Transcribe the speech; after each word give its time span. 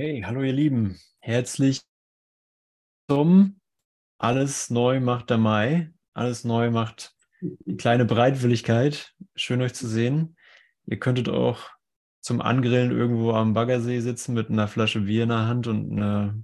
Hey, 0.00 0.22
hallo 0.24 0.44
ihr 0.44 0.52
Lieben. 0.52 0.96
Herzlich 1.18 1.82
zum 3.10 3.60
Alles 4.18 4.70
neu 4.70 5.00
macht 5.00 5.28
der 5.28 5.38
Mai. 5.38 5.92
Alles 6.14 6.44
neu 6.44 6.70
macht 6.70 7.16
die 7.40 7.76
kleine 7.76 8.04
Breitwilligkeit. 8.04 9.12
Schön 9.34 9.60
euch 9.60 9.74
zu 9.74 9.88
sehen. 9.88 10.36
Ihr 10.86 11.00
könntet 11.00 11.28
auch 11.28 11.68
zum 12.20 12.40
Angrillen 12.40 12.92
irgendwo 12.92 13.32
am 13.32 13.54
Baggersee 13.54 13.98
sitzen 13.98 14.34
mit 14.34 14.50
einer 14.50 14.68
Flasche 14.68 15.00
Bier 15.00 15.24
in 15.24 15.30
der 15.30 15.48
Hand 15.48 15.66
und 15.66 15.90
einer 15.90 16.40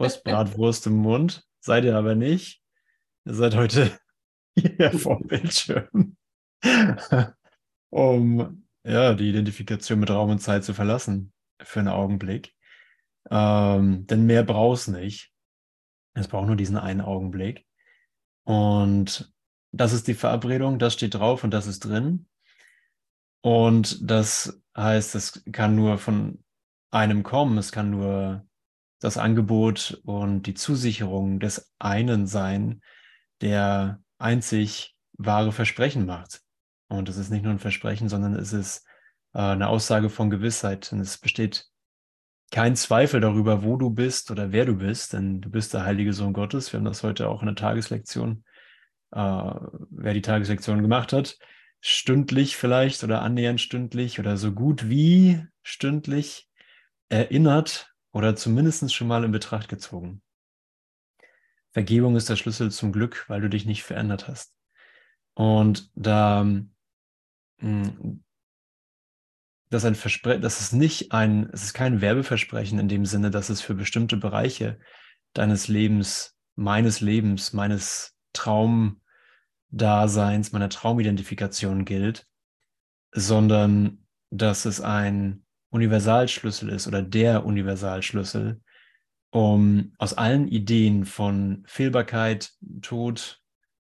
Rostbratwurst 0.00 0.86
im 0.86 0.94
Mund. 0.94 1.46
Seid 1.60 1.84
ihr 1.84 1.94
aber 1.94 2.14
nicht. 2.14 2.62
Ihr 3.26 3.34
seid 3.34 3.54
heute 3.54 3.98
hier 4.58 4.92
vor 4.92 5.20
Bildschirm, 5.20 6.16
um 7.90 8.66
ja, 8.82 9.12
die 9.12 9.28
Identifikation 9.28 10.00
mit 10.00 10.08
Raum 10.08 10.30
und 10.30 10.38
Zeit 10.38 10.64
zu 10.64 10.72
verlassen 10.72 11.34
für 11.62 11.80
einen 11.80 11.88
Augenblick. 11.88 12.54
Ähm, 13.30 14.06
denn 14.06 14.26
mehr 14.26 14.42
brauchst 14.42 14.88
nicht. 14.88 15.32
Es 16.14 16.28
braucht 16.28 16.46
nur 16.46 16.56
diesen 16.56 16.76
einen 16.76 17.00
Augenblick. 17.00 17.66
Und 18.44 19.32
das 19.72 19.92
ist 19.92 20.08
die 20.08 20.14
Verabredung, 20.14 20.78
das 20.78 20.94
steht 20.94 21.14
drauf 21.14 21.44
und 21.44 21.52
das 21.52 21.66
ist 21.66 21.80
drin. 21.80 22.26
Und 23.42 24.10
das 24.10 24.60
heißt, 24.76 25.14
es 25.14 25.44
kann 25.52 25.76
nur 25.76 25.98
von 25.98 26.42
einem 26.90 27.22
kommen, 27.22 27.58
es 27.58 27.72
kann 27.72 27.90
nur 27.90 28.46
das 29.00 29.16
Angebot 29.16 30.00
und 30.04 30.42
die 30.42 30.54
Zusicherung 30.54 31.38
des 31.38 31.72
einen 31.78 32.26
sein, 32.26 32.80
der 33.40 34.02
einzig 34.18 34.96
wahre 35.12 35.52
Versprechen 35.52 36.06
macht. 36.06 36.40
Und 36.88 37.08
es 37.08 37.16
ist 37.16 37.30
nicht 37.30 37.42
nur 37.42 37.52
ein 37.52 37.58
Versprechen, 37.58 38.08
sondern 38.08 38.34
es 38.34 38.52
ist 38.52 38.84
äh, 39.34 39.40
eine 39.40 39.68
Aussage 39.68 40.08
von 40.10 40.30
Gewissheit. 40.30 40.90
Und 40.92 41.00
es 41.00 41.18
besteht 41.18 41.68
kein 42.50 42.76
Zweifel 42.76 43.20
darüber, 43.20 43.62
wo 43.62 43.76
du 43.76 43.90
bist 43.90 44.30
oder 44.30 44.52
wer 44.52 44.64
du 44.64 44.74
bist, 44.74 45.12
denn 45.12 45.40
du 45.40 45.50
bist 45.50 45.74
der 45.74 45.84
heilige 45.84 46.12
Sohn 46.12 46.32
Gottes. 46.32 46.72
Wir 46.72 46.78
haben 46.78 46.84
das 46.84 47.02
heute 47.02 47.28
auch 47.28 47.42
in 47.42 47.46
der 47.46 47.56
Tageslektion, 47.56 48.44
äh, 49.12 49.18
wer 49.90 50.14
die 50.14 50.22
Tageslektion 50.22 50.82
gemacht 50.82 51.12
hat, 51.12 51.38
stündlich 51.80 52.56
vielleicht 52.56 53.04
oder 53.04 53.22
annähernd 53.22 53.60
stündlich 53.60 54.18
oder 54.18 54.36
so 54.36 54.52
gut 54.52 54.88
wie 54.88 55.44
stündlich 55.62 56.48
erinnert 57.08 57.94
oder 58.12 58.34
zumindest 58.34 58.94
schon 58.94 59.08
mal 59.08 59.24
in 59.24 59.32
Betracht 59.32 59.68
gezogen. 59.68 60.22
Vergebung 61.72 62.16
ist 62.16 62.30
der 62.30 62.36
Schlüssel 62.36 62.70
zum 62.70 62.92
Glück, 62.92 63.26
weil 63.28 63.40
du 63.40 63.48
dich 63.48 63.66
nicht 63.66 63.82
verändert 63.82 64.26
hast. 64.26 64.54
Und 65.34 65.90
da 65.94 66.40
hm, 67.58 68.24
dass 69.70 69.84
ein 69.84 69.94
Versprechen, 69.94 70.42
dass 70.42 70.60
es 70.60 70.72
nicht 70.72 71.12
ein, 71.12 71.48
es 71.52 71.62
ist 71.62 71.74
kein 71.74 72.00
Werbeversprechen 72.00 72.78
in 72.78 72.88
dem 72.88 73.04
Sinne, 73.04 73.30
dass 73.30 73.50
es 73.50 73.60
für 73.60 73.74
bestimmte 73.74 74.16
Bereiche 74.16 74.78
deines 75.34 75.68
Lebens, 75.68 76.36
meines 76.54 77.00
Lebens, 77.00 77.52
meines 77.52 78.16
Traumdaseins, 78.32 80.52
meiner 80.52 80.70
Traumidentifikation 80.70 81.84
gilt, 81.84 82.26
sondern 83.12 84.06
dass 84.30 84.64
es 84.64 84.80
ein 84.80 85.44
Universalschlüssel 85.70 86.70
ist 86.70 86.86
oder 86.86 87.02
der 87.02 87.44
Universalschlüssel, 87.44 88.62
um 89.30 89.92
aus 89.98 90.14
allen 90.14 90.48
Ideen 90.48 91.04
von 91.04 91.62
Fehlbarkeit, 91.66 92.52
Tod, 92.80 93.42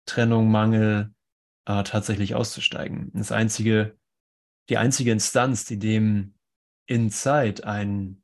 Trennung, 0.05 0.49
Mangel 0.49 1.13
äh, 1.65 1.83
tatsächlich 1.83 2.33
auszusteigen. 2.33 3.11
Das 3.13 3.31
einzige 3.31 3.95
die 4.69 4.77
einzige 4.77 5.11
Instanz, 5.11 5.65
die 5.65 5.79
dem 5.79 6.35
in 6.85 7.09
Zeit 7.09 7.63
ein, 7.63 8.23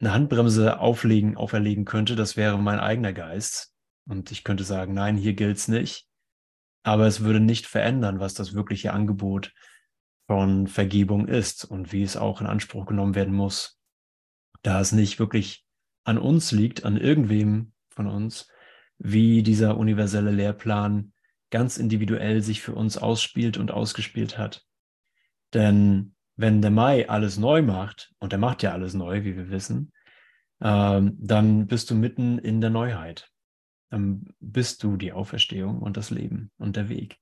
eine 0.00 0.12
Handbremse 0.12 0.80
auflegen, 0.80 1.36
auferlegen 1.36 1.84
könnte, 1.84 2.16
das 2.16 2.36
wäre 2.36 2.58
mein 2.58 2.80
eigener 2.80 3.12
Geist. 3.12 3.72
Und 4.08 4.30
ich 4.32 4.44
könnte 4.44 4.64
sagen, 4.64 4.92
nein, 4.92 5.16
hier 5.16 5.34
gilt 5.34 5.56
es 5.56 5.68
nicht. 5.68 6.08
Aber 6.82 7.06
es 7.06 7.20
würde 7.20 7.40
nicht 7.40 7.66
verändern, 7.66 8.20
was 8.20 8.34
das 8.34 8.54
wirkliche 8.54 8.92
Angebot 8.92 9.52
von 10.26 10.66
Vergebung 10.66 11.28
ist 11.28 11.64
und 11.64 11.92
wie 11.92 12.02
es 12.02 12.16
auch 12.16 12.40
in 12.40 12.46
Anspruch 12.46 12.86
genommen 12.86 13.14
werden 13.14 13.34
muss. 13.34 13.78
Da 14.62 14.80
es 14.80 14.92
nicht 14.92 15.18
wirklich 15.18 15.66
an 16.04 16.18
uns 16.18 16.52
liegt, 16.52 16.84
an 16.84 16.96
irgendwem 16.96 17.72
von 17.90 18.06
uns, 18.06 18.48
wie 18.98 19.42
dieser 19.42 19.76
universelle 19.76 20.30
Lehrplan 20.30 21.12
ganz 21.50 21.76
individuell 21.76 22.42
sich 22.42 22.62
für 22.62 22.74
uns 22.74 22.96
ausspielt 22.96 23.58
und 23.58 23.70
ausgespielt 23.70 24.38
hat. 24.38 24.66
Denn 25.54 26.14
wenn 26.36 26.62
der 26.62 26.70
Mai 26.70 27.08
alles 27.08 27.36
neu 27.36 27.62
macht, 27.62 28.12
und 28.18 28.32
er 28.32 28.38
macht 28.38 28.62
ja 28.62 28.72
alles 28.72 28.94
neu, 28.94 29.24
wie 29.24 29.36
wir 29.36 29.50
wissen, 29.50 29.92
ähm, 30.62 31.16
dann 31.18 31.66
bist 31.66 31.90
du 31.90 31.94
mitten 31.94 32.38
in 32.38 32.60
der 32.60 32.70
Neuheit. 32.70 33.30
Dann 33.90 34.32
bist 34.40 34.82
du 34.82 34.96
die 34.96 35.12
Auferstehung 35.12 35.80
und 35.80 35.96
das 35.96 36.10
Leben 36.10 36.50
und 36.58 36.76
der 36.76 36.88
Weg. 36.88 37.18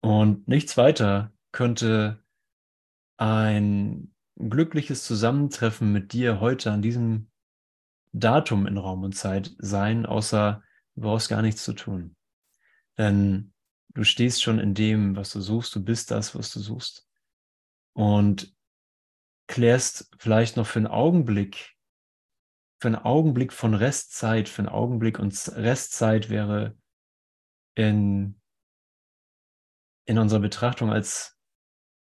Und 0.00 0.46
nichts 0.46 0.76
weiter 0.76 1.32
könnte 1.52 2.22
ein 3.16 4.14
glückliches 4.36 5.04
Zusammentreffen 5.04 5.92
mit 5.92 6.12
dir 6.12 6.40
heute 6.40 6.70
an 6.70 6.82
diesem 6.82 7.30
Datum 8.12 8.66
in 8.66 8.78
Raum 8.78 9.02
und 9.02 9.14
Zeit 9.14 9.54
sein, 9.58 10.06
außer 10.06 10.62
du 10.94 11.02
brauchst 11.02 11.28
gar 11.28 11.42
nichts 11.42 11.64
zu 11.64 11.72
tun. 11.72 12.16
Denn 12.96 13.52
du 13.88 14.04
stehst 14.04 14.42
schon 14.42 14.58
in 14.58 14.74
dem, 14.74 15.16
was 15.16 15.32
du 15.32 15.40
suchst, 15.40 15.74
du 15.74 15.84
bist 15.84 16.10
das, 16.10 16.34
was 16.34 16.52
du 16.52 16.60
suchst 16.60 17.09
und 17.94 18.54
klärst 19.48 20.14
vielleicht 20.18 20.56
noch 20.56 20.66
für 20.66 20.78
einen 20.78 20.86
Augenblick, 20.86 21.76
für 22.80 22.88
einen 22.88 22.96
Augenblick 22.96 23.52
von 23.52 23.74
Restzeit, 23.74 24.48
für 24.48 24.62
einen 24.62 24.68
Augenblick 24.68 25.18
und 25.18 25.34
Restzeit 25.54 26.30
wäre 26.30 26.78
in, 27.76 28.40
in 30.06 30.18
unserer 30.18 30.40
Betrachtung 30.40 30.90
als 30.92 31.38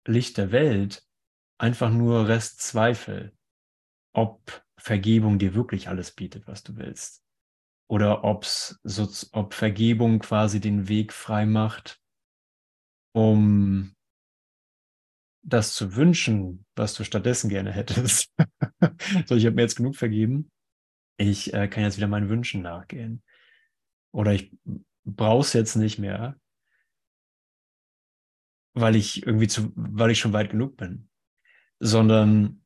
Licht 0.06 0.38
der 0.38 0.52
Welt 0.52 1.06
einfach 1.58 1.90
nur 1.90 2.28
Restzweifel, 2.28 3.36
ob 4.14 4.64
Vergebung 4.78 5.38
dir 5.38 5.54
wirklich 5.54 5.88
alles 5.88 6.12
bietet, 6.12 6.46
was 6.46 6.62
du 6.62 6.76
willst. 6.76 7.24
Oder 7.88 8.24
ob's, 8.24 8.78
so, 8.82 9.08
ob 9.32 9.54
Vergebung 9.54 10.18
quasi 10.18 10.60
den 10.60 10.88
Weg 10.88 11.12
frei 11.12 11.46
macht, 11.46 12.00
um 13.14 13.95
das 15.46 15.74
zu 15.74 15.94
wünschen, 15.94 16.66
was 16.74 16.94
du 16.94 17.04
stattdessen 17.04 17.48
gerne 17.48 17.72
hättest. 17.72 18.34
so, 19.26 19.36
ich 19.36 19.46
habe 19.46 19.54
mir 19.54 19.62
jetzt 19.62 19.76
genug 19.76 19.94
vergeben. 19.94 20.50
Ich 21.18 21.54
äh, 21.54 21.68
kann 21.68 21.84
jetzt 21.84 21.96
wieder 21.96 22.08
meinen 22.08 22.28
Wünschen 22.28 22.62
nachgehen. 22.62 23.22
Oder 24.12 24.32
ich 24.32 24.52
brauche 25.04 25.42
es 25.42 25.52
jetzt 25.52 25.76
nicht 25.76 25.98
mehr, 25.98 26.38
weil 28.74 28.96
ich 28.96 29.24
irgendwie 29.24 29.46
zu, 29.46 29.72
weil 29.76 30.10
ich 30.10 30.18
schon 30.18 30.32
weit 30.32 30.50
genug 30.50 30.76
bin. 30.76 31.08
Sondern 31.78 32.64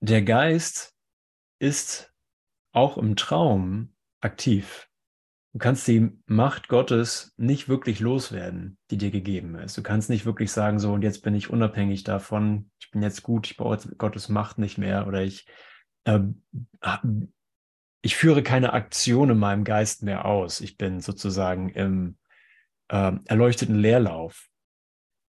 der 0.00 0.22
Geist 0.22 0.94
ist 1.58 2.12
auch 2.72 2.98
im 2.98 3.16
Traum 3.16 3.94
aktiv. 4.20 4.90
Du 5.52 5.58
kannst 5.58 5.86
die 5.86 6.10
Macht 6.24 6.68
Gottes 6.68 7.34
nicht 7.36 7.68
wirklich 7.68 8.00
loswerden, 8.00 8.78
die 8.90 8.96
dir 8.96 9.10
gegeben 9.10 9.54
ist. 9.56 9.76
Du 9.76 9.82
kannst 9.82 10.08
nicht 10.08 10.24
wirklich 10.24 10.50
sagen, 10.50 10.78
so, 10.78 10.94
und 10.94 11.02
jetzt 11.02 11.22
bin 11.22 11.34
ich 11.34 11.50
unabhängig 11.50 12.04
davon, 12.04 12.70
ich 12.80 12.90
bin 12.90 13.02
jetzt 13.02 13.22
gut, 13.22 13.46
ich 13.50 13.58
brauche 13.58 13.94
Gottes 13.96 14.30
Macht 14.30 14.56
nicht 14.56 14.78
mehr 14.78 15.06
oder 15.06 15.22
ich, 15.22 15.46
äh, 16.04 16.20
ich 18.00 18.16
führe 18.16 18.42
keine 18.42 18.72
Aktion 18.72 19.28
in 19.28 19.38
meinem 19.38 19.64
Geist 19.64 20.02
mehr 20.02 20.24
aus. 20.24 20.62
Ich 20.62 20.78
bin 20.78 21.00
sozusagen 21.00 21.68
im 21.68 22.16
äh, 22.88 23.12
erleuchteten 23.26 23.74
Leerlauf 23.74 24.48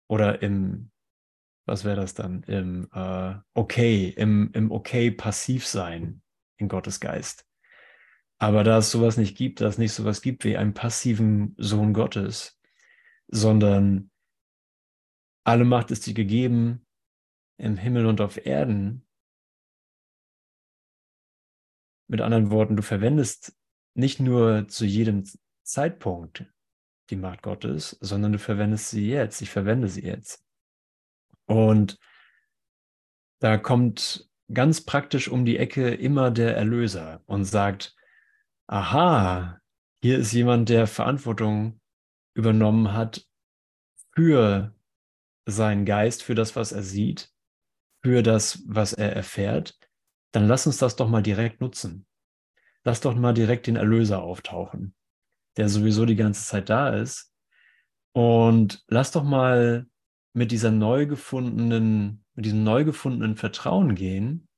oder 0.06 0.42
im, 0.42 0.90
was 1.66 1.86
wäre 1.86 1.96
das 1.96 2.12
dann, 2.12 2.42
im 2.42 2.88
äh, 2.92 3.36
Okay, 3.54 4.10
im, 4.10 4.50
im 4.52 4.70
Okay 4.70 5.10
passiv 5.10 5.66
sein 5.66 6.20
in 6.58 6.68
Gottes 6.68 7.00
Geist. 7.00 7.46
Aber 8.42 8.64
da 8.64 8.78
es 8.78 8.90
sowas 8.90 9.18
nicht 9.18 9.36
gibt, 9.36 9.60
da 9.60 9.66
es 9.66 9.76
nicht 9.76 9.92
sowas 9.92 10.22
gibt 10.22 10.44
wie 10.44 10.56
einen 10.56 10.72
passiven 10.72 11.54
Sohn 11.58 11.92
Gottes, 11.92 12.58
sondern 13.28 14.10
alle 15.44 15.66
Macht 15.66 15.90
ist 15.90 16.06
dir 16.06 16.14
gegeben 16.14 16.86
im 17.58 17.76
Himmel 17.76 18.06
und 18.06 18.22
auf 18.22 18.46
Erden. 18.46 19.06
Mit 22.08 22.22
anderen 22.22 22.50
Worten, 22.50 22.76
du 22.76 22.82
verwendest 22.82 23.54
nicht 23.94 24.20
nur 24.20 24.68
zu 24.68 24.86
jedem 24.86 25.24
Zeitpunkt 25.62 26.46
die 27.10 27.16
Macht 27.16 27.42
Gottes, 27.42 27.98
sondern 28.00 28.32
du 28.32 28.38
verwendest 28.38 28.88
sie 28.88 29.06
jetzt. 29.06 29.42
Ich 29.42 29.50
verwende 29.50 29.88
sie 29.88 30.02
jetzt. 30.02 30.42
Und 31.44 31.98
da 33.38 33.58
kommt 33.58 34.30
ganz 34.52 34.80
praktisch 34.80 35.28
um 35.28 35.44
die 35.44 35.58
Ecke 35.58 35.90
immer 35.90 36.30
der 36.30 36.56
Erlöser 36.56 37.22
und 37.26 37.44
sagt, 37.44 37.96
aha, 38.70 39.60
hier 40.02 40.18
ist 40.18 40.32
jemand, 40.32 40.68
der 40.68 40.86
Verantwortung 40.86 41.80
übernommen 42.34 42.92
hat 42.92 43.26
für 44.14 44.74
seinen 45.46 45.84
Geist, 45.84 46.22
für 46.22 46.34
das, 46.34 46.56
was 46.56 46.72
er 46.72 46.82
sieht 46.82 47.32
für 48.02 48.22
das, 48.22 48.62
was 48.66 48.92
er 48.92 49.14
erfährt, 49.14 49.78
dann 50.32 50.46
lass 50.46 50.66
uns 50.66 50.78
das 50.78 50.96
doch 50.96 51.08
mal 51.08 51.22
direkt 51.22 51.60
nutzen. 51.60 52.06
Lass 52.82 53.00
doch 53.00 53.14
mal 53.14 53.34
direkt 53.34 53.66
den 53.66 53.76
Erlöser 53.76 54.22
auftauchen, 54.22 54.94
der 55.56 55.68
sowieso 55.68 56.06
die 56.06 56.16
ganze 56.16 56.44
Zeit 56.46 56.70
da 56.70 56.90
ist. 56.90 57.32
Und 58.12 58.82
lass 58.88 59.10
doch 59.12 59.22
mal 59.22 59.86
mit 60.32 60.50
dieser 60.50 60.70
neu 60.70 61.06
gefundenen, 61.06 62.24
mit 62.34 62.46
diesem 62.46 62.64
neu 62.64 62.84
gefundenen 62.84 63.36
Vertrauen 63.36 63.94
gehen, 63.94 64.48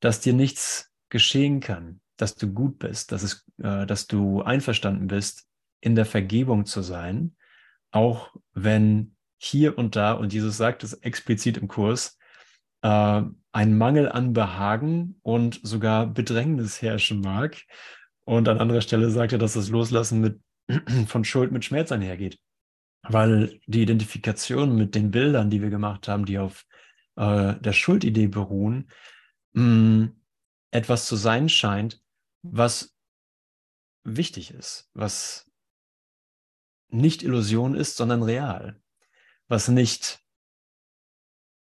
dass 0.00 0.20
dir 0.20 0.32
nichts 0.32 0.92
geschehen 1.08 1.60
kann, 1.60 2.00
dass 2.16 2.36
du 2.36 2.52
gut 2.52 2.78
bist, 2.78 3.10
dass, 3.12 3.22
es, 3.22 3.45
äh, 3.62 3.86
dass 3.86 4.06
du 4.06 4.42
einverstanden 4.42 5.06
bist, 5.06 5.46
in 5.80 5.94
der 5.94 6.06
Vergebung 6.06 6.66
zu 6.66 6.82
sein, 6.82 7.36
auch 7.90 8.34
wenn 8.52 9.16
hier 9.38 9.78
und 9.78 9.96
da, 9.96 10.12
und 10.12 10.32
Jesus 10.32 10.56
sagt 10.56 10.82
es 10.82 10.94
explizit 10.94 11.58
im 11.58 11.68
Kurs, 11.68 12.18
äh, 12.82 13.22
ein 13.52 13.78
Mangel 13.78 14.10
an 14.10 14.32
Behagen 14.32 15.18
und 15.22 15.60
sogar 15.62 16.06
Bedrängnis 16.06 16.82
herrschen 16.82 17.20
mag. 17.20 17.62
Und 18.24 18.48
an 18.48 18.58
anderer 18.58 18.80
Stelle 18.80 19.10
sagt 19.10 19.32
er, 19.32 19.38
dass 19.38 19.54
das 19.54 19.68
Loslassen 19.68 20.20
mit, 20.20 20.40
von 21.06 21.24
Schuld 21.24 21.52
mit 21.52 21.64
Schmerz 21.64 21.92
einhergeht. 21.92 22.38
Weil 23.02 23.60
die 23.66 23.82
Identifikation 23.82 24.74
mit 24.74 24.94
den 24.94 25.10
Bildern, 25.10 25.48
die 25.48 25.62
wir 25.62 25.70
gemacht 25.70 26.08
haben, 26.08 26.24
die 26.24 26.38
auf 26.38 26.64
äh, 27.16 27.54
der 27.54 27.72
Schuldidee 27.72 28.26
beruhen, 28.26 28.90
mh, 29.52 29.62
mm, 29.62 30.16
etwas 30.72 31.06
zu 31.06 31.16
sein 31.16 31.48
scheint, 31.48 32.00
was 32.42 32.95
wichtig 34.06 34.52
ist, 34.52 34.88
was 34.94 35.50
nicht 36.88 37.22
Illusion 37.22 37.74
ist, 37.74 37.96
sondern 37.96 38.22
real, 38.22 38.80
was 39.48 39.68
nicht 39.68 40.20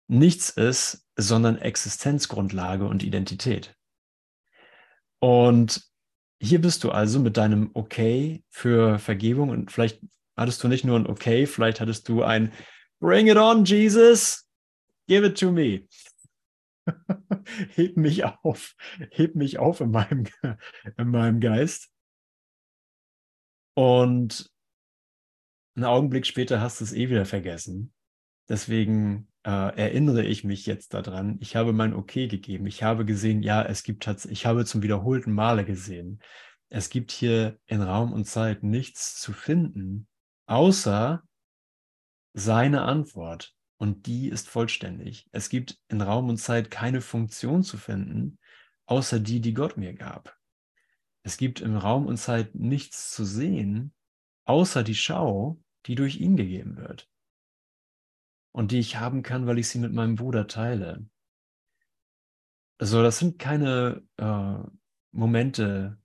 nichts 0.06 0.50
ist, 0.50 1.08
sondern 1.16 1.58
Existenzgrundlage 1.58 2.86
und 2.86 3.02
Identität. 3.02 3.74
Und 5.18 5.82
hier 6.40 6.60
bist 6.60 6.84
du 6.84 6.90
also 6.90 7.18
mit 7.20 7.38
deinem 7.38 7.70
Okay 7.72 8.44
für 8.50 8.98
Vergebung 8.98 9.48
und 9.48 9.72
vielleicht 9.72 10.00
hattest 10.36 10.62
du 10.62 10.68
nicht 10.68 10.84
nur 10.84 10.98
ein 10.98 11.06
Okay, 11.06 11.46
vielleicht 11.46 11.80
hattest 11.80 12.08
du 12.08 12.22
ein 12.22 12.52
Bring 13.00 13.28
it 13.28 13.36
on, 13.36 13.64
Jesus, 13.64 14.46
give 15.08 15.26
it 15.26 15.38
to 15.38 15.50
me. 15.50 15.88
heb 17.74 17.96
mich 17.96 18.24
auf, 18.24 18.74
heb 19.10 19.34
mich 19.34 19.58
auf 19.58 19.80
in 19.80 19.90
meinem, 19.90 20.26
in 20.98 21.08
meinem 21.08 21.40
Geist. 21.40 21.93
Und 23.74 24.50
einen 25.76 25.84
Augenblick 25.84 26.26
später 26.26 26.60
hast 26.60 26.80
du 26.80 26.84
es 26.84 26.92
eh 26.92 27.10
wieder 27.10 27.26
vergessen. 27.26 27.92
Deswegen 28.48 29.28
äh, 29.44 29.76
erinnere 29.76 30.24
ich 30.24 30.44
mich 30.44 30.66
jetzt 30.66 30.94
daran. 30.94 31.38
Ich 31.40 31.56
habe 31.56 31.72
mein 31.72 31.94
Okay 31.94 32.28
gegeben. 32.28 32.66
Ich 32.66 32.82
habe 32.82 33.04
gesehen, 33.04 33.42
ja, 33.42 33.62
es 33.62 33.82
gibt 33.82 34.04
tatsächlich, 34.04 34.40
ich 34.40 34.46
habe 34.46 34.64
zum 34.64 34.82
wiederholten 34.82 35.32
Male 35.32 35.64
gesehen, 35.64 36.20
es 36.68 36.90
gibt 36.90 37.10
hier 37.10 37.58
in 37.66 37.82
Raum 37.82 38.12
und 38.12 38.24
Zeit 38.24 38.62
nichts 38.62 39.20
zu 39.20 39.32
finden, 39.32 40.08
außer 40.46 41.22
seine 42.32 42.82
Antwort. 42.82 43.54
Und 43.76 44.06
die 44.06 44.28
ist 44.28 44.48
vollständig. 44.48 45.28
Es 45.32 45.48
gibt 45.48 45.78
in 45.88 46.00
Raum 46.00 46.28
und 46.28 46.38
Zeit 46.38 46.70
keine 46.70 47.00
Funktion 47.00 47.62
zu 47.62 47.76
finden, 47.76 48.38
außer 48.86 49.20
die, 49.20 49.40
die 49.40 49.52
Gott 49.52 49.76
mir 49.76 49.94
gab. 49.94 50.36
Es 51.24 51.38
gibt 51.38 51.60
im 51.60 51.76
Raum 51.76 52.06
und 52.06 52.18
Zeit 52.18 52.54
nichts 52.54 53.10
zu 53.12 53.24
sehen, 53.24 53.94
außer 54.44 54.84
die 54.84 54.94
Schau, 54.94 55.58
die 55.86 55.94
durch 55.94 56.20
ihn 56.20 56.36
gegeben 56.36 56.76
wird 56.76 57.10
und 58.52 58.70
die 58.70 58.78
ich 58.78 58.96
haben 58.96 59.22
kann, 59.22 59.46
weil 59.46 59.58
ich 59.58 59.68
sie 59.68 59.78
mit 59.78 59.92
meinem 59.92 60.16
Bruder 60.16 60.46
teile. 60.46 61.08
Also 62.78 63.02
das 63.02 63.18
sind 63.18 63.38
keine 63.38 64.06
äh, 64.18 64.58
Momente 65.12 65.98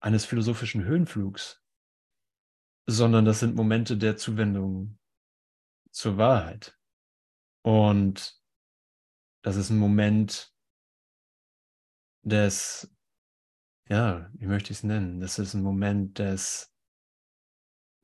eines 0.00 0.24
philosophischen 0.24 0.84
Höhenflugs, 0.84 1.62
sondern 2.86 3.24
das 3.24 3.40
sind 3.40 3.56
Momente 3.56 3.96
der 3.96 4.16
Zuwendung 4.16 4.98
zur 5.90 6.18
Wahrheit. 6.18 6.78
Und 7.62 8.40
das 9.42 9.56
ist 9.56 9.70
ein 9.70 9.78
Moment 9.78 10.54
des, 12.22 12.93
ja, 13.88 14.30
wie 14.34 14.46
möchte 14.46 14.72
ich 14.72 14.78
es 14.78 14.84
nennen? 14.84 15.20
Das 15.20 15.38
ist 15.38 15.54
ein 15.54 15.62
Moment 15.62 16.18
des 16.18 16.72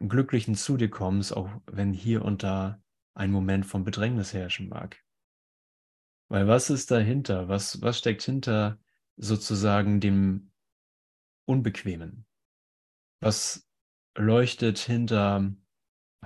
glücklichen 0.00 0.54
Zu 0.54 0.76
dir 0.76 0.90
kommens, 0.90 1.32
auch 1.32 1.50
wenn 1.66 1.92
hier 1.92 2.24
und 2.24 2.42
da 2.42 2.82
ein 3.14 3.30
Moment 3.30 3.66
von 3.66 3.84
Bedrängnis 3.84 4.32
herrschen 4.32 4.68
mag. 4.68 5.02
Weil 6.28 6.46
was 6.46 6.70
ist 6.70 6.90
dahinter? 6.90 7.48
Was, 7.48 7.82
was 7.82 7.98
steckt 7.98 8.22
hinter 8.22 8.78
sozusagen 9.16 10.00
dem 10.00 10.52
Unbequemen? 11.44 12.26
Was 13.20 13.68
leuchtet 14.16 14.78
hinter 14.78 15.52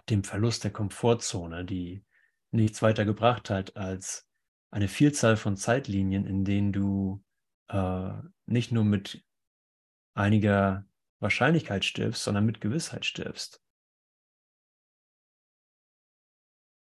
dem 0.09 0.25
Verlust 0.25 0.65
der 0.65 0.73
Komfortzone, 0.73 1.65
die 1.65 2.05
nichts 2.51 2.83
weiter 2.83 3.05
gebracht 3.05 3.51
hat 3.51 3.77
als 3.77 4.29
eine 4.71 4.89
Vielzahl 4.89 5.37
von 5.37 5.57
Zeitlinien, 5.57 6.27
in 6.27 6.45
denen 6.45 6.73
du 6.73 7.25
äh, 7.69 8.13
nicht 8.47 8.73
nur 8.73 8.85
mit 8.85 9.24
einiger 10.15 10.87
Wahrscheinlichkeit 11.21 11.85
stirbst, 11.85 12.23
sondern 12.25 12.47
mit 12.47 12.61
Gewissheit 12.61 13.05
stirbst. 13.05 13.61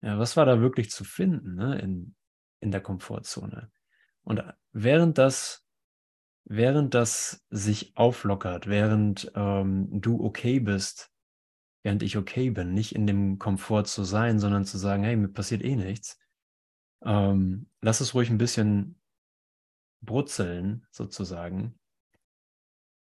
Ja, 0.02 0.20
was 0.20 0.38
war 0.38 0.46
da 0.46 0.62
wirklich 0.62 0.92
zu 0.92 1.04
finden 1.04 1.56
ne, 1.56 1.80
in, 1.80 2.16
in 2.60 2.72
der 2.72 2.82
Komfortzone? 2.82 3.72
Und 4.24 4.44
während 4.72 5.18
das, 5.18 5.66
während 6.44 6.94
das 6.94 7.44
sich 7.50 7.98
auflockert, 7.98 8.68
während 8.68 9.32
ähm, 9.36 9.90
du 10.02 10.24
okay 10.24 10.60
bist, 10.60 11.12
während 11.84 12.04
ich 12.04 12.18
okay 12.18 12.50
bin, 12.50 12.74
nicht 12.74 12.96
in 12.96 13.08
dem 13.08 13.40
Komfort 13.40 13.86
zu 13.86 14.04
sein, 14.04 14.40
sondern 14.40 14.66
zu 14.66 14.78
sagen, 14.78 15.04
hey, 15.04 15.16
mir 15.16 15.30
passiert 15.30 15.64
eh 15.64 15.76
nichts, 15.76 16.20
ähm, 17.04 17.70
lass 17.82 18.02
es 18.02 18.14
ruhig 18.14 18.30
ein 18.30 18.38
bisschen 18.38 19.00
brutzeln, 20.02 20.86
sozusagen. 20.92 21.80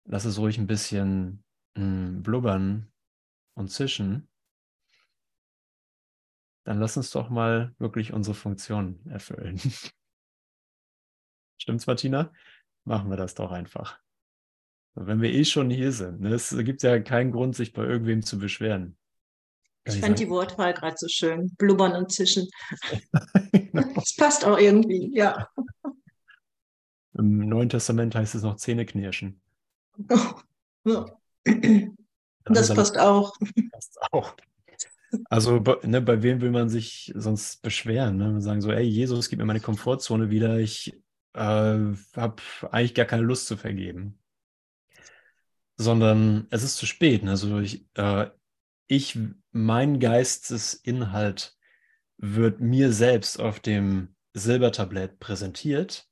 Lass 0.05 0.25
es 0.25 0.39
ruhig 0.39 0.59
ein 0.59 0.67
bisschen 0.67 1.45
mh, 1.77 1.83
hm, 1.83 2.23
blubbern 2.23 2.93
und 3.55 3.69
zischen 3.69 4.29
dann 6.65 6.79
lass 6.79 6.97
uns 6.97 7.11
doch 7.11 7.29
mal 7.29 7.75
wirklich 7.79 8.13
unsere 8.13 8.35
Funktion 8.35 9.01
erfüllen. 9.09 9.59
Stimmt's, 11.59 11.87
Martina? 11.87 12.33
Machen 12.85 13.11
wir 13.11 13.17
das 13.17 13.35
doch 13.35 13.51
einfach. 13.51 13.99
Wenn 14.95 15.21
wir 15.23 15.33
eh 15.33 15.45
schon 15.45 15.71
hier 15.71 15.93
sind, 15.93 16.21
ne? 16.21 16.35
es 16.35 16.51
gibt 16.51 16.83
ja 16.83 17.01
keinen 17.01 17.33
Grund, 17.33 17.57
sich 17.57 17.73
bei 17.73 17.83
irgendwem 17.83 18.23
zu 18.23 18.39
beschweren. 18.39 18.97
Kann 19.85 19.95
ich, 19.95 20.01
fand 20.01 20.19
die 20.19 20.29
Wortwahl 20.29 20.75
gerade 20.75 20.97
so 20.97 21.09
schön. 21.09 21.55
Blubbern 21.57 21.93
und 21.93 22.13
zischen. 22.13 22.49
genau. 23.53 23.93
Das 23.95 24.15
passt 24.17 24.45
auch 24.45 24.59
irgendwie, 24.59 25.11
ja. 25.17 25.49
Im 27.15 27.39
Neuen 27.49 27.69
Testament 27.69 28.15
heißt 28.15 28.35
es 28.35 28.43
noch 28.43 28.57
Zähneknirschen. 28.57 29.42
Das 32.45 32.75
passt 32.75 32.99
auch. 32.99 33.37
Passt 33.73 33.99
auch. 34.11 34.35
Also 35.29 35.63
ne, 35.83 36.01
bei 36.01 36.23
wem 36.23 36.41
will 36.41 36.51
man 36.51 36.69
sich 36.69 37.13
sonst 37.15 37.63
beschweren? 37.63 38.17
Ne? 38.17 38.41
Sagen 38.41 38.63
so, 38.63 38.73
ey, 38.73 38.85
Jesus, 38.85 39.29
gib 39.29 39.39
mir 39.39 39.45
meine 39.45 39.61
Komfortzone 39.61 40.31
wieder. 40.31 40.59
Ich 40.59 40.95
äh, 41.35 41.41
habe 41.41 42.37
eigentlich 42.71 42.95
gar 42.95 43.07
keine 43.07 43.23
Lust 43.23 43.47
zu 43.47 43.57
vergeben. 43.57 44.19
Sondern 45.77 46.47
es 46.51 46.63
ist 46.63 46.77
zu 46.77 46.87
spät. 46.87 47.23
Ne? 47.25 47.31
Also 47.31 47.59
ich, 47.59 47.87
äh, 47.95 48.31
ich, 48.87 49.19
mein 49.53 50.01
Geistesinhalt 50.01 51.57
wird 52.17 52.61
mir 52.61 52.93
selbst 52.93 53.41
auf 53.41 53.61
dem 53.61 54.15
Silbertablett 54.35 55.19
präsentiert 55.19 56.09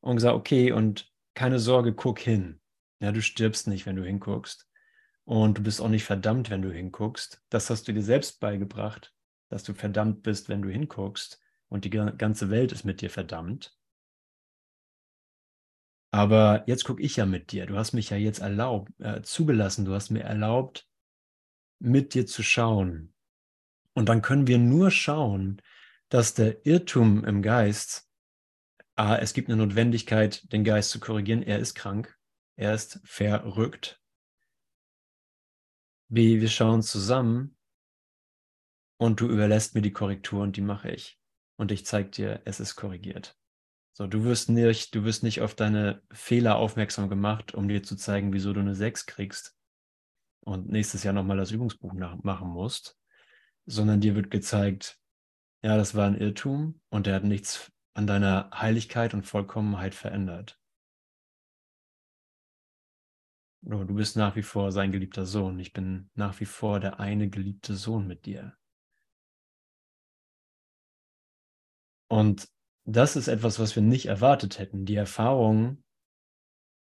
und 0.00 0.16
gesagt, 0.16 0.34
okay, 0.34 0.72
und 0.72 1.10
keine 1.34 1.58
Sorge, 1.58 1.94
guck 1.94 2.18
hin. 2.18 2.60
Ja, 3.04 3.12
du 3.12 3.20
stirbst 3.20 3.68
nicht, 3.68 3.84
wenn 3.84 3.96
du 3.96 4.02
hinguckst. 4.02 4.66
Und 5.24 5.58
du 5.58 5.62
bist 5.62 5.82
auch 5.82 5.90
nicht 5.90 6.04
verdammt, 6.04 6.48
wenn 6.48 6.62
du 6.62 6.72
hinguckst. 6.72 7.42
Das 7.50 7.68
hast 7.68 7.86
du 7.86 7.92
dir 7.92 8.02
selbst 8.02 8.40
beigebracht, 8.40 9.12
dass 9.50 9.62
du 9.62 9.74
verdammt 9.74 10.22
bist, 10.22 10.48
wenn 10.48 10.62
du 10.62 10.70
hinguckst. 10.70 11.38
Und 11.68 11.84
die 11.84 11.90
ganze 11.90 12.48
Welt 12.48 12.72
ist 12.72 12.84
mit 12.84 13.02
dir 13.02 13.10
verdammt. 13.10 13.76
Aber 16.12 16.64
jetzt 16.66 16.84
gucke 16.84 17.02
ich 17.02 17.16
ja 17.16 17.26
mit 17.26 17.52
dir. 17.52 17.66
Du 17.66 17.76
hast 17.76 17.92
mich 17.92 18.08
ja 18.08 18.16
jetzt 18.16 18.38
erlaubt, 18.38 18.90
äh, 19.00 19.20
zugelassen. 19.20 19.84
Du 19.84 19.92
hast 19.92 20.08
mir 20.08 20.22
erlaubt, 20.22 20.88
mit 21.80 22.14
dir 22.14 22.26
zu 22.26 22.42
schauen. 22.42 23.12
Und 23.92 24.08
dann 24.08 24.22
können 24.22 24.46
wir 24.46 24.56
nur 24.56 24.90
schauen, 24.90 25.60
dass 26.08 26.32
der 26.32 26.64
Irrtum 26.64 27.22
im 27.26 27.42
Geist, 27.42 28.08
ah, 28.94 29.16
es 29.16 29.34
gibt 29.34 29.50
eine 29.50 29.58
Notwendigkeit, 29.58 30.50
den 30.54 30.64
Geist 30.64 30.88
zu 30.88 31.00
korrigieren. 31.00 31.42
Er 31.42 31.58
ist 31.58 31.74
krank. 31.74 32.18
Er 32.56 32.74
ist 32.74 33.00
verrückt. 33.04 34.00
B, 36.08 36.40
wir 36.40 36.48
schauen 36.48 36.82
zusammen 36.82 37.56
und 38.96 39.20
du 39.20 39.28
überlässt 39.28 39.74
mir 39.74 39.82
die 39.82 39.92
Korrektur 39.92 40.42
und 40.42 40.56
die 40.56 40.60
mache 40.62 40.90
ich. 40.90 41.18
und 41.56 41.72
ich 41.72 41.86
zeige 41.86 42.10
dir, 42.10 42.42
es 42.44 42.60
ist 42.60 42.76
korrigiert. 42.76 43.36
So, 43.92 44.06
du 44.06 44.24
wirst 44.24 44.48
nicht, 44.48 44.94
du 44.94 45.04
wirst 45.04 45.22
nicht 45.22 45.40
auf 45.40 45.54
deine 45.54 46.02
Fehler 46.10 46.56
aufmerksam 46.56 47.08
gemacht, 47.08 47.54
um 47.54 47.68
dir 47.68 47.82
zu 47.82 47.96
zeigen, 47.96 48.32
wieso 48.32 48.52
du 48.52 48.60
eine 48.60 48.74
6 48.74 49.06
kriegst 49.06 49.56
und 50.40 50.68
nächstes 50.68 51.04
Jahr 51.04 51.14
nochmal 51.14 51.36
das 51.36 51.52
Übungsbuch 51.52 51.92
machen 51.92 52.48
musst, 52.48 52.98
sondern 53.66 54.00
dir 54.00 54.16
wird 54.16 54.30
gezeigt, 54.30 54.98
ja, 55.62 55.76
das 55.76 55.94
war 55.94 56.06
ein 56.06 56.18
Irrtum 56.18 56.80
und 56.90 57.06
der 57.06 57.14
hat 57.14 57.24
nichts 57.24 57.70
an 57.94 58.06
deiner 58.06 58.50
Heiligkeit 58.52 59.14
und 59.14 59.22
Vollkommenheit 59.22 59.94
verändert. 59.94 60.60
Du 63.66 63.94
bist 63.94 64.16
nach 64.16 64.36
wie 64.36 64.42
vor 64.42 64.72
sein 64.72 64.92
geliebter 64.92 65.24
Sohn. 65.24 65.58
Ich 65.58 65.72
bin 65.72 66.10
nach 66.14 66.38
wie 66.38 66.44
vor 66.44 66.80
der 66.80 67.00
eine 67.00 67.30
geliebte 67.30 67.74
Sohn 67.74 68.06
mit 68.06 68.26
dir. 68.26 68.54
Und 72.08 72.46
das 72.84 73.16
ist 73.16 73.28
etwas, 73.28 73.58
was 73.58 73.74
wir 73.74 73.82
nicht 73.82 74.06
erwartet 74.06 74.58
hätten. 74.58 74.84
Die 74.84 74.96
Erfahrung 74.96 75.82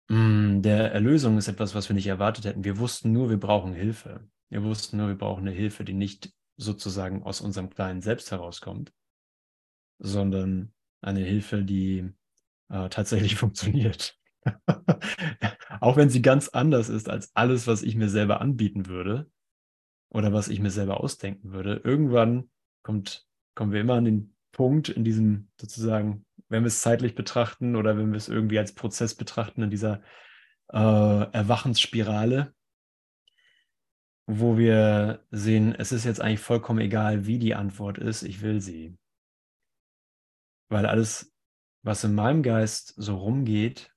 mm, 0.09 0.63
der 0.63 0.93
Erlösung 0.93 1.39
ist 1.39 1.49
etwas, 1.49 1.75
was 1.75 1.89
wir 1.89 1.95
nicht 1.95 2.07
erwartet 2.07 2.45
hätten. 2.45 2.63
Wir 2.63 2.79
wussten 2.79 3.11
nur, 3.13 3.31
wir 3.31 3.41
brauchen 3.41 3.73
Hilfe. 3.73 4.29
Wir 4.49 4.63
wussten 4.63 4.97
nur, 4.97 5.09
wir 5.09 5.19
brauchen 5.19 5.49
eine 5.49 5.57
Hilfe, 5.57 5.85
die 5.85 5.93
nicht 5.93 6.33
sozusagen 6.57 7.25
aus 7.25 7.41
unserem 7.41 7.71
kleinen 7.71 8.01
Selbst 8.01 8.31
herauskommt, 8.31 8.93
sondern 9.99 10.73
eine 11.01 11.21
Hilfe, 11.21 11.65
die 11.65 12.13
äh, 12.69 12.89
tatsächlich 12.89 13.35
funktioniert. 13.37 14.20
Auch 15.81 15.97
wenn 15.97 16.11
sie 16.11 16.23
ganz 16.23 16.49
anders 16.49 16.89
ist 16.89 17.09
als 17.09 17.35
alles, 17.35 17.67
was 17.67 17.83
ich 17.83 17.97
mir 17.97 18.09
selber 18.09 18.41
anbieten 18.41 18.87
würde 18.87 19.31
oder 20.11 20.33
was 20.33 20.49
ich 20.49 20.61
mir 20.61 20.71
selber 20.71 21.01
ausdenken 21.01 21.53
würde. 21.53 21.81
Irgendwann 21.85 22.51
kommt, 22.83 23.27
kommen 23.55 23.73
wir 23.73 23.81
immer 23.81 23.95
an 23.95 24.05
den 24.05 24.35
Punkt 24.53 24.89
in 24.89 25.05
diesem 25.05 25.49
sozusagen, 25.61 26.27
wenn 26.49 26.65
wir 26.65 26.69
es 26.69 26.81
zeitlich 26.81 27.15
betrachten 27.15 27.77
oder 27.77 27.97
wenn 27.97 28.11
wir 28.11 28.17
es 28.17 28.29
irgendwie 28.29 28.59
als 28.59 28.75
Prozess 28.75 29.15
betrachten, 29.15 29.63
in 29.63 29.71
dieser 29.71 30.03
äh, 30.73 30.77
Erwachensspirale, 31.33 32.55
wo 34.27 34.57
wir 34.57 35.25
sehen, 35.31 35.75
es 35.75 35.93
ist 35.93 36.05
jetzt 36.05 36.21
eigentlich 36.21 36.41
vollkommen 36.41 36.81
egal, 36.81 37.27
wie 37.27 37.39
die 37.39 37.55
Antwort 37.55 37.99
ist, 37.99 38.23
ich 38.23 38.43
will 38.43 38.61
sie. 38.61 38.97
Weil 40.69 40.87
alles, 40.87 41.35
was 41.83 42.05
in 42.05 42.15
meinem 42.15 42.43
Geist 42.43 42.95
so 42.97 43.17
rumgeht, 43.17 43.93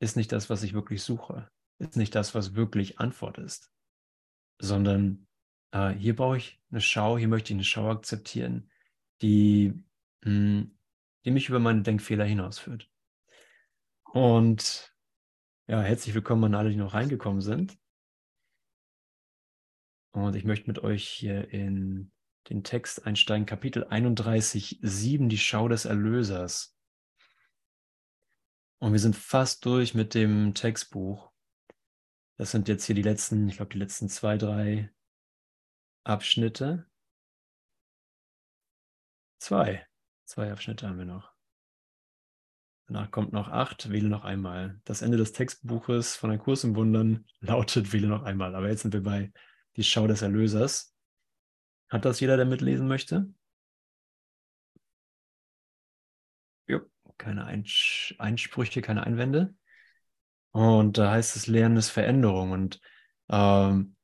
ist 0.00 0.16
nicht 0.16 0.32
das, 0.32 0.50
was 0.50 0.62
ich 0.62 0.72
wirklich 0.72 1.02
suche, 1.02 1.48
ist 1.78 1.96
nicht 1.96 2.14
das, 2.14 2.34
was 2.34 2.54
wirklich 2.54 2.98
Antwort 2.98 3.38
ist, 3.38 3.70
sondern 4.58 5.28
äh, 5.72 5.90
hier 5.90 6.16
brauche 6.16 6.38
ich 6.38 6.60
eine 6.70 6.80
Schau, 6.80 7.16
hier 7.16 7.28
möchte 7.28 7.52
ich 7.52 7.56
eine 7.56 7.64
Schau 7.64 7.90
akzeptieren, 7.90 8.70
die, 9.22 9.74
mh, 10.24 10.30
hm, 10.30 10.78
die 11.24 11.30
mich 11.30 11.48
über 11.48 11.58
meine 11.58 11.82
Denkfehler 11.82 12.24
hinausführt. 12.24 12.90
Und 14.04 14.94
ja, 15.68 15.82
herzlich 15.82 16.14
willkommen 16.14 16.44
an 16.44 16.54
alle, 16.54 16.70
die 16.70 16.76
noch 16.76 16.94
reingekommen 16.94 17.42
sind. 17.42 17.78
Und 20.12 20.34
ich 20.34 20.44
möchte 20.44 20.66
mit 20.66 20.80
euch 20.80 21.06
hier 21.06 21.52
in 21.52 22.10
den 22.48 22.64
Text 22.64 23.06
einsteigen, 23.06 23.46
Kapitel 23.46 23.84
31, 23.84 24.80
7, 24.82 25.28
die 25.28 25.38
Schau 25.38 25.68
des 25.68 25.84
Erlösers. 25.84 26.76
Und 28.80 28.92
wir 28.92 28.98
sind 28.98 29.14
fast 29.14 29.64
durch 29.66 29.94
mit 29.94 30.14
dem 30.14 30.54
Textbuch. 30.54 31.30
Das 32.38 32.50
sind 32.50 32.66
jetzt 32.66 32.86
hier 32.86 32.94
die 32.94 33.02
letzten, 33.02 33.46
ich 33.48 33.56
glaube, 33.56 33.72
die 33.72 33.78
letzten 33.78 34.08
zwei, 34.08 34.38
drei 34.38 34.90
Abschnitte. 36.02 36.86
Zwei. 39.38 39.86
Zwei 40.24 40.50
Abschnitte 40.50 40.88
haben 40.88 40.96
wir 40.96 41.04
noch. 41.04 41.30
Danach 42.86 43.10
kommt 43.10 43.34
noch 43.34 43.48
acht, 43.48 43.90
wähle 43.90 44.08
noch 44.08 44.24
einmal. 44.24 44.80
Das 44.84 45.02
Ende 45.02 45.18
des 45.18 45.32
Textbuches 45.32 46.16
von 46.16 46.30
ein 46.30 46.38
Kurs 46.38 46.64
im 46.64 46.74
Wundern 46.74 47.26
lautet, 47.40 47.92
wähle 47.92 48.08
noch 48.08 48.22
einmal. 48.22 48.54
Aber 48.54 48.68
jetzt 48.68 48.82
sind 48.82 48.94
wir 48.94 49.02
bei 49.02 49.30
die 49.76 49.84
Schau 49.84 50.06
des 50.06 50.22
Erlösers. 50.22 50.96
Hat 51.90 52.06
das 52.06 52.20
jeder, 52.20 52.38
der 52.38 52.46
mitlesen 52.46 52.88
möchte? 52.88 53.32
Jo, 56.66 56.80
keine 57.20 57.44
Einsprüche, 57.44 58.82
keine 58.82 59.06
Einwände. 59.06 59.54
Und 60.52 60.98
da 60.98 61.12
heißt 61.12 61.36
es 61.36 61.46
Lernen 61.46 61.76
ist 61.76 61.90
Veränderung. 61.90 62.50
Und 62.50 62.80
ähm, 63.28 63.94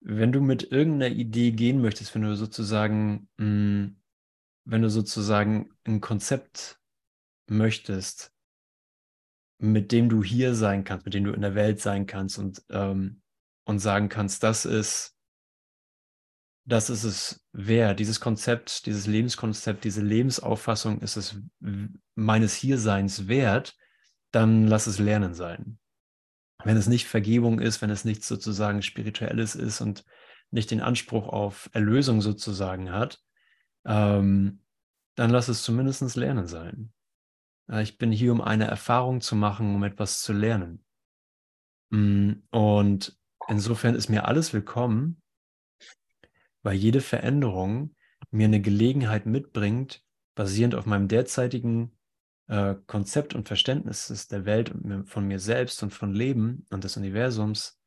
wenn 0.00 0.32
du 0.32 0.40
mit 0.40 0.70
irgendeiner 0.70 1.14
Idee 1.14 1.50
gehen 1.50 1.82
möchtest, 1.82 2.14
wenn 2.14 2.22
du 2.22 2.36
sozusagen, 2.36 3.28
mh, 3.36 3.44
hm, 3.44 4.00
wenn 4.66 4.82
du 4.82 4.88
sozusagen 4.88 5.70
ein 5.84 6.00
Konzept 6.00 6.80
möchtest, 7.46 8.32
mit 9.58 9.92
dem 9.92 10.08
du 10.08 10.22
hier 10.22 10.54
sein 10.54 10.84
kannst, 10.84 11.04
mit 11.04 11.14
dem 11.14 11.24
du 11.24 11.32
in 11.32 11.42
der 11.42 11.54
Welt 11.54 11.80
sein 11.80 12.06
kannst 12.06 12.38
und, 12.38 12.64
ähm, 12.70 13.22
und 13.64 13.80
sagen 13.80 14.08
kannst, 14.08 14.42
das 14.42 14.64
ist, 14.64 15.16
das 16.64 16.88
ist 16.88 17.04
es 17.04 17.43
wert, 17.56 18.00
dieses 18.00 18.20
Konzept, 18.20 18.86
dieses 18.86 19.06
Lebenskonzept, 19.06 19.84
diese 19.84 20.02
Lebensauffassung 20.02 21.00
ist 21.00 21.16
es 21.16 21.40
meines 22.14 22.54
Hierseins 22.54 23.28
wert, 23.28 23.76
dann 24.32 24.66
lass 24.66 24.86
es 24.86 24.98
Lernen 24.98 25.34
sein 25.34 25.78
wenn 26.64 26.76
es 26.76 26.86
nicht 26.86 27.06
Vergebung 27.06 27.60
ist, 27.60 27.82
wenn 27.82 27.90
es 27.90 28.04
nichts 28.04 28.26
sozusagen 28.26 28.82
Spirituelles 28.82 29.54
ist 29.54 29.80
und 29.80 30.04
nicht 30.50 30.70
den 30.70 30.80
Anspruch 30.80 31.28
auf 31.28 31.68
Erlösung 31.72 32.20
sozusagen 32.20 32.92
hat, 32.92 33.20
ähm, 33.84 34.60
dann 35.16 35.30
lass 35.30 35.48
es 35.48 35.62
zumindest 35.62 36.16
Lernen 36.16 36.46
sein. 36.46 36.92
Ich 37.80 37.96
bin 37.96 38.12
hier, 38.12 38.32
um 38.32 38.40
eine 38.40 38.66
Erfahrung 38.66 39.20
zu 39.20 39.36
machen, 39.36 39.74
um 39.74 39.82
etwas 39.84 40.20
zu 40.20 40.32
lernen. 40.32 40.84
Mm, 41.90 42.32
und 42.50 43.18
insofern 43.48 43.94
ist 43.94 44.10
mir 44.10 44.26
alles 44.26 44.52
willkommen, 44.52 45.22
weil 46.64 46.74
jede 46.74 47.00
Veränderung 47.00 47.94
mir 48.32 48.46
eine 48.46 48.60
Gelegenheit 48.60 49.26
mitbringt, 49.26 50.02
basierend 50.34 50.74
auf 50.74 50.86
meinem 50.86 51.06
derzeitigen 51.06 51.96
äh, 52.48 52.74
Konzept 52.86 53.34
und 53.34 53.46
Verständnisses 53.46 54.26
der 54.26 54.44
Welt 54.44 54.70
und 54.70 55.04
von 55.08 55.28
mir 55.28 55.38
selbst 55.38 55.82
und 55.84 55.92
von 55.92 56.12
Leben 56.12 56.66
und 56.70 56.82
des 56.82 56.96
Universums 56.96 57.78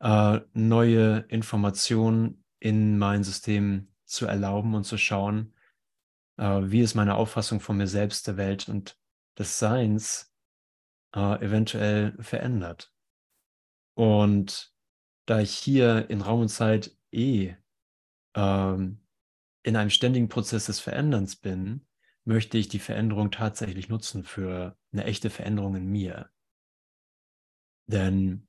äh, 0.00 0.40
neue 0.52 1.24
Informationen 1.28 2.44
in 2.58 2.98
mein 2.98 3.24
System 3.24 3.88
zu 4.04 4.26
erlauben 4.26 4.74
und 4.74 4.84
zu 4.84 4.98
schauen, 4.98 5.54
äh, 6.36 6.60
wie 6.64 6.80
ist 6.80 6.94
meine 6.94 7.14
Auffassung 7.14 7.60
von 7.60 7.76
mir 7.76 7.86
selbst, 7.86 8.26
der 8.26 8.36
Welt 8.36 8.68
und 8.68 8.98
des 9.38 9.58
Seins 9.58 10.34
äh, 11.14 11.44
eventuell 11.44 12.16
verändert. 12.20 12.92
Und 13.94 14.74
da 15.26 15.40
ich 15.40 15.52
hier 15.52 16.10
in 16.10 16.20
Raum 16.20 16.42
und 16.42 16.48
Zeit 16.48 16.96
eh 17.10 17.54
ähm, 18.36 19.00
in 19.64 19.74
einem 19.74 19.90
ständigen 19.90 20.28
Prozess 20.28 20.66
des 20.66 20.78
Veränderns 20.78 21.34
bin, 21.34 21.86
möchte 22.24 22.58
ich 22.58 22.68
die 22.68 22.78
Veränderung 22.78 23.30
tatsächlich 23.30 23.88
nutzen 23.88 24.22
für 24.22 24.78
eine 24.92 25.04
echte 25.04 25.30
Veränderung 25.30 25.74
in 25.74 25.86
mir. 25.86 26.30
Denn 27.88 28.46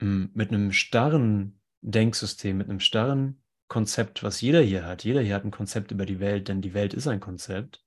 hm, 0.00 0.30
mit 0.34 0.50
einem 0.50 0.72
starren 0.72 1.60
Denksystem, 1.82 2.58
mit 2.58 2.68
einem 2.68 2.80
starren 2.80 3.42
Konzept, 3.68 4.22
was 4.22 4.40
jeder 4.40 4.60
hier 4.60 4.84
hat, 4.84 5.04
jeder 5.04 5.20
hier 5.20 5.34
hat 5.34 5.44
ein 5.44 5.50
Konzept 5.50 5.92
über 5.92 6.04
die 6.04 6.20
Welt, 6.20 6.48
denn 6.48 6.60
die 6.60 6.74
Welt 6.74 6.92
ist 6.92 7.06
ein 7.06 7.20
Konzept. 7.20 7.84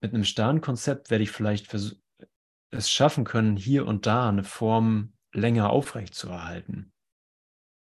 Mit 0.00 0.14
einem 0.14 0.24
starren 0.24 0.60
Konzept 0.60 1.10
werde 1.10 1.24
ich 1.24 1.30
vielleicht 1.30 1.72
es 2.70 2.90
schaffen 2.90 3.24
können, 3.24 3.56
hier 3.56 3.86
und 3.86 4.06
da 4.06 4.28
eine 4.28 4.44
Form 4.44 5.14
länger 5.32 5.70
aufrechtzuerhalten. 5.70 6.92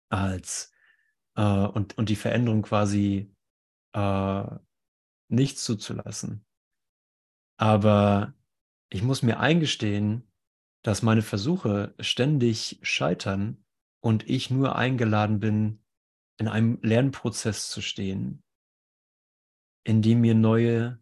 Als 0.08 0.72
äh, 1.36 1.42
und, 1.42 1.98
und 1.98 2.08
die 2.08 2.16
Veränderung 2.16 2.62
quasi 2.62 3.34
äh, 3.92 4.44
nicht 5.28 5.58
zuzulassen. 5.58 6.44
Aber 7.56 8.34
ich 8.90 9.02
muss 9.02 9.22
mir 9.22 9.40
eingestehen, 9.40 10.30
dass 10.82 11.02
meine 11.02 11.22
Versuche 11.22 11.94
ständig 11.98 12.78
scheitern 12.82 13.64
und 14.00 14.28
ich 14.28 14.50
nur 14.50 14.76
eingeladen 14.76 15.40
bin, 15.40 15.82
in 16.36 16.48
einem 16.48 16.78
Lernprozess 16.82 17.70
zu 17.70 17.80
stehen, 17.80 18.42
in 19.84 20.02
dem 20.02 20.20
mir 20.20 20.34
neue, 20.34 21.00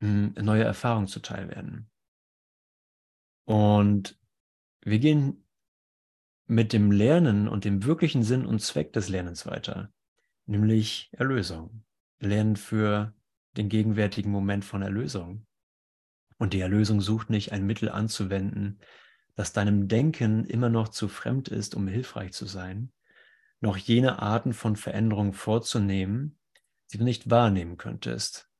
hm, 0.00 0.34
neue 0.40 0.64
Erfahrungen 0.64 1.08
zuteil 1.08 1.48
werden. 1.48 1.90
Und 3.44 4.18
wir 4.82 4.98
gehen 4.98 5.45
mit 6.46 6.72
dem 6.72 6.92
Lernen 6.92 7.48
und 7.48 7.64
dem 7.64 7.84
wirklichen 7.84 8.22
Sinn 8.22 8.46
und 8.46 8.60
Zweck 8.60 8.92
des 8.92 9.08
Lernens 9.08 9.46
weiter, 9.46 9.92
nämlich 10.46 11.10
Erlösung 11.12 11.82
lernen 12.18 12.56
für 12.56 13.12
den 13.56 13.68
gegenwärtigen 13.68 14.30
Moment 14.30 14.64
von 14.64 14.82
Erlösung. 14.82 15.46
Und 16.38 16.52
die 16.52 16.60
Erlösung 16.60 17.00
sucht 17.00 17.30
nicht 17.30 17.52
ein 17.52 17.66
Mittel 17.66 17.88
anzuwenden, 17.88 18.80
das 19.34 19.52
deinem 19.52 19.88
Denken 19.88 20.44
immer 20.44 20.68
noch 20.68 20.88
zu 20.88 21.08
fremd 21.08 21.48
ist, 21.48 21.74
um 21.74 21.88
hilfreich 21.88 22.32
zu 22.32 22.46
sein, 22.46 22.92
noch 23.60 23.76
jene 23.76 24.20
Arten 24.20 24.52
von 24.52 24.76
Veränderungen 24.76 25.32
vorzunehmen, 25.32 26.38
die 26.92 26.98
du 26.98 27.04
nicht 27.04 27.30
wahrnehmen 27.30 27.76
könntest. 27.76 28.50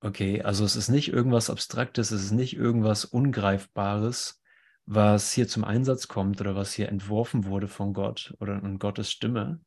Okay, 0.00 0.42
also 0.42 0.64
es 0.64 0.74
ist 0.74 0.88
nicht 0.88 1.12
irgendwas 1.12 1.50
Abstraktes, 1.50 2.10
es 2.10 2.24
ist 2.24 2.32
nicht 2.32 2.56
irgendwas 2.56 3.04
Ungreifbares, 3.04 4.41
was 4.86 5.32
hier 5.32 5.48
zum 5.48 5.64
Einsatz 5.64 6.08
kommt 6.08 6.40
oder 6.40 6.54
was 6.54 6.72
hier 6.72 6.88
entworfen 6.88 7.44
wurde 7.44 7.68
von 7.68 7.92
Gott 7.92 8.34
oder 8.40 8.62
in 8.62 8.78
Gottes 8.78 9.10
Stimme. 9.10 9.60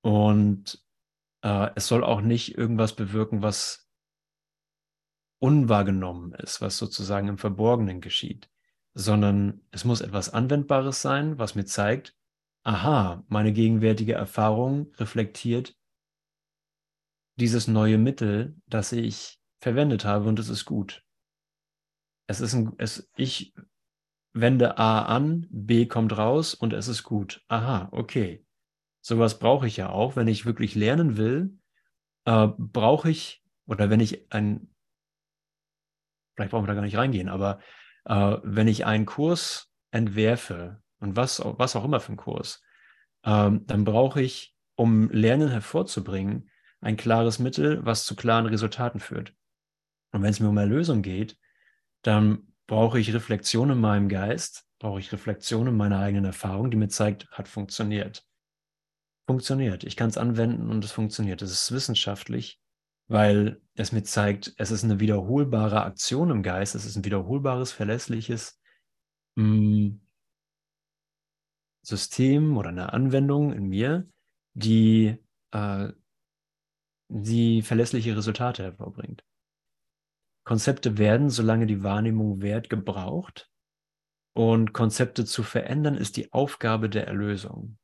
Und 0.00 0.84
äh, 1.42 1.70
es 1.74 1.86
soll 1.86 2.04
auch 2.04 2.20
nicht 2.20 2.56
irgendwas 2.56 2.94
bewirken, 2.94 3.42
was 3.42 3.88
unwahrgenommen 5.40 6.32
ist, 6.34 6.60
was 6.60 6.78
sozusagen 6.78 7.28
im 7.28 7.38
Verborgenen 7.38 8.00
geschieht, 8.00 8.50
sondern 8.94 9.60
es 9.70 9.84
muss 9.84 10.00
etwas 10.00 10.30
Anwendbares 10.30 11.00
sein, 11.00 11.38
was 11.38 11.54
mir 11.54 11.64
zeigt, 11.64 12.16
aha, 12.64 13.24
meine 13.28 13.52
gegenwärtige 13.52 14.14
Erfahrung 14.14 14.92
reflektiert 14.96 15.76
dieses 17.36 17.68
neue 17.68 17.98
Mittel, 17.98 18.56
das 18.66 18.90
ich 18.92 19.40
verwendet 19.60 20.04
habe 20.04 20.28
und 20.28 20.38
es 20.40 20.48
ist 20.48 20.64
gut. 20.64 21.04
Es 22.26 22.40
ist 22.40 22.54
ein, 22.54 22.72
es, 22.78 23.08
ich 23.16 23.54
wende 24.32 24.78
A 24.78 25.02
an, 25.02 25.46
B 25.50 25.86
kommt 25.86 26.16
raus 26.16 26.54
und 26.54 26.72
es 26.72 26.88
ist 26.88 27.02
gut. 27.02 27.42
Aha, 27.48 27.88
okay. 27.92 28.44
Sowas 29.00 29.38
brauche 29.38 29.66
ich 29.66 29.76
ja 29.76 29.90
auch, 29.90 30.16
wenn 30.16 30.28
ich 30.28 30.46
wirklich 30.46 30.74
lernen 30.74 31.16
will, 31.16 31.58
äh, 32.24 32.48
brauche 32.56 33.10
ich, 33.10 33.42
oder 33.66 33.90
wenn 33.90 34.00
ich 34.00 34.32
ein, 34.32 34.74
vielleicht 36.34 36.50
brauchen 36.50 36.64
wir 36.64 36.68
da 36.68 36.74
gar 36.74 36.82
nicht 36.82 36.96
reingehen, 36.96 37.28
aber 37.28 37.60
äh, 38.04 38.36
wenn 38.42 38.68
ich 38.68 38.86
einen 38.86 39.06
Kurs 39.06 39.72
entwerfe, 39.90 40.82
und 41.00 41.16
was, 41.16 41.40
was 41.44 41.76
auch 41.76 41.84
immer 41.84 42.00
für 42.00 42.08
einen 42.08 42.16
Kurs, 42.16 42.62
äh, 43.22 43.50
dann 43.52 43.84
brauche 43.84 44.20
ich, 44.20 44.56
um 44.74 45.10
Lernen 45.10 45.48
hervorzubringen, 45.48 46.50
ein 46.80 46.96
klares 46.96 47.38
Mittel, 47.38 47.84
was 47.84 48.04
zu 48.04 48.14
klaren 48.14 48.46
Resultaten 48.46 49.00
führt. 49.00 49.34
Und 50.12 50.22
wenn 50.22 50.30
es 50.30 50.40
mir 50.40 50.48
um 50.48 50.56
Erlösung 50.56 51.02
geht, 51.02 51.36
dann 52.02 52.52
brauche 52.68 53.00
ich 53.00 53.12
Reflexion 53.12 53.70
in 53.70 53.80
meinem 53.80 54.08
Geist, 54.08 54.64
brauche 54.78 55.00
ich 55.00 55.10
Reflexion 55.10 55.66
in 55.66 55.76
meiner 55.76 55.98
eigenen 55.98 56.26
Erfahrung, 56.26 56.70
die 56.70 56.76
mir 56.76 56.88
zeigt, 56.88 57.28
hat 57.32 57.48
funktioniert. 57.48 58.24
Funktioniert. 59.26 59.82
Ich 59.82 59.96
kann 59.96 60.08
es 60.08 60.18
anwenden 60.18 60.70
und 60.70 60.84
es 60.84 60.92
funktioniert. 60.92 61.42
Es 61.42 61.50
ist 61.50 61.72
wissenschaftlich, 61.72 62.60
weil 63.08 63.60
es 63.74 63.90
mir 63.90 64.04
zeigt, 64.04 64.54
es 64.58 64.70
ist 64.70 64.84
eine 64.84 65.00
wiederholbare 65.00 65.82
Aktion 65.82 66.30
im 66.30 66.42
Geist, 66.42 66.74
es 66.74 66.84
ist 66.84 66.96
ein 66.96 67.04
wiederholbares, 67.04 67.72
verlässliches 67.72 68.60
mh, 69.34 69.44
mm, 69.44 70.00
System 71.82 72.56
oder 72.56 72.68
eine 72.68 72.92
Anwendung 72.92 73.52
in 73.52 73.66
mir, 73.66 74.06
die 74.54 75.16
äh, 75.52 75.88
die 77.08 77.62
verlässliche 77.62 78.14
Resultate 78.14 78.62
hervorbringt. 78.62 79.24
Konzepte 80.48 80.96
werden, 80.96 81.28
solange 81.28 81.66
die 81.66 81.82
Wahrnehmung 81.82 82.40
wert, 82.40 82.70
gebraucht. 82.70 83.50
Und 84.34 84.72
Konzepte 84.72 85.26
zu 85.26 85.42
verändern 85.42 85.94
ist 85.94 86.16
die 86.16 86.32
Aufgabe 86.32 86.88
der 86.88 87.06
Erlösung. 87.06 87.76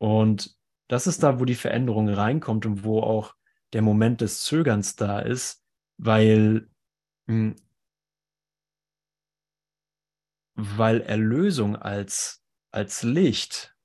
Und 0.00 0.56
das 0.88 1.06
ist 1.06 1.22
da, 1.22 1.40
wo 1.40 1.44
die 1.44 1.56
Veränderung 1.56 2.08
reinkommt 2.08 2.64
und 2.64 2.84
wo 2.84 3.02
auch 3.02 3.34
der 3.74 3.82
Moment 3.82 4.22
des 4.22 4.40
Zögerns 4.44 4.96
da 4.96 5.18
ist, 5.18 5.62
weil, 5.98 6.70
hm, 7.26 7.54
weil 10.54 11.02
Erlösung 11.02 11.76
als, 11.76 12.42
als 12.70 13.02
Licht 13.02 13.76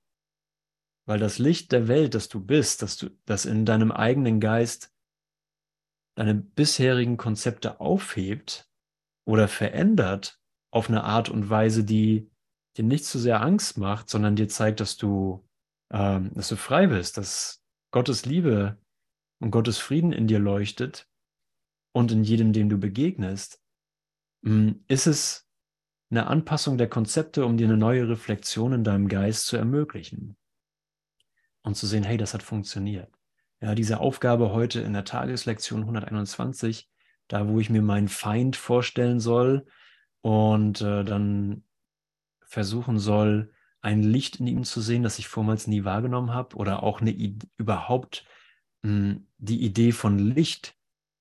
weil 1.06 1.18
das 1.18 1.38
Licht 1.38 1.72
der 1.72 1.86
Welt, 1.86 2.14
das 2.14 2.30
du 2.30 2.40
bist, 2.40 2.80
dass 2.80 2.96
du, 2.96 3.10
das 3.26 3.44
in 3.44 3.66
deinem 3.66 3.92
eigenen 3.92 4.40
Geist 4.40 4.93
deine 6.14 6.34
bisherigen 6.34 7.16
Konzepte 7.16 7.80
aufhebt 7.80 8.68
oder 9.26 9.48
verändert 9.48 10.40
auf 10.70 10.88
eine 10.88 11.04
Art 11.04 11.28
und 11.28 11.50
Weise, 11.50 11.84
die 11.84 12.30
dir 12.76 12.84
nicht 12.84 13.04
zu 13.04 13.18
sehr 13.18 13.40
Angst 13.40 13.78
macht, 13.78 14.08
sondern 14.08 14.36
dir 14.36 14.48
zeigt, 14.48 14.80
dass 14.80 14.96
du, 14.96 15.46
ähm, 15.92 16.32
dass 16.34 16.48
du 16.48 16.56
frei 16.56 16.88
bist, 16.88 17.16
dass 17.16 17.62
Gottes 17.92 18.26
Liebe 18.26 18.78
und 19.40 19.50
Gottes 19.50 19.78
Frieden 19.78 20.12
in 20.12 20.26
dir 20.26 20.38
leuchtet 20.38 21.08
und 21.92 22.10
in 22.10 22.24
jedem, 22.24 22.52
dem 22.52 22.68
du 22.68 22.78
begegnest, 22.78 23.62
hm, 24.44 24.84
ist 24.88 25.06
es 25.06 25.48
eine 26.10 26.26
Anpassung 26.26 26.78
der 26.78 26.88
Konzepte, 26.88 27.44
um 27.44 27.56
dir 27.56 27.66
eine 27.66 27.76
neue 27.76 28.08
Reflexion 28.08 28.72
in 28.72 28.84
deinem 28.84 29.08
Geist 29.08 29.46
zu 29.46 29.56
ermöglichen 29.56 30.36
und 31.62 31.76
zu 31.76 31.86
sehen, 31.86 32.04
hey, 32.04 32.16
das 32.16 32.34
hat 32.34 32.42
funktioniert. 32.42 33.12
Ja, 33.60 33.74
diese 33.74 34.00
Aufgabe 34.00 34.52
heute 34.52 34.80
in 34.80 34.92
der 34.92 35.04
Tageslektion 35.04 35.80
121, 35.80 36.88
da 37.28 37.48
wo 37.48 37.60
ich 37.60 37.70
mir 37.70 37.82
meinen 37.82 38.08
Feind 38.08 38.56
vorstellen 38.56 39.20
soll 39.20 39.66
und 40.20 40.80
äh, 40.80 41.04
dann 41.04 41.64
versuchen 42.44 42.98
soll, 42.98 43.52
ein 43.80 44.02
Licht 44.02 44.40
in 44.40 44.46
ihm 44.46 44.64
zu 44.64 44.80
sehen, 44.80 45.02
das 45.02 45.18
ich 45.18 45.28
vormals 45.28 45.66
nie 45.66 45.84
wahrgenommen 45.84 46.32
habe 46.32 46.56
oder 46.56 46.82
auch 46.82 47.00
eine 47.00 47.12
überhaupt 47.56 48.24
mh, 48.82 48.90
hm, 48.90 49.26
die 49.38 49.62
Idee 49.62 49.92
von 49.92 50.18
Licht 50.18 50.74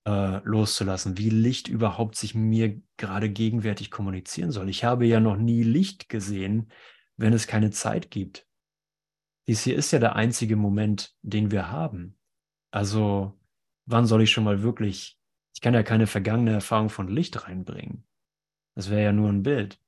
äh, 0.05 0.39
loszulassen, 0.43 1.17
wie 1.17 1.29
Licht 1.29 1.67
überhaupt 1.67 2.15
sich 2.15 2.35
mir 2.35 2.81
gerade 2.97 3.29
gegenwärtig 3.29 3.91
kommunizieren 3.91 4.51
soll. 4.51 4.69
Ich 4.69 4.83
habe 4.83 5.05
ja 5.05 5.19
noch 5.19 5.37
nie 5.37 5.63
Licht 5.63 6.09
gesehen, 6.09 6.71
wenn 7.17 7.33
es 7.33 7.47
keine 7.47 7.71
Zeit 7.71 8.11
gibt. 8.11 8.47
Dies 9.47 9.63
hier 9.63 9.75
ist 9.75 9.91
ja 9.91 9.99
der 9.99 10.15
einzige 10.15 10.55
Moment, 10.55 11.13
den 11.21 11.51
wir 11.51 11.69
haben. 11.69 12.17
Also, 12.73 13.39
wann 13.85 14.07
soll 14.07 14.23
ich 14.23 14.31
schon 14.31 14.43
mal 14.43 14.63
wirklich, 14.63 15.19
ich 15.53 15.61
kann 15.61 15.75
ja 15.75 15.83
keine 15.83 16.07
vergangene 16.07 16.53
Erfahrung 16.53 16.89
von 16.89 17.07
Licht 17.07 17.47
reinbringen. 17.47 18.03
Das 18.75 18.89
wäre 18.89 19.03
ja 19.03 19.11
nur 19.11 19.29
ein 19.29 19.43
Bild. 19.43 19.79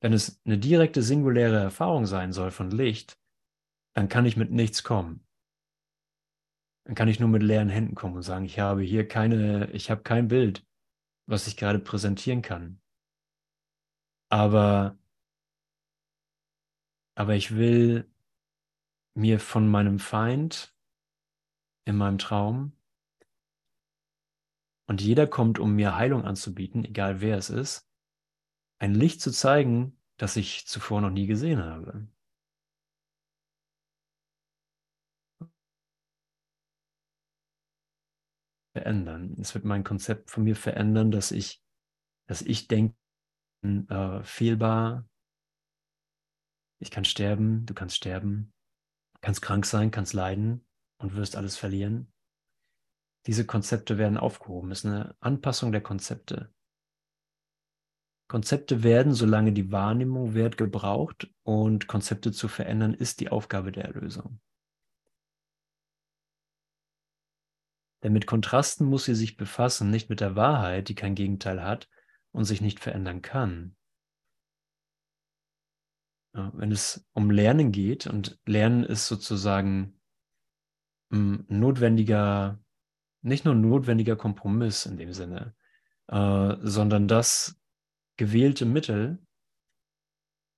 Wenn 0.00 0.12
es 0.12 0.40
eine 0.44 0.56
direkte 0.56 1.02
singuläre 1.02 1.58
Erfahrung 1.58 2.06
sein 2.06 2.32
soll 2.32 2.52
von 2.52 2.70
Licht, 2.70 3.18
dann 3.94 4.08
kann 4.08 4.26
ich 4.26 4.36
mit 4.36 4.52
nichts 4.52 4.84
kommen. 4.84 5.26
Dann 6.84 6.94
kann 6.94 7.08
ich 7.08 7.18
nur 7.18 7.28
mit 7.28 7.42
leeren 7.42 7.68
Händen 7.68 7.96
kommen 7.96 8.14
und 8.14 8.22
sagen, 8.22 8.44
ich 8.44 8.60
habe 8.60 8.82
hier 8.82 9.08
keine, 9.08 9.68
ich 9.72 9.90
habe 9.90 10.02
kein 10.02 10.28
Bild, 10.28 10.64
was 11.26 11.48
ich 11.48 11.56
gerade 11.56 11.80
präsentieren 11.80 12.42
kann. 12.42 12.80
Aber, 14.30 14.96
aber 17.16 17.34
ich 17.34 17.56
will 17.56 18.08
mir 19.14 19.40
von 19.40 19.68
meinem 19.68 19.98
Feind 19.98 20.72
in 21.84 21.96
meinem 21.96 22.18
Traum 22.18 22.72
und 24.90 25.00
jeder 25.00 25.28
kommt, 25.28 25.60
um 25.60 25.76
mir 25.76 25.94
Heilung 25.94 26.24
anzubieten, 26.24 26.84
egal 26.84 27.20
wer 27.20 27.36
es 27.36 27.48
ist, 27.48 27.88
ein 28.80 28.92
Licht 28.92 29.20
zu 29.20 29.30
zeigen, 29.30 29.96
das 30.16 30.34
ich 30.34 30.66
zuvor 30.66 31.00
noch 31.00 31.10
nie 31.10 31.26
gesehen 31.28 31.62
habe. 31.62 32.08
Verändern. 38.72 39.36
Es 39.40 39.54
wird 39.54 39.64
mein 39.64 39.84
Konzept 39.84 40.30
von 40.30 40.42
mir 40.42 40.56
verändern, 40.56 41.12
dass 41.12 41.30
ich, 41.30 41.62
dass 42.26 42.42
ich 42.42 42.66
denke, 42.66 42.96
äh, 43.62 44.24
fehlbar, 44.24 45.08
ich 46.80 46.90
kann 46.90 47.04
sterben, 47.04 47.64
du 47.66 47.74
kannst 47.74 47.94
sterben, 47.94 48.52
kannst 49.20 49.42
krank 49.42 49.66
sein, 49.66 49.92
kannst 49.92 50.14
leiden 50.14 50.66
und 51.00 51.16
wirst 51.16 51.36
alles 51.36 51.56
verlieren. 51.56 52.12
Diese 53.26 53.44
Konzepte 53.44 53.98
werden 53.98 54.16
aufgehoben. 54.16 54.70
Es 54.70 54.80
ist 54.80 54.86
eine 54.86 55.16
Anpassung 55.20 55.72
der 55.72 55.82
Konzepte. 55.82 56.54
Konzepte 58.28 58.82
werden, 58.82 59.12
solange 59.12 59.52
die 59.52 59.72
Wahrnehmung 59.72 60.34
wird, 60.34 60.56
gebraucht 60.56 61.28
und 61.42 61.88
Konzepte 61.88 62.32
zu 62.32 62.46
verändern, 62.46 62.94
ist 62.94 63.20
die 63.20 63.28
Aufgabe 63.28 63.72
der 63.72 63.86
Erlösung. 63.86 64.40
Denn 68.02 68.12
mit 68.12 68.26
Kontrasten 68.26 68.86
muss 68.86 69.04
sie 69.04 69.14
sich 69.14 69.36
befassen, 69.36 69.90
nicht 69.90 70.08
mit 70.08 70.20
der 70.20 70.36
Wahrheit, 70.36 70.88
die 70.88 70.94
kein 70.94 71.14
Gegenteil 71.14 71.62
hat 71.62 71.88
und 72.30 72.44
sich 72.44 72.60
nicht 72.60 72.80
verändern 72.80 73.20
kann. 73.20 73.76
Wenn 76.32 76.70
es 76.70 77.04
um 77.12 77.30
Lernen 77.30 77.72
geht 77.72 78.06
und 78.06 78.38
Lernen 78.46 78.84
ist 78.84 79.08
sozusagen 79.08 79.99
notwendiger, 81.10 82.58
nicht 83.22 83.44
nur 83.44 83.54
notwendiger 83.54 84.16
Kompromiss 84.16 84.86
in 84.86 84.96
dem 84.96 85.12
Sinne, 85.12 85.54
äh, 86.08 86.56
sondern 86.62 87.08
das 87.08 87.60
gewählte 88.16 88.66
Mittel, 88.66 89.18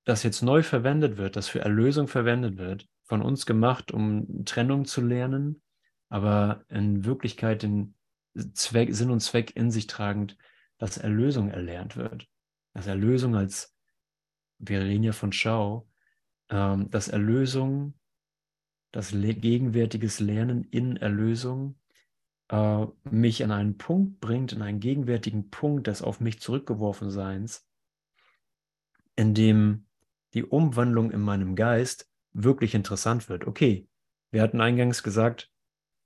das 0.04 0.22
jetzt 0.22 0.42
neu 0.42 0.62
verwendet 0.62 1.16
wird, 1.16 1.36
das 1.36 1.48
für 1.48 1.60
Erlösung 1.60 2.08
verwendet 2.08 2.58
wird, 2.58 2.88
von 3.04 3.22
uns 3.22 3.46
gemacht, 3.46 3.92
um 3.92 4.44
Trennung 4.44 4.84
zu 4.84 5.00
lernen, 5.00 5.62
aber 6.08 6.64
in 6.68 7.04
Wirklichkeit 7.04 7.62
den 7.62 7.94
Zweck, 8.54 8.94
Sinn 8.94 9.10
und 9.10 9.20
Zweck 9.20 9.54
in 9.56 9.70
sich 9.70 9.86
tragend, 9.86 10.36
dass 10.78 10.98
Erlösung 10.98 11.50
erlernt 11.50 11.96
wird. 11.96 12.28
dass 12.74 12.86
Erlösung 12.86 13.36
als, 13.36 13.76
wir 14.58 14.80
reden 14.80 15.04
ja 15.04 15.12
von 15.12 15.32
Schau, 15.32 15.88
ähm, 16.48 16.90
dass 16.90 17.08
Erlösung, 17.08 17.94
das 18.92 19.10
gegenwärtiges 19.12 20.20
Lernen 20.20 20.64
in 20.70 20.96
Erlösung 20.96 21.76
äh, 22.48 22.86
mich 23.10 23.42
an 23.42 23.50
einen 23.50 23.78
Punkt 23.78 24.20
bringt, 24.20 24.52
in 24.52 24.62
einen 24.62 24.80
gegenwärtigen 24.80 25.50
Punkt 25.50 25.86
des 25.86 26.02
auf 26.02 26.20
mich 26.20 26.40
zurückgeworfen 26.40 27.10
Seins, 27.10 27.66
in 29.16 29.34
dem 29.34 29.86
die 30.34 30.44
Umwandlung 30.44 31.10
in 31.10 31.20
meinem 31.20 31.56
Geist 31.56 32.10
wirklich 32.32 32.74
interessant 32.74 33.28
wird. 33.28 33.46
Okay, 33.46 33.88
wir 34.30 34.42
hatten 34.42 34.60
eingangs 34.60 35.02
gesagt, 35.02 35.50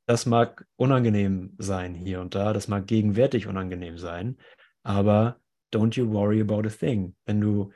das 0.06 0.24
mag 0.24 0.66
unangenehm 0.76 1.54
sein 1.58 1.94
hier 1.94 2.20
und 2.20 2.34
da, 2.36 2.52
das 2.52 2.68
mag 2.68 2.86
gegenwärtig 2.86 3.48
unangenehm 3.48 3.98
sein, 3.98 4.38
aber 4.84 5.40
don't 5.74 5.96
you 5.96 6.12
worry 6.12 6.40
about 6.40 6.66
a 6.66 6.70
thing. 6.70 7.16
Wenn 7.24 7.40
du, 7.40 7.72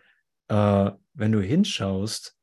äh, 0.48 0.90
wenn 1.14 1.32
du 1.32 1.40
hinschaust, 1.40 2.36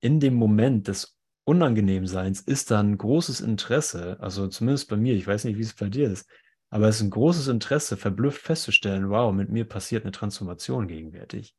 in 0.00 0.20
dem 0.20 0.34
Moment 0.34 0.88
des 0.88 1.18
Unangenehmseins 1.44 2.40
ist 2.40 2.70
dann 2.70 2.96
großes 2.96 3.40
Interesse, 3.40 4.18
also 4.20 4.48
zumindest 4.48 4.88
bei 4.88 4.96
mir, 4.96 5.14
ich 5.14 5.26
weiß 5.26 5.44
nicht, 5.44 5.58
wie 5.58 5.62
es 5.62 5.74
bei 5.74 5.88
dir 5.88 6.10
ist, 6.10 6.28
aber 6.70 6.88
es 6.88 6.96
ist 6.96 7.02
ein 7.02 7.10
großes 7.10 7.48
Interesse, 7.48 7.96
verblüfft 7.96 8.42
festzustellen, 8.42 9.10
wow, 9.10 9.32
mit 9.32 9.50
mir 9.50 9.68
passiert 9.68 10.04
eine 10.04 10.12
Transformation 10.12 10.88
gegenwärtig. 10.88 11.54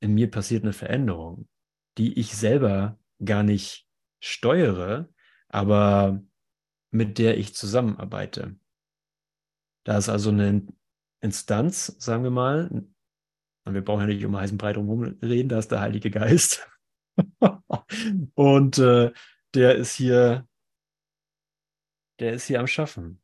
In 0.00 0.14
mir 0.14 0.30
passiert 0.30 0.64
eine 0.64 0.72
Veränderung, 0.72 1.48
die 1.98 2.18
ich 2.18 2.34
selber 2.34 2.98
gar 3.24 3.42
nicht 3.42 3.86
steuere, 4.20 5.08
aber 5.48 6.22
mit 6.90 7.18
der 7.18 7.38
ich 7.38 7.54
zusammenarbeite. 7.54 8.56
Da 9.84 9.98
ist 9.98 10.08
also 10.08 10.30
eine 10.30 10.66
Instanz, 11.20 11.86
sagen 11.98 12.24
wir 12.24 12.30
mal, 12.30 12.68
und 13.64 13.74
wir 13.74 13.84
brauchen 13.84 14.00
ja 14.00 14.06
nicht 14.06 14.24
um 14.24 14.36
heißen 14.36 14.58
Breit 14.58 14.76
herum 14.76 15.02
reden, 15.22 15.48
da 15.48 15.58
ist 15.58 15.70
der 15.70 15.80
Heilige 15.80 16.10
Geist. 16.10 16.68
und 18.34 18.78
äh, 18.78 19.12
der 19.54 19.76
ist 19.76 19.94
hier, 19.94 20.48
der 22.18 22.32
ist 22.32 22.46
hier 22.46 22.60
am 22.60 22.66
Schaffen. 22.66 23.20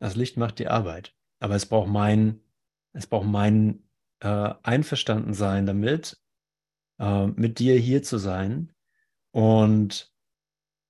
Das 0.00 0.16
Licht 0.16 0.36
macht 0.36 0.58
die 0.58 0.68
Arbeit. 0.68 1.14
Aber 1.40 1.54
es 1.54 1.66
braucht 1.66 1.88
mein, 1.88 2.40
es 2.92 3.06
braucht 3.06 3.26
mein 3.26 3.82
äh, 4.20 4.54
Einverstandensein 4.62 5.66
damit, 5.66 6.20
äh, 6.98 7.26
mit 7.26 7.58
dir 7.58 7.78
hier 7.78 8.02
zu 8.02 8.18
sein 8.18 8.72
und 9.32 10.12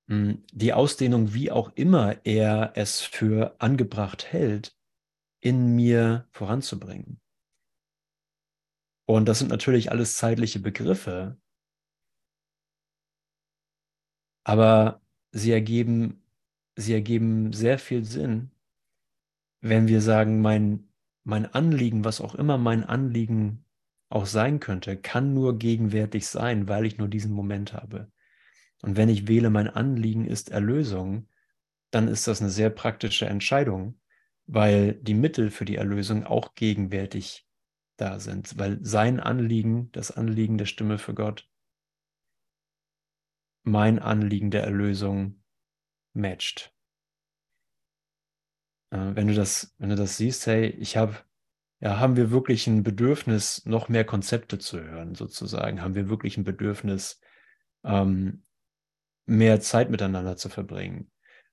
mh, 0.07 0.16
hm, 0.16 0.44
die 0.53 0.73
Ausdehnung, 0.73 1.35
wie 1.35 1.51
auch 1.51 1.73
immer 1.75 2.25
er 2.25 2.73
es 2.75 3.01
für 3.01 3.57
angebracht 3.61 4.33
hält, 4.33 4.77
in 5.40 5.75
mir 5.75 6.29
voranzubringen. 6.33 7.20
Und 9.11 9.27
das 9.27 9.40
sind 9.40 9.49
natürlich 9.49 9.90
alles 9.90 10.16
zeitliche 10.16 10.61
Begriffe, 10.61 11.37
aber 14.44 15.03
sie 15.33 15.51
ergeben, 15.51 16.23
sie 16.77 16.92
ergeben 16.92 17.53
sehr 17.53 17.81
viel 17.81 18.05
Sinn, 18.05 18.53
wenn 19.61 19.88
wir 19.88 20.01
sagen, 20.01 20.40
mein, 20.40 20.92
mein 21.25 21.53
Anliegen, 21.53 22.05
was 22.05 22.20
auch 22.20 22.37
immer 22.37 22.57
mein 22.57 22.85
Anliegen 22.85 23.64
auch 24.11 24.27
sein 24.27 24.61
könnte, 24.61 24.96
kann 24.96 25.35
nur 25.35 25.59
gegenwärtig 25.59 26.29
sein, 26.29 26.68
weil 26.68 26.87
ich 26.87 26.96
nur 26.96 27.09
diesen 27.09 27.33
Moment 27.33 27.73
habe. 27.73 28.12
Und 28.81 28.96
wenn 28.96 29.09
ich 29.09 29.27
wähle, 29.27 29.51
mein 29.51 29.68
Anliegen 29.68 30.25
ist 30.25 30.51
Erlösung, 30.51 31.27
dann 31.90 32.07
ist 32.07 32.29
das 32.29 32.40
eine 32.40 32.51
sehr 32.51 32.70
praktische 32.70 33.27
Entscheidung, 33.27 33.99
weil 34.46 34.94
die 34.94 35.14
Mittel 35.14 35.51
für 35.51 35.64
die 35.64 35.77
Erlösung 35.77 36.23
auch 36.23 36.55
gegenwärtig 36.55 37.49
da 38.00 38.18
sind, 38.18 38.58
weil 38.58 38.78
sein 38.84 39.20
Anliegen, 39.20 39.90
das 39.92 40.10
Anliegen 40.10 40.58
der 40.58 40.66
Stimme 40.66 40.98
für 40.98 41.14
Gott, 41.14 41.48
mein 43.62 43.98
Anliegen 43.98 44.50
der 44.50 44.64
Erlösung 44.64 45.42
matcht. 46.12 46.74
Äh, 48.90 49.14
wenn 49.14 49.28
du 49.28 49.34
das, 49.34 49.74
wenn 49.78 49.90
du 49.90 49.96
das 49.96 50.16
siehst, 50.16 50.46
hey, 50.46 50.68
ich 50.68 50.96
habe, 50.96 51.16
ja, 51.80 51.98
haben 51.98 52.16
wir 52.16 52.30
wirklich 52.30 52.66
ein 52.66 52.82
Bedürfnis, 52.82 53.64
noch 53.66 53.88
mehr 53.88 54.04
Konzepte 54.04 54.58
zu 54.58 54.80
hören, 54.82 55.14
sozusagen? 55.14 55.82
Haben 55.82 55.94
wir 55.94 56.08
wirklich 56.08 56.36
ein 56.36 56.44
Bedürfnis, 56.44 57.20
ähm, 57.84 58.44
mehr 59.26 59.60
Zeit 59.60 59.90
miteinander 59.90 60.36
zu 60.36 60.48
verbringen? 60.48 61.10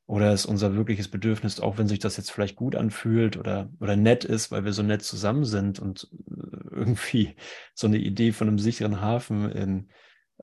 Oder 0.07 0.31
ist 0.31 0.45
unser 0.45 0.73
wirkliches 0.75 1.09
Bedürfnis, 1.09 1.59
auch 1.59 1.77
wenn 1.77 1.89
sich 1.89 1.99
das 1.99 2.15
jetzt 2.15 2.31
vielleicht 2.31 2.55
gut 2.55 2.75
anfühlt 2.75 3.35
oder, 3.35 3.69
oder 3.81 3.97
nett 3.97 4.23
ist, 4.23 4.51
weil 4.51 4.63
wir 4.63 4.71
so 4.71 4.81
nett 4.81 5.03
zusammen 5.03 5.43
sind 5.43 5.79
und 5.79 6.09
äh, 6.29 6.75
irgendwie 6.75 7.35
so 7.73 7.87
eine 7.87 7.97
Idee 7.97 8.31
von 8.31 8.47
einem 8.47 8.57
sicheren 8.57 9.01
Hafen 9.01 9.51
in, 9.51 9.89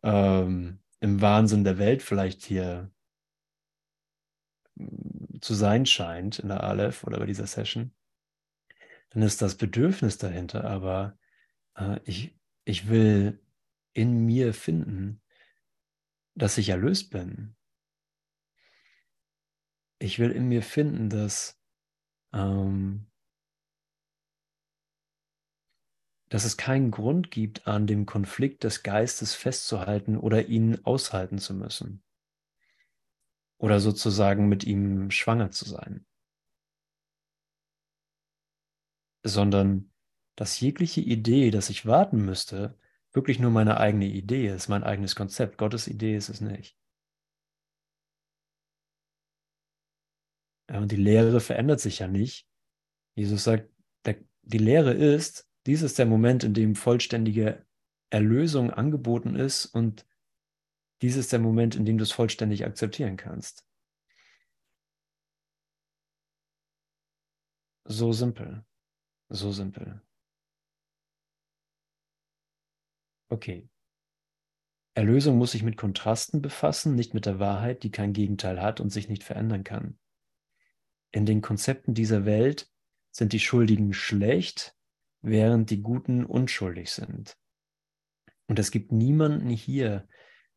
ähm, 0.03 0.81
im 1.01 1.21
Wahnsinn 1.23 1.65
der 1.65 1.79
Welt 1.79 2.03
vielleicht 2.03 2.45
hier 2.45 2.91
mm, 4.75 5.41
zu 5.41 5.55
sein 5.55 5.87
scheint 5.87 6.39
in 6.41 6.49
der 6.49 6.63
Aleph 6.63 7.03
oder 7.05 7.19
bei 7.19 7.27
dieser 7.27 7.47
Session, 7.47 7.95
dann 9.11 9.23
ist 9.23 9.41
das 9.41 9.55
Bedürfnis 9.55 10.19
dahinter, 10.19 10.65
aber 10.65 11.17
äh, 11.75 12.01
ich, 12.05 12.37
ich 12.67 12.91
will 12.91 13.41
in 13.95 14.27
mir 14.27 14.53
finden, 14.53 15.23
dass 16.35 16.59
ich 16.59 16.69
erlöst 16.69 17.11
bin, 17.11 17.57
ich 20.05 20.19
will 20.19 20.31
in 20.31 20.49
mir 20.49 20.63
finden, 20.63 21.09
dass, 21.09 21.59
ähm, 22.35 23.07
dass 26.29 26.45
es 26.45 26.59
keinen 26.59 26.91
Grund 26.91 27.31
gibt, 27.31 27.67
an 27.67 27.87
dem 27.87 28.05
Konflikt 28.05 28.65
des 28.65 28.83
Geistes 28.83 29.35
festzuhalten 29.35 30.19
oder 30.19 30.47
ihn 30.47 30.85
aushalten 30.85 31.39
zu 31.39 31.55
müssen. 31.55 32.03
Oder 33.57 33.81
sozusagen 33.81 34.47
mit 34.47 34.65
ihm 34.65 35.11
schwanger 35.11 35.51
zu 35.51 35.65
sein. 35.65 36.05
Sondern 39.23 39.91
dass 40.37 40.61
jegliche 40.61 41.01
Idee, 41.01 41.51
dass 41.51 41.71
ich 41.71 41.87
warten 41.87 42.23
müsste, 42.27 42.79
wirklich 43.13 43.39
nur 43.39 43.53
meine 43.53 43.79
eigene 43.79 44.07
Idee 44.07 44.49
ist, 44.49 44.69
mein 44.69 44.85
eigenes 44.85 45.17
Konzept. 45.17 45.57
Gottes 45.57 45.89
Idee 45.89 46.15
ist 46.15 46.29
es 46.29 46.43
nicht. 46.43 46.77
Und 50.81 50.91
die 50.91 50.97
Lehre 50.97 51.41
verändert 51.41 51.81
sich 51.81 52.01
ja 52.01 52.09
nicht. 52.09 52.49
Jesus 53.15 53.45
sagt, 53.45 53.71
der, 54.05 54.17
die 54.43 54.59
Lehre 54.59 54.93
ist, 54.93 55.49
dies 55.67 55.83
ist 55.83 55.99
der 55.99 56.07
Moment, 56.07 56.45
in 56.45 56.53
dem 56.53 56.75
vollständige 56.75 57.65
Erlösung 58.11 58.71
angeboten 58.71 59.37
ist 59.37 59.67
und 59.67 60.07
dies 61.01 61.17
ist 61.17 61.33
der 61.33 61.39
Moment, 61.39 61.77
in 61.77 61.85
dem 61.85 61.99
du 61.99 62.03
es 62.03 62.13
vollständig 62.13 62.65
akzeptieren 62.65 63.17
kannst. 63.17 63.67
So 67.87 68.13
simpel. 68.13 68.65
So 69.29 69.53
simpel. 69.53 70.03
Okay. 73.29 73.69
Erlösung 74.95 75.39
muss 75.39 75.53
sich 75.53 75.63
mit 75.63 75.77
Kontrasten 75.77 76.41
befassen, 76.41 76.95
nicht 76.95 77.15
mit 77.15 77.27
der 77.27 77.39
Wahrheit, 77.39 77.83
die 77.83 77.91
kein 77.91 78.13
Gegenteil 78.13 78.63
hat 78.63 78.81
und 78.81 78.91
sich 78.91 79.09
nicht 79.09 79.25
verändern 79.25 79.65
kann 79.65 79.99
in 81.15 81.27
den 81.27 81.43
Konzepten 81.43 81.95
dieser 81.95 82.25
Welt 82.25 82.69
sind 83.13 83.33
die 83.33 83.39
Schuldigen 83.39 83.93
schlecht, 83.93 84.77
während 85.23 85.71
die 85.71 85.81
Guten 85.81 86.25
unschuldig 86.25 86.91
sind. 86.91 87.39
Und 88.49 88.59
es 88.59 88.73
gibt 88.73 88.91
niemanden 88.91 89.49
hier, 89.49 90.09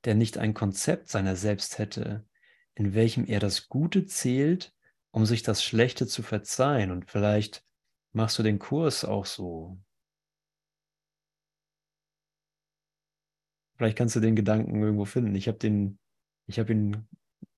der 0.03 0.15
nicht 0.15 0.39
ein 0.39 0.55
Konzept 0.55 1.09
seiner 1.09 1.35
selbst 1.35 1.77
hätte, 1.77 2.27
in 2.73 2.95
welchem 2.95 3.25
er 3.25 3.39
das 3.39 3.69
Gute 3.69 4.07
zählt, 4.07 4.73
um 5.11 5.27
sich 5.27 5.43
das 5.43 5.63
Schlechte 5.63 6.07
zu 6.07 6.23
verzeihen. 6.23 6.89
Und 6.89 7.05
vielleicht 7.05 7.63
machst 8.11 8.39
du 8.39 8.43
den 8.43 8.57
Kurs 8.57 9.05
auch 9.05 9.27
so. 9.27 9.79
Vielleicht 13.75 13.95
kannst 13.95 14.15
du 14.15 14.21
den 14.21 14.35
Gedanken 14.35 14.81
irgendwo 14.81 15.05
finden. 15.05 15.35
Ich 15.35 15.47
habe 15.47 15.59
den, 15.59 15.99
ihn 16.47 17.07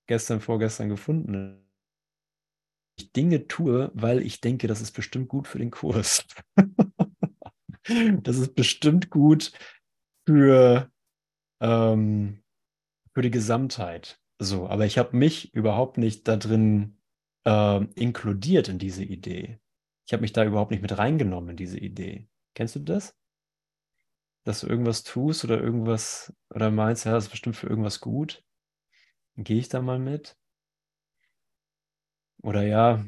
gestern, 0.06 0.42
vorgestern 0.42 0.90
gefunden 0.90 1.68
Dinge 3.08 3.48
tue, 3.48 3.92
weil 3.94 4.22
ich 4.22 4.42
denke, 4.42 4.68
das 4.68 4.82
ist 4.82 4.92
bestimmt 4.92 5.28
gut 5.30 5.48
für 5.48 5.60
den 5.60 5.72
Kurs. 5.72 6.26
das 8.22 8.38
ist 8.38 8.56
bestimmt 8.56 9.10
gut 9.10 9.52
für, 10.28 10.92
ähm, 11.62 12.44
für 13.14 13.22
die 13.22 13.32
Gesamtheit. 13.32 14.20
So, 14.40 14.68
aber 14.70 14.86
ich 14.86 14.98
habe 14.98 15.18
mich 15.18 15.54
überhaupt 15.54 15.98
nicht 15.98 16.28
da 16.28 16.38
drin 16.38 16.98
äh, 17.46 17.84
inkludiert 17.96 18.70
in 18.70 18.80
diese 18.80 19.04
Idee. 19.04 19.60
Ich 20.08 20.14
habe 20.14 20.22
mich 20.22 20.34
da 20.34 20.46
überhaupt 20.46 20.72
nicht 20.72 20.82
mit 20.82 20.98
reingenommen 20.98 21.52
in 21.52 21.58
diese 21.58 21.80
Idee. 21.80 22.28
Kennst 22.56 22.76
du 22.76 22.80
das? 22.80 23.16
Dass 24.46 24.62
du 24.62 24.68
irgendwas 24.68 25.04
tust 25.04 25.44
oder 25.44 25.62
irgendwas 25.62 26.34
oder 26.50 26.72
meinst, 26.72 27.06
ja, 27.06 27.12
das 27.12 27.26
ist 27.26 27.32
bestimmt 27.32 27.58
für 27.58 27.68
irgendwas 27.68 28.00
gut. 28.00 28.44
Gehe 29.36 29.60
ich 29.60 29.70
da 29.70 29.82
mal 29.82 30.00
mit. 30.00 30.38
Oder 32.41 32.63
ja, 32.63 33.04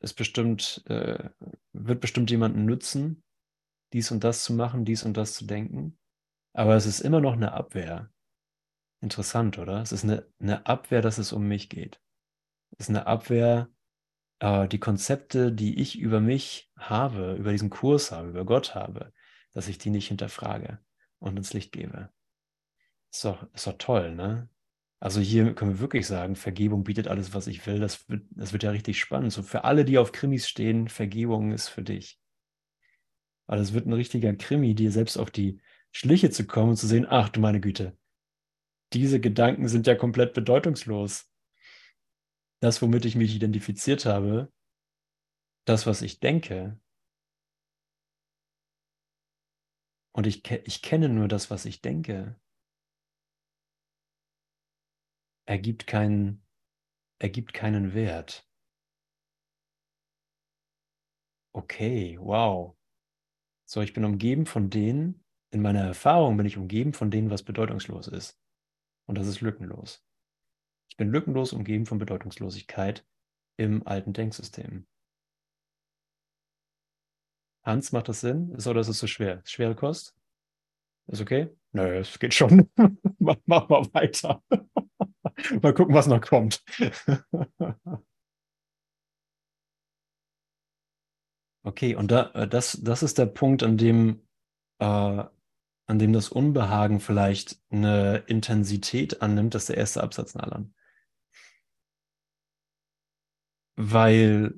ist 0.00 0.14
bestimmt, 0.14 0.82
äh, 0.86 1.30
wird 1.72 2.00
bestimmt 2.00 2.30
jemanden 2.30 2.64
nützen, 2.64 3.22
dies 3.92 4.10
und 4.10 4.24
das 4.24 4.44
zu 4.44 4.52
machen, 4.52 4.84
dies 4.84 5.02
und 5.02 5.16
das 5.16 5.34
zu 5.34 5.46
denken. 5.46 5.98
Aber 6.52 6.76
es 6.76 6.86
ist 6.86 7.00
immer 7.00 7.20
noch 7.20 7.32
eine 7.32 7.52
Abwehr. 7.52 8.10
Interessant, 9.00 9.58
oder? 9.58 9.82
Es 9.82 9.92
ist 9.92 10.04
eine, 10.04 10.26
eine 10.38 10.66
Abwehr, 10.66 11.02
dass 11.02 11.18
es 11.18 11.32
um 11.32 11.46
mich 11.46 11.68
geht. 11.68 12.00
Es 12.78 12.86
ist 12.86 12.90
eine 12.90 13.06
Abwehr, 13.06 13.68
äh, 14.40 14.68
die 14.68 14.80
Konzepte, 14.80 15.52
die 15.52 15.80
ich 15.80 15.98
über 15.98 16.20
mich 16.20 16.70
habe, 16.76 17.34
über 17.34 17.52
diesen 17.52 17.70
Kurs 17.70 18.12
habe, 18.12 18.28
über 18.28 18.44
Gott 18.44 18.74
habe, 18.74 19.12
dass 19.52 19.68
ich 19.68 19.78
die 19.78 19.90
nicht 19.90 20.08
hinterfrage 20.08 20.78
und 21.18 21.36
ins 21.36 21.52
Licht 21.52 21.72
gebe. 21.72 22.10
Ist 23.12 23.24
doch, 23.24 23.46
ist 23.52 23.66
doch 23.66 23.78
toll, 23.78 24.14
ne? 24.14 24.48
Also 25.04 25.20
hier 25.20 25.54
können 25.54 25.72
wir 25.72 25.80
wirklich 25.80 26.06
sagen, 26.06 26.34
Vergebung 26.34 26.82
bietet 26.82 27.08
alles, 27.08 27.34
was 27.34 27.46
ich 27.46 27.66
will. 27.66 27.78
Das 27.78 28.08
wird, 28.08 28.24
das 28.30 28.54
wird 28.54 28.62
ja 28.62 28.70
richtig 28.70 28.98
spannend. 28.98 29.34
So 29.34 29.42
für 29.42 29.64
alle, 29.64 29.84
die 29.84 29.98
auf 29.98 30.12
Krimis 30.12 30.48
stehen, 30.48 30.88
Vergebung 30.88 31.52
ist 31.52 31.68
für 31.68 31.82
dich. 31.82 32.18
Weil 33.46 33.60
es 33.60 33.74
wird 33.74 33.84
ein 33.84 33.92
richtiger 33.92 34.34
Krimi, 34.34 34.74
dir 34.74 34.90
selbst 34.90 35.18
auf 35.18 35.30
die 35.30 35.60
Schliche 35.92 36.30
zu 36.30 36.46
kommen 36.46 36.70
und 36.70 36.76
zu 36.76 36.86
sehen, 36.86 37.04
ach 37.06 37.28
du 37.28 37.40
meine 37.40 37.60
Güte, 37.60 37.98
diese 38.94 39.20
Gedanken 39.20 39.68
sind 39.68 39.86
ja 39.86 39.94
komplett 39.94 40.32
bedeutungslos. 40.32 41.30
Das, 42.60 42.80
womit 42.80 43.04
ich 43.04 43.14
mich 43.14 43.34
identifiziert 43.34 44.06
habe, 44.06 44.50
das, 45.66 45.86
was 45.86 46.00
ich 46.00 46.18
denke, 46.18 46.80
und 50.12 50.26
ich, 50.26 50.50
ich 50.50 50.80
kenne 50.80 51.10
nur 51.10 51.28
das, 51.28 51.50
was 51.50 51.66
ich 51.66 51.82
denke, 51.82 52.40
ergibt 55.46 55.86
keinen, 55.86 56.42
ergibt 57.18 57.54
keinen 57.54 57.94
Wert. 57.94 58.48
Okay, 61.52 62.18
wow. 62.20 62.76
So, 63.64 63.80
ich 63.80 63.92
bin 63.92 64.04
umgeben 64.04 64.46
von 64.46 64.70
denen, 64.70 65.24
in 65.50 65.62
meiner 65.62 65.82
Erfahrung 65.82 66.36
bin 66.36 66.46
ich 66.46 66.56
umgeben 66.56 66.92
von 66.92 67.10
denen, 67.10 67.30
was 67.30 67.44
bedeutungslos 67.44 68.08
ist. 68.08 68.38
Und 69.06 69.16
das 69.16 69.26
ist 69.26 69.40
lückenlos. 69.40 70.04
Ich 70.90 70.96
bin 70.96 71.10
lückenlos 71.10 71.52
umgeben 71.52 71.86
von 71.86 71.98
Bedeutungslosigkeit 71.98 73.06
im 73.56 73.86
alten 73.86 74.12
Denksystem. 74.12 74.86
Hans, 77.62 77.92
macht 77.92 78.08
das 78.08 78.20
Sinn? 78.20 78.52
Ist 78.52 78.66
oder 78.66 78.80
ist 78.80 78.88
es 78.88 78.98
zu 78.98 79.06
schwer? 79.06 79.40
Schwere 79.44 79.74
Kost? 79.74 80.14
Ist 81.06 81.20
okay? 81.20 81.48
Nö, 81.72 81.98
es 81.98 82.18
geht 82.18 82.34
schon. 82.34 82.68
mach, 83.18 83.36
mach 83.46 83.68
mal 83.68 83.86
weiter. 83.94 84.42
mal 85.62 85.74
gucken, 85.74 85.94
was 85.94 86.06
noch 86.06 86.20
kommt. 86.20 86.62
okay, 91.62 91.94
und 91.94 92.10
da, 92.10 92.30
äh, 92.34 92.48
das, 92.48 92.80
das 92.82 93.02
ist 93.02 93.18
der 93.18 93.26
Punkt, 93.26 93.62
an 93.62 93.76
dem 93.76 94.20
äh, 94.78 95.24
an 95.86 95.98
dem 95.98 96.12
das 96.12 96.28
Unbehagen 96.28 97.00
vielleicht 97.00 97.60
eine 97.70 98.24
Intensität 98.26 99.22
annimmt, 99.22 99.54
das 99.54 99.62
ist 99.64 99.68
der 99.68 99.76
erste 99.76 100.02
Absatz 100.02 100.34
Nalan. 100.34 100.74
Weil 103.76 104.54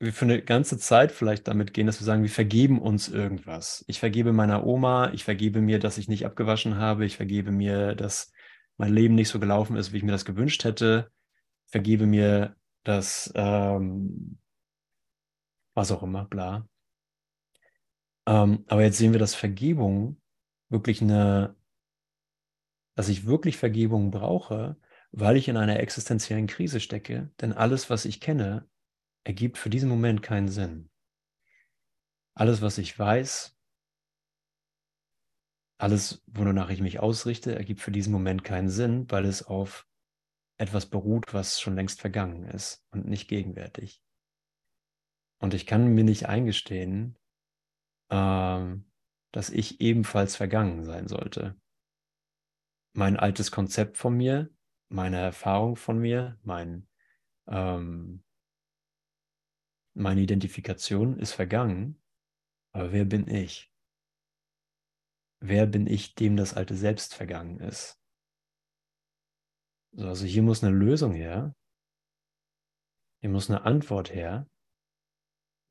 wir 0.00 0.12
für 0.12 0.26
eine 0.26 0.42
ganze 0.42 0.78
Zeit 0.78 1.10
vielleicht 1.10 1.48
damit 1.48 1.74
gehen, 1.74 1.86
dass 1.86 2.00
wir 2.00 2.04
sagen, 2.04 2.22
wir 2.22 2.30
vergeben 2.30 2.80
uns 2.80 3.08
irgendwas. 3.08 3.84
Ich 3.88 3.98
vergebe 3.98 4.32
meiner 4.32 4.64
Oma, 4.64 5.10
ich 5.12 5.24
vergebe 5.24 5.60
mir, 5.60 5.78
dass 5.80 5.98
ich 5.98 6.08
nicht 6.08 6.24
abgewaschen 6.24 6.76
habe, 6.76 7.04
ich 7.04 7.16
vergebe 7.16 7.50
mir, 7.50 7.94
dass 7.94 8.32
mein 8.78 8.92
Leben 8.92 9.14
nicht 9.14 9.28
so 9.28 9.38
gelaufen 9.38 9.76
ist, 9.76 9.92
wie 9.92 9.98
ich 9.98 10.02
mir 10.02 10.12
das 10.12 10.24
gewünscht 10.24 10.64
hätte, 10.64 11.10
vergebe 11.66 12.06
mir, 12.06 12.56
dass 12.84 13.30
ähm, 13.34 14.38
was 15.74 15.92
auch 15.92 16.02
immer, 16.02 16.24
bla. 16.24 16.66
Ähm, 18.26 18.64
aber 18.68 18.82
jetzt 18.82 18.98
sehen 18.98 19.12
wir, 19.12 19.18
dass 19.18 19.34
Vergebung 19.34 20.20
wirklich 20.68 21.02
eine, 21.02 21.56
dass 22.94 23.08
ich 23.08 23.26
wirklich 23.26 23.56
Vergebung 23.56 24.10
brauche, 24.10 24.76
weil 25.12 25.36
ich 25.36 25.48
in 25.48 25.56
einer 25.56 25.80
existenziellen 25.80 26.46
Krise 26.46 26.80
stecke, 26.80 27.30
denn 27.40 27.52
alles, 27.52 27.90
was 27.90 28.04
ich 28.04 28.20
kenne, 28.20 28.68
ergibt 29.24 29.58
für 29.58 29.70
diesen 29.70 29.88
Moment 29.88 30.22
keinen 30.22 30.48
Sinn. 30.48 30.90
Alles, 32.34 32.62
was 32.62 32.78
ich 32.78 32.96
weiß, 32.98 33.57
alles, 35.78 36.22
wonach 36.26 36.70
ich 36.70 36.80
mich 36.80 37.00
ausrichte, 37.00 37.54
ergibt 37.54 37.80
für 37.80 37.92
diesen 37.92 38.12
Moment 38.12 38.44
keinen 38.44 38.68
Sinn, 38.68 39.10
weil 39.10 39.24
es 39.24 39.44
auf 39.44 39.86
etwas 40.58 40.86
beruht, 40.86 41.32
was 41.32 41.60
schon 41.60 41.76
längst 41.76 42.00
vergangen 42.00 42.44
ist 42.44 42.84
und 42.90 43.06
nicht 43.06 43.28
gegenwärtig. 43.28 44.02
Und 45.40 45.54
ich 45.54 45.66
kann 45.66 45.94
mir 45.94 46.02
nicht 46.02 46.26
eingestehen, 46.26 47.16
ähm, 48.10 48.90
dass 49.32 49.50
ich 49.50 49.80
ebenfalls 49.80 50.34
vergangen 50.34 50.84
sein 50.84 51.06
sollte. 51.06 51.56
Mein 52.92 53.16
altes 53.16 53.52
Konzept 53.52 53.96
von 53.96 54.16
mir, 54.16 54.50
meine 54.88 55.18
Erfahrung 55.18 55.76
von 55.76 55.98
mir, 55.98 56.38
mein, 56.42 56.88
ähm, 57.46 58.24
meine 59.94 60.20
Identifikation 60.22 61.20
ist 61.20 61.32
vergangen, 61.32 62.02
aber 62.72 62.92
wer 62.92 63.04
bin 63.04 63.28
ich? 63.28 63.72
Wer 65.40 65.66
bin 65.66 65.86
ich, 65.86 66.14
dem 66.14 66.36
das 66.36 66.54
alte 66.54 66.74
Selbst 66.74 67.14
vergangen 67.14 67.60
ist? 67.60 67.98
also 69.96 70.26
hier 70.26 70.42
muss 70.42 70.62
eine 70.62 70.76
Lösung 70.76 71.12
her. 71.12 71.56
Hier 73.20 73.30
muss 73.30 73.50
eine 73.50 73.62
Antwort 73.62 74.14
her, 74.14 74.48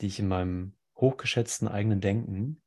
die 0.02 0.08
ich 0.08 0.20
in 0.20 0.28
meinem 0.28 0.76
hochgeschätzten 0.96 1.68
eigenen 1.68 2.02
Denken 2.02 2.62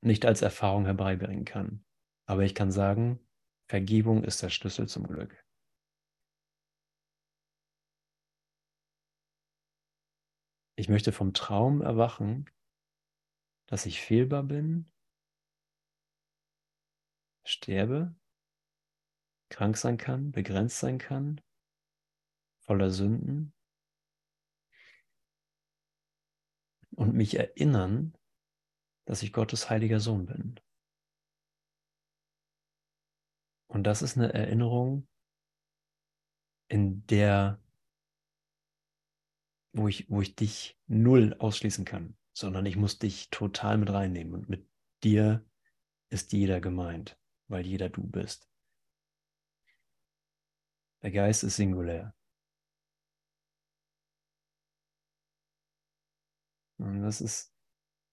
nicht 0.00 0.26
als 0.26 0.42
Erfahrung 0.42 0.84
herbeibringen 0.84 1.44
kann. 1.44 1.84
Aber 2.26 2.42
ich 2.42 2.54
kann 2.54 2.72
sagen, 2.72 3.20
Vergebung 3.68 4.24
ist 4.24 4.42
der 4.42 4.50
Schlüssel 4.50 4.88
zum 4.88 5.06
Glück. 5.06 5.44
Ich 10.76 10.88
möchte 10.88 11.12
vom 11.12 11.32
Traum 11.34 11.82
erwachen, 11.82 12.50
dass 13.66 13.86
ich 13.86 14.00
fehlbar 14.00 14.42
bin, 14.42 14.90
sterbe, 17.44 18.14
krank 19.50 19.76
sein 19.76 19.96
kann, 19.96 20.32
begrenzt 20.32 20.78
sein 20.78 20.98
kann, 20.98 21.40
voller 22.60 22.90
Sünden 22.90 23.52
und 26.90 27.14
mich 27.14 27.36
erinnern, 27.36 28.16
dass 29.04 29.22
ich 29.22 29.32
Gottes 29.32 29.68
heiliger 29.68 30.00
Sohn 30.00 30.26
bin. 30.26 30.60
Und 33.66 33.84
das 33.84 34.02
ist 34.02 34.16
eine 34.16 34.32
Erinnerung, 34.32 35.06
in 36.68 37.06
der, 37.06 37.60
wo 39.72 39.88
ich, 39.88 40.08
wo 40.08 40.22
ich 40.22 40.34
dich 40.36 40.78
null 40.86 41.34
ausschließen 41.38 41.84
kann, 41.84 42.16
sondern 42.32 42.66
ich 42.66 42.76
muss 42.76 42.98
dich 42.98 43.30
total 43.30 43.78
mit 43.78 43.90
reinnehmen. 43.90 44.34
Und 44.34 44.48
mit 44.48 44.68
dir 45.02 45.44
ist 46.08 46.32
jeder 46.32 46.60
gemeint, 46.60 47.18
weil 47.48 47.66
jeder 47.66 47.88
du 47.88 48.02
bist. 48.02 48.48
Der 51.02 51.10
Geist 51.10 51.44
ist 51.44 51.56
singulär. 51.56 52.14
Und 56.78 57.02
das 57.02 57.20
ist, 57.20 57.52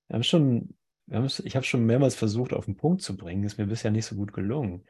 wir 0.08 0.16
haben 0.16 0.24
schon, 0.24 0.78
wir 1.08 1.18
haben, 1.18 1.30
ich 1.44 1.56
habe 1.56 1.66
schon 1.66 1.86
mehrmals 1.86 2.16
versucht, 2.16 2.54
auf 2.54 2.66
den 2.66 2.76
Punkt 2.76 3.02
zu 3.02 3.18
bringen, 3.18 3.44
ist 3.44 3.58
mir 3.58 3.68
bisher 3.68 3.92
nicht 3.92 4.06
so 4.06 4.16
gut 4.16 4.34
gelungen. 4.34 4.86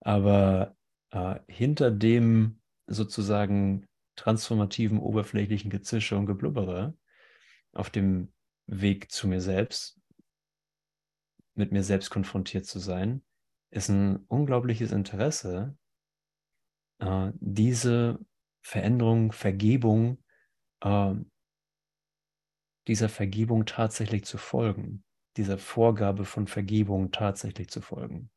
Aber 0.00 0.76
äh, 1.10 1.38
hinter 1.48 1.90
dem 1.90 2.60
sozusagen 2.86 3.88
transformativen, 4.16 4.98
oberflächlichen 4.98 5.70
Gezische 5.70 6.16
und 6.16 6.26
Geblubbere 6.26 6.96
auf 7.72 7.90
dem 7.90 8.32
Weg 8.66 9.10
zu 9.10 9.28
mir 9.28 9.40
selbst, 9.40 10.00
mit 11.54 11.72
mir 11.72 11.82
selbst 11.82 12.10
konfrontiert 12.10 12.66
zu 12.66 12.78
sein, 12.78 13.22
ist 13.74 13.88
ein 13.88 14.24
unglaubliches 14.26 14.92
Interesse, 14.92 15.76
äh, 17.00 17.32
diese 17.34 18.18
Veränderung, 18.62 19.32
Vergebung 19.32 20.22
äh, 20.80 21.14
dieser 22.86 23.08
Vergebung 23.08 23.64
tatsächlich 23.66 24.24
zu 24.24 24.38
folgen, 24.38 25.04
dieser 25.36 25.58
Vorgabe 25.58 26.24
von 26.24 26.46
Vergebung 26.46 27.10
tatsächlich 27.10 27.68
zu 27.68 27.80
folgen. 27.80 28.30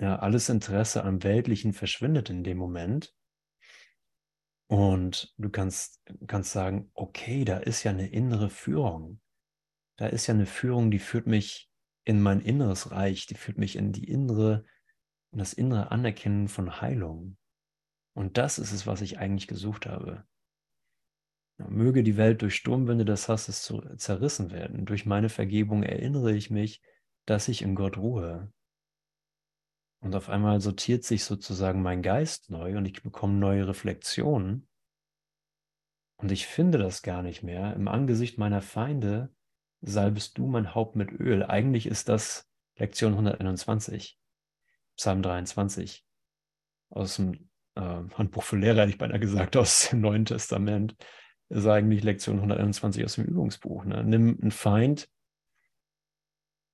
Ja, 0.00 0.18
alles 0.18 0.48
Interesse 0.48 1.04
am 1.04 1.22
Weltlichen 1.22 1.72
verschwindet 1.72 2.30
in 2.30 2.42
dem 2.42 2.58
Moment. 2.58 3.14
Und 4.68 5.34
du 5.36 5.50
kannst, 5.50 6.02
kannst 6.26 6.52
sagen, 6.52 6.90
okay, 6.94 7.44
da 7.44 7.58
ist 7.58 7.82
ja 7.82 7.90
eine 7.90 8.08
innere 8.08 8.50
Führung. 8.50 9.20
Da 9.96 10.06
ist 10.06 10.26
ja 10.26 10.34
eine 10.34 10.46
Führung, 10.46 10.90
die 10.90 10.98
führt 10.98 11.26
mich 11.26 11.69
in 12.04 12.20
mein 12.20 12.40
inneres 12.40 12.90
Reich, 12.90 13.26
die 13.26 13.34
führt 13.34 13.58
mich 13.58 13.76
in 13.76 13.92
die 13.92 14.04
innere, 14.04 14.64
in 15.32 15.38
das 15.38 15.52
innere 15.52 15.90
Anerkennen 15.90 16.48
von 16.48 16.80
Heilung. 16.80 17.36
Und 18.14 18.38
das 18.38 18.58
ist 18.58 18.72
es, 18.72 18.86
was 18.86 19.00
ich 19.00 19.18
eigentlich 19.18 19.46
gesucht 19.46 19.86
habe. 19.86 20.24
Möge 21.68 22.02
die 22.02 22.16
Welt 22.16 22.40
durch 22.42 22.56
Sturmwinde 22.56 23.04
des 23.04 23.28
Hasses 23.28 23.70
zerrissen 23.96 24.50
werden. 24.50 24.86
Durch 24.86 25.04
meine 25.04 25.28
Vergebung 25.28 25.82
erinnere 25.82 26.32
ich 26.32 26.50
mich, 26.50 26.80
dass 27.26 27.48
ich 27.48 27.62
in 27.62 27.74
Gott 27.74 27.98
ruhe. 27.98 28.50
Und 30.02 30.14
auf 30.14 30.30
einmal 30.30 30.60
sortiert 30.60 31.04
sich 31.04 31.24
sozusagen 31.24 31.82
mein 31.82 32.02
Geist 32.02 32.50
neu 32.50 32.78
und 32.78 32.86
ich 32.86 33.02
bekomme 33.02 33.34
neue 33.34 33.68
Reflexionen. 33.68 34.66
Und 36.16 36.32
ich 36.32 36.46
finde 36.46 36.78
das 36.78 37.02
gar 37.02 37.22
nicht 37.22 37.42
mehr. 37.42 37.74
Im 37.74 37.88
Angesicht 37.88 38.38
meiner 38.38 38.62
Feinde 38.62 39.34
salbest 39.82 40.38
du 40.38 40.46
mein 40.46 40.74
Haupt 40.74 40.96
mit 40.96 41.12
Öl. 41.12 41.44
Eigentlich 41.44 41.86
ist 41.86 42.08
das 42.08 42.48
Lektion 42.76 43.12
121, 43.12 44.18
Psalm 44.96 45.22
23, 45.22 46.04
aus 46.90 47.16
dem 47.16 47.50
äh, 47.74 47.80
Handbuch 47.80 48.42
für 48.42 48.56
Lehrer, 48.56 48.82
hätte 48.82 48.90
ich 48.90 48.98
beinahe 48.98 49.20
gesagt, 49.20 49.56
aus 49.56 49.90
dem 49.90 50.00
Neuen 50.00 50.24
Testament. 50.24 50.96
Ist 51.48 51.66
eigentlich 51.66 52.04
Lektion 52.04 52.36
121 52.36 53.04
aus 53.04 53.16
dem 53.16 53.24
Übungsbuch. 53.24 53.84
Ne? 53.84 54.04
Nimm 54.04 54.38
einen 54.40 54.52
Feind, 54.52 55.08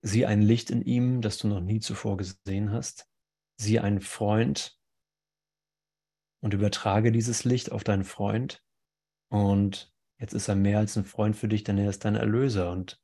sieh 0.02 0.26
ein 0.26 0.42
Licht 0.42 0.70
in 0.70 0.82
ihm, 0.82 1.20
das 1.22 1.38
du 1.38 1.48
noch 1.48 1.60
nie 1.60 1.80
zuvor 1.80 2.16
gesehen 2.16 2.72
hast. 2.72 3.08
Sieh 3.58 3.80
einen 3.80 4.00
Freund 4.00 4.78
und 6.40 6.52
übertrage 6.52 7.10
dieses 7.10 7.44
Licht 7.44 7.72
auf 7.72 7.84
deinen 7.84 8.04
Freund. 8.04 8.62
Und 9.28 9.92
jetzt 10.18 10.34
ist 10.34 10.48
er 10.48 10.56
mehr 10.56 10.78
als 10.78 10.96
ein 10.96 11.04
Freund 11.04 11.36
für 11.36 11.48
dich, 11.48 11.64
denn 11.64 11.78
er 11.78 11.90
ist 11.90 12.04
dein 12.04 12.16
Erlöser. 12.16 12.70
Und 12.70 13.02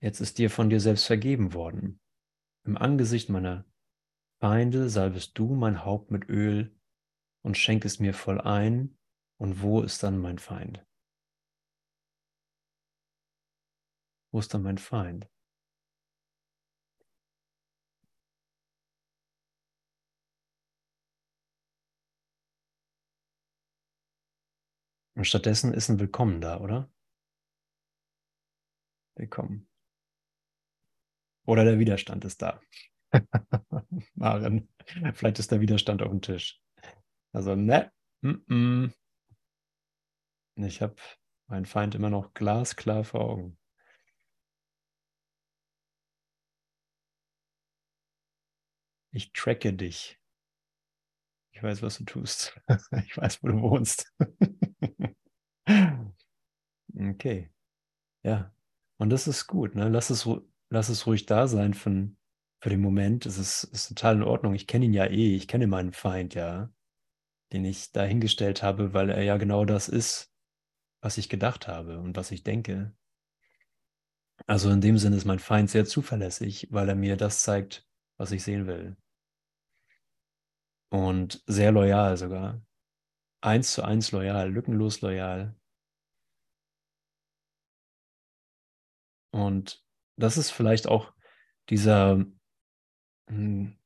jetzt 0.00 0.20
ist 0.20 0.38
dir 0.38 0.50
von 0.50 0.70
dir 0.70 0.80
selbst 0.80 1.06
vergeben 1.06 1.54
worden. 1.54 2.00
Im 2.64 2.76
Angesicht 2.76 3.28
meiner 3.28 3.64
Feinde 4.40 4.88
salbest 4.88 5.38
du 5.38 5.54
mein 5.54 5.84
Haupt 5.84 6.10
mit 6.10 6.28
Öl 6.28 6.74
und 7.42 7.56
schenkest 7.56 8.00
mir 8.00 8.14
voll 8.14 8.40
ein. 8.40 8.96
Und 9.36 9.62
wo 9.62 9.82
ist 9.82 10.02
dann 10.02 10.18
mein 10.18 10.38
Feind? 10.38 10.86
Wo 14.32 14.38
ist 14.38 14.54
dann 14.54 14.62
mein 14.62 14.78
Feind? 14.78 15.28
Und 25.14 25.24
stattdessen 25.26 25.72
ist 25.72 25.88
ein 25.88 26.00
Willkommen 26.00 26.40
da, 26.40 26.60
oder? 26.60 26.90
Willkommen. 29.16 29.68
Oder 31.46 31.64
der 31.64 31.78
Widerstand 31.78 32.24
ist 32.24 32.42
da. 32.42 32.60
Maren, 34.14 34.68
vielleicht 35.14 35.38
ist 35.38 35.52
der 35.52 35.60
Widerstand 35.60 36.02
auf 36.02 36.10
dem 36.10 36.20
Tisch. 36.20 36.60
Also, 37.32 37.54
ne, 37.54 37.92
mm 38.22 38.30
-mm. 38.48 38.92
ich 40.56 40.82
habe 40.82 40.96
meinen 41.46 41.66
Feind 41.66 41.94
immer 41.94 42.10
noch 42.10 42.34
glasklar 42.34 43.04
vor 43.04 43.20
Augen. 43.20 43.58
Ich 49.12 49.32
tracke 49.32 49.72
dich. 49.72 50.18
Ich 51.54 51.62
weiß, 51.62 51.82
was 51.82 51.98
du 51.98 52.04
tust. 52.04 52.60
Ich 53.06 53.16
weiß, 53.16 53.42
wo 53.42 53.48
du 53.48 53.60
wohnst. 53.60 54.12
Okay. 56.96 57.50
Ja. 58.22 58.54
Und 58.98 59.10
das 59.10 59.26
ist 59.26 59.46
gut. 59.48 59.74
Ne? 59.74 59.88
Lass, 59.88 60.10
es, 60.10 60.28
lass 60.70 60.88
es 60.88 61.06
ruhig 61.06 61.26
da 61.26 61.48
sein 61.48 61.74
für, 61.74 62.08
für 62.60 62.70
den 62.70 62.80
Moment. 62.80 63.26
Es 63.26 63.36
ist, 63.36 63.64
ist 63.64 63.88
total 63.88 64.16
in 64.16 64.22
Ordnung. 64.22 64.54
Ich 64.54 64.68
kenne 64.68 64.84
ihn 64.84 64.92
ja 64.92 65.06
eh. 65.06 65.34
Ich 65.34 65.48
kenne 65.48 65.66
meinen 65.66 65.92
Feind 65.92 66.34
ja, 66.34 66.70
den 67.52 67.64
ich 67.64 67.90
dahingestellt 67.90 68.62
habe, 68.62 68.94
weil 68.94 69.10
er 69.10 69.22
ja 69.22 69.36
genau 69.38 69.64
das 69.64 69.88
ist, 69.88 70.32
was 71.00 71.18
ich 71.18 71.28
gedacht 71.28 71.66
habe 71.66 71.98
und 71.98 72.16
was 72.16 72.30
ich 72.30 72.44
denke. 72.44 72.94
Also 74.46 74.70
in 74.70 74.80
dem 74.80 74.98
Sinne 74.98 75.16
ist 75.16 75.24
mein 75.24 75.40
Feind 75.40 75.70
sehr 75.70 75.84
zuverlässig, 75.84 76.68
weil 76.70 76.88
er 76.88 76.94
mir 76.94 77.16
das 77.16 77.42
zeigt, 77.42 77.88
was 78.18 78.30
ich 78.30 78.44
sehen 78.44 78.66
will. 78.66 78.96
Und 80.90 81.42
sehr 81.46 81.72
loyal 81.72 82.16
sogar. 82.16 82.62
Eins 83.40 83.72
zu 83.72 83.82
eins 83.82 84.12
loyal, 84.12 84.50
lückenlos 84.50 85.00
loyal. 85.00 85.54
Und 89.32 89.84
das 90.16 90.36
ist 90.36 90.50
vielleicht 90.50 90.86
auch 90.86 91.12
dieser, 91.68 92.24
hm, 93.28 93.76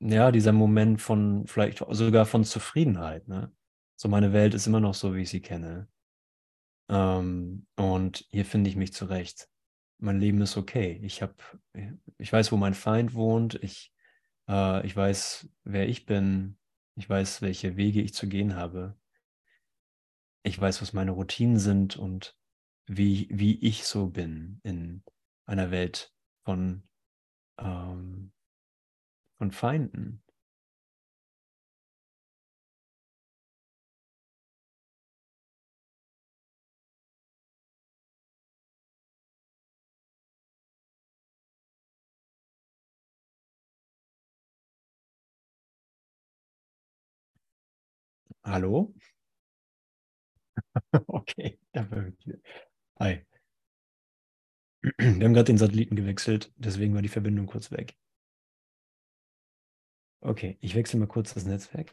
ja, 0.00 0.30
dieser 0.32 0.52
Moment 0.52 1.00
von, 1.00 1.46
vielleicht 1.46 1.84
sogar 1.90 2.26
von 2.26 2.44
Zufriedenheit. 2.44 3.28
Ne? 3.28 3.52
So, 3.96 4.08
meine 4.08 4.32
Welt 4.32 4.54
ist 4.54 4.66
immer 4.66 4.80
noch 4.80 4.94
so, 4.94 5.14
wie 5.14 5.22
ich 5.22 5.30
sie 5.30 5.42
kenne. 5.42 5.88
Ähm, 6.88 7.66
und 7.76 8.26
hier 8.30 8.44
finde 8.44 8.70
ich 8.70 8.76
mich 8.76 8.92
zurecht. 8.92 9.48
Mein 9.98 10.20
Leben 10.20 10.40
ist 10.42 10.56
okay. 10.56 11.00
Ich 11.02 11.22
habe, 11.22 11.34
ich 12.18 12.32
weiß, 12.32 12.52
wo 12.52 12.56
mein 12.56 12.74
Feind 12.74 13.14
wohnt. 13.14 13.54
Ich, 13.62 13.92
äh, 14.48 14.86
ich 14.86 14.96
weiß, 14.96 15.48
wer 15.64 15.88
ich 15.88 16.06
bin. 16.06 16.56
Ich 16.96 17.08
weiß, 17.08 17.42
welche 17.42 17.76
Wege 17.76 18.00
ich 18.00 18.14
zu 18.14 18.28
gehen 18.28 18.56
habe. 18.56 18.96
Ich 20.42 20.58
weiß, 20.58 20.80
was 20.80 20.92
meine 20.92 21.10
Routinen 21.10 21.58
sind 21.58 21.96
und 21.96 22.38
wie, 22.86 23.28
wie 23.30 23.58
ich 23.60 23.84
so 23.84 24.08
bin 24.08 24.60
in 24.62 25.02
einer 25.44 25.70
Welt 25.70 26.14
von, 26.44 26.82
ähm, 27.58 28.32
von 29.36 29.50
Feinden. 29.50 30.22
Hallo? 48.46 48.94
okay, 51.08 51.58
da 51.72 51.90
ich. 52.24 52.34
Hi. 53.00 53.24
Wir 54.98 55.24
haben 55.24 55.32
gerade 55.34 55.44
den 55.44 55.58
Satelliten 55.58 55.96
gewechselt, 55.96 56.52
deswegen 56.56 56.94
war 56.94 57.02
die 57.02 57.08
Verbindung 57.08 57.46
kurz 57.46 57.70
weg. 57.70 57.96
Okay, 60.22 60.58
ich 60.60 60.74
wechsle 60.74 60.98
mal 60.98 61.06
kurz 61.06 61.32
das 61.34 61.46
Netzwerk. 61.46 61.92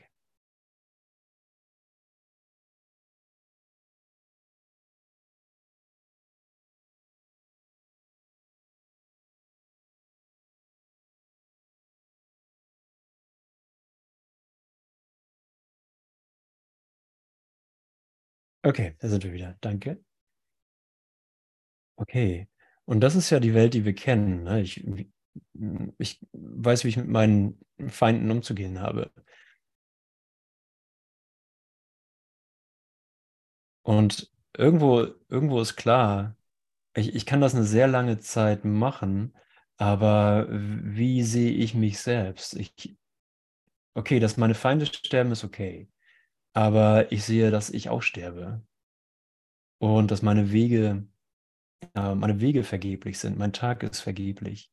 Okay, 18.63 18.95
da 18.99 19.09
sind 19.09 19.23
wir 19.23 19.33
wieder. 19.33 19.57
Danke. 19.61 20.03
Okay. 21.95 22.47
Und 22.85 22.99
das 23.01 23.15
ist 23.15 23.29
ja 23.29 23.39
die 23.39 23.53
Welt, 23.53 23.73
die 23.73 23.85
wir 23.85 23.93
kennen. 23.95 24.43
Ne? 24.43 24.61
Ich, 24.61 24.83
ich 25.97 26.19
weiß, 26.33 26.83
wie 26.83 26.89
ich 26.89 26.97
mit 26.97 27.07
meinen 27.07 27.59
Feinden 27.87 28.29
umzugehen 28.31 28.79
habe. 28.79 29.11
Und 33.83 34.31
irgendwo, 34.57 35.05
irgendwo 35.29 35.61
ist 35.61 35.75
klar, 35.75 36.35
ich, 36.95 37.15
ich 37.15 37.25
kann 37.25 37.41
das 37.41 37.55
eine 37.55 37.63
sehr 37.65 37.87
lange 37.87 38.19
Zeit 38.19 38.65
machen, 38.65 39.35
aber 39.77 40.47
wie 40.49 41.23
sehe 41.23 41.51
ich 41.51 41.75
mich 41.75 41.99
selbst? 41.99 42.55
Ich, 42.55 42.97
okay, 43.95 44.19
dass 44.19 44.37
meine 44.37 44.55
Feinde 44.55 44.85
sterben, 44.85 45.31
ist 45.31 45.43
okay. 45.43 45.89
Aber 46.53 47.11
ich 47.11 47.23
sehe, 47.23 47.51
dass 47.51 47.69
ich 47.69 47.89
auch 47.89 48.01
sterbe. 48.01 48.61
Und 49.79 50.11
dass 50.11 50.21
meine 50.21 50.51
Wege 50.51 51.07
äh, 51.95 52.15
meine 52.15 52.39
Wege 52.39 52.63
vergeblich 52.63 53.19
sind, 53.19 53.37
mein 53.37 53.53
Tag 53.53 53.83
ist 53.83 54.01
vergeblich. 54.01 54.71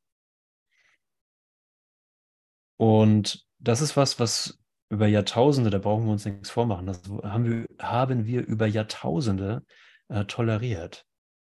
Und 2.77 3.47
das 3.59 3.81
ist 3.81 3.97
was, 3.97 4.19
was 4.19 4.59
über 4.89 5.07
Jahrtausende, 5.07 5.71
da 5.71 5.79
brauchen 5.79 6.07
wir 6.07 6.13
uns 6.13 6.25
nichts 6.25 6.51
vormachen, 6.51 6.87
das 6.87 7.03
haben 7.23 7.45
wir, 7.45 7.67
haben 7.79 8.25
wir 8.27 8.45
über 8.47 8.67
Jahrtausende 8.67 9.65
äh, 10.09 10.25
toleriert 10.25 11.07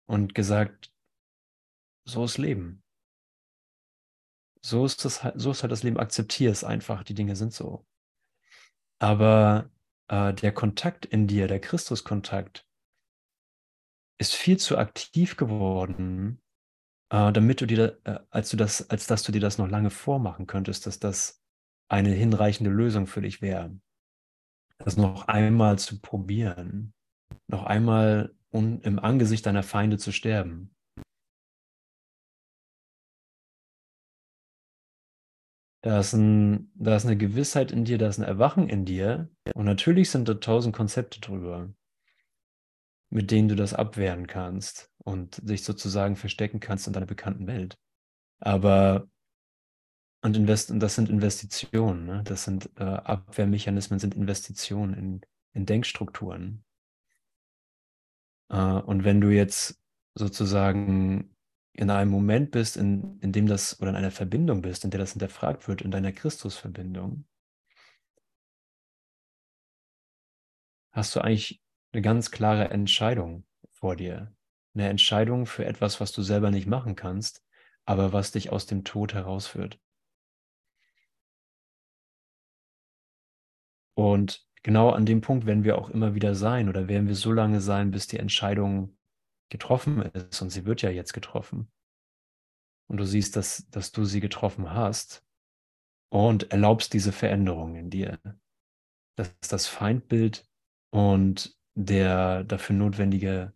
und 0.06 0.34
gesagt, 0.34 0.90
so 2.04 2.24
ist 2.24 2.38
Leben. 2.38 2.82
So 4.60 4.84
ist, 4.84 5.04
das, 5.04 5.24
so 5.36 5.52
ist 5.52 5.62
halt 5.62 5.70
das 5.70 5.82
Leben, 5.82 5.98
akzeptiere 5.98 6.50
es 6.50 6.64
einfach, 6.64 7.04
die 7.04 7.14
Dinge 7.14 7.36
sind 7.36 7.52
so. 7.52 7.86
Aber 8.98 9.70
äh, 10.08 10.34
der 10.34 10.52
Kontakt 10.52 11.06
in 11.06 11.26
dir, 11.26 11.48
der 11.48 11.60
Christuskontakt, 11.60 12.66
ist 14.18 14.34
viel 14.34 14.58
zu 14.58 14.76
aktiv 14.78 15.36
geworden, 15.36 16.40
äh, 17.10 17.32
damit 17.32 17.60
du 17.60 17.66
dir, 17.66 18.00
äh, 18.04 18.18
als 18.30 18.50
du 18.50 18.56
das, 18.56 18.90
als 18.90 19.06
dass 19.06 19.22
du 19.22 19.32
dir 19.32 19.40
das 19.40 19.58
noch 19.58 19.68
lange 19.68 19.90
vormachen 19.90 20.46
könntest, 20.46 20.86
dass 20.86 20.98
das 20.98 21.42
eine 21.88 22.10
hinreichende 22.10 22.70
Lösung 22.70 23.06
für 23.06 23.22
dich 23.22 23.40
wäre. 23.40 23.78
das 24.78 24.96
noch 24.96 25.26
einmal 25.26 25.78
zu 25.78 26.00
probieren, 26.00 26.94
noch 27.48 27.64
einmal 27.64 28.32
im 28.52 28.98
Angesicht 29.00 29.44
deiner 29.44 29.64
Feinde 29.64 29.98
zu 29.98 30.12
sterben. 30.12 30.74
Da 35.82 36.00
ist, 36.00 36.12
ein, 36.12 36.72
da 36.74 36.96
ist 36.96 37.04
eine 37.04 37.16
Gewissheit 37.16 37.70
in 37.70 37.84
dir, 37.84 37.98
da 37.98 38.08
ist 38.08 38.18
ein 38.18 38.24
Erwachen 38.24 38.68
in 38.68 38.84
dir. 38.84 39.30
Und 39.54 39.64
natürlich 39.64 40.10
sind 40.10 40.28
da 40.28 40.34
tausend 40.34 40.74
Konzepte 40.74 41.20
drüber, 41.20 41.72
mit 43.10 43.30
denen 43.30 43.48
du 43.48 43.54
das 43.54 43.74
abwehren 43.74 44.26
kannst 44.26 44.90
und 44.98 45.48
dich 45.48 45.62
sozusagen 45.62 46.16
verstecken 46.16 46.58
kannst 46.60 46.86
in 46.86 46.92
deiner 46.92 47.06
bekannten 47.06 47.46
Welt. 47.46 47.78
Aber 48.40 49.08
und, 50.22 50.36
invest, 50.36 50.70
und 50.70 50.80
das 50.80 50.96
sind 50.96 51.08
Investitionen, 51.08 52.04
ne? 52.04 52.22
das 52.24 52.44
sind 52.44 52.70
äh, 52.76 52.82
Abwehrmechanismen, 52.82 54.00
sind 54.00 54.16
Investitionen 54.16 54.94
in, 54.94 55.20
in 55.52 55.64
Denkstrukturen. 55.64 56.64
Äh, 58.48 58.56
und 58.56 59.04
wenn 59.04 59.20
du 59.20 59.28
jetzt 59.30 59.80
sozusagen 60.14 61.36
in 61.78 61.90
einem 61.90 62.10
Moment 62.10 62.50
bist, 62.50 62.76
in, 62.76 63.20
in 63.20 63.30
dem 63.30 63.46
das 63.46 63.80
oder 63.80 63.90
in 63.90 63.96
einer 63.96 64.10
Verbindung 64.10 64.62
bist, 64.62 64.82
in 64.82 64.90
der 64.90 64.98
das 64.98 65.12
hinterfragt 65.12 65.68
wird, 65.68 65.80
in 65.80 65.92
deiner 65.92 66.10
Christusverbindung, 66.10 67.24
hast 70.90 71.14
du 71.14 71.20
eigentlich 71.20 71.62
eine 71.92 72.02
ganz 72.02 72.32
klare 72.32 72.70
Entscheidung 72.70 73.46
vor 73.70 73.94
dir. 73.94 74.34
Eine 74.74 74.88
Entscheidung 74.88 75.46
für 75.46 75.66
etwas, 75.66 76.00
was 76.00 76.10
du 76.10 76.22
selber 76.22 76.50
nicht 76.50 76.66
machen 76.66 76.96
kannst, 76.96 77.44
aber 77.84 78.12
was 78.12 78.32
dich 78.32 78.50
aus 78.50 78.66
dem 78.66 78.82
Tod 78.82 79.14
herausführt. 79.14 79.78
Und 83.94 84.44
genau 84.64 84.90
an 84.90 85.06
dem 85.06 85.20
Punkt 85.20 85.46
werden 85.46 85.62
wir 85.62 85.78
auch 85.78 85.90
immer 85.90 86.16
wieder 86.16 86.34
sein 86.34 86.68
oder 86.68 86.88
werden 86.88 87.06
wir 87.06 87.14
so 87.14 87.30
lange 87.30 87.60
sein, 87.60 87.92
bis 87.92 88.08
die 88.08 88.18
Entscheidung 88.18 88.97
getroffen 89.50 90.02
ist 90.02 90.40
und 90.42 90.50
sie 90.50 90.64
wird 90.64 90.82
ja 90.82 90.90
jetzt 90.90 91.12
getroffen. 91.12 91.70
Und 92.88 92.98
du 92.98 93.04
siehst, 93.04 93.36
dass, 93.36 93.68
dass 93.70 93.92
du 93.92 94.04
sie 94.04 94.20
getroffen 94.20 94.72
hast 94.72 95.24
und 96.10 96.50
erlaubst 96.50 96.92
diese 96.92 97.12
Veränderung 97.12 97.76
in 97.76 97.90
dir. 97.90 98.18
Dass 99.16 99.36
das 99.48 99.66
Feindbild 99.66 100.48
und 100.90 101.58
der 101.74 102.44
dafür 102.44 102.76
notwendige 102.76 103.52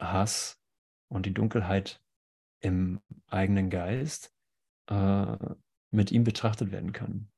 Hass 0.00 0.60
und 1.08 1.26
die 1.26 1.34
Dunkelheit 1.34 2.02
im 2.60 3.00
eigenen 3.26 3.70
Geist 3.70 4.34
äh, 4.88 5.36
mit 5.90 6.12
ihm 6.12 6.24
betrachtet 6.24 6.70
werden 6.70 6.92
können. 6.92 7.32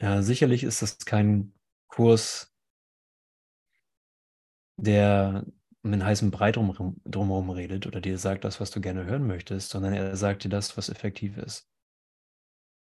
Ja, 0.00 0.22
sicherlich 0.22 0.64
ist 0.64 0.82
das 0.82 0.98
kein 0.98 1.54
Kurs, 1.88 2.51
der 4.82 5.44
den 5.84 6.04
heißen 6.04 6.30
Brei 6.30 6.52
drum, 6.52 7.00
drumherum 7.04 7.50
redet 7.50 7.86
oder 7.86 8.00
dir 8.00 8.18
sagt 8.18 8.44
das, 8.44 8.60
was 8.60 8.70
du 8.70 8.80
gerne 8.80 9.04
hören 9.04 9.26
möchtest, 9.26 9.70
sondern 9.70 9.92
er 9.92 10.16
sagt 10.16 10.44
dir 10.44 10.48
das, 10.48 10.76
was 10.76 10.88
effektiv 10.88 11.36
ist. 11.38 11.68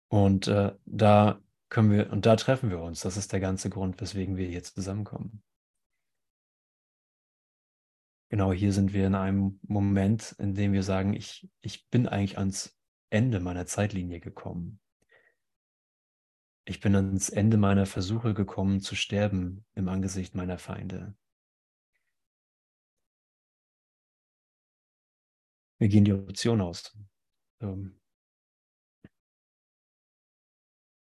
Und 0.10 0.48
äh, 0.48 0.74
da 0.86 1.41
können 1.70 1.91
wir, 1.91 2.12
und 2.12 2.26
da 2.26 2.36
treffen 2.36 2.70
wir 2.70 2.80
uns. 2.80 3.02
Das 3.02 3.18
ist 3.18 3.34
der 3.34 3.39
ganze 3.39 3.70
Grund, 3.70 4.00
weswegen 4.02 4.38
wir 4.38 4.48
hier 4.48 4.64
zusammenkommen. 4.64 5.43
Genau 8.30 8.52
hier 8.52 8.74
sind 8.74 8.93
wir 8.93 9.08
in 9.08 9.16
einem 9.16 9.60
Moment, 9.64 10.36
in 10.39 10.54
dem 10.54 10.74
wir 10.74 10.84
sagen, 10.84 11.14
ich, 11.14 11.50
ich 11.62 11.88
bin 11.89 12.08
eigentlich 12.08 12.38
ans 12.38 12.78
Ende 13.10 13.39
meiner 13.39 13.66
Zeitlinie 13.66 14.20
gekommen. 14.20 14.80
Ich 16.66 16.82
bin 16.82 16.95
ans 16.95 17.30
Ende 17.30 17.58
meiner 17.58 17.86
Versuche 17.86 18.34
gekommen 18.34 18.82
zu 18.82 18.95
sterben 18.95 19.66
im 19.76 19.88
Angesicht 19.88 20.36
meiner 20.36 20.58
Feinde. 20.58 21.16
Wir 25.80 25.88
gehen 25.89 26.05
die 26.05 26.13
Option 26.13 26.61
aus. 26.61 26.95
Ähm, 27.61 27.99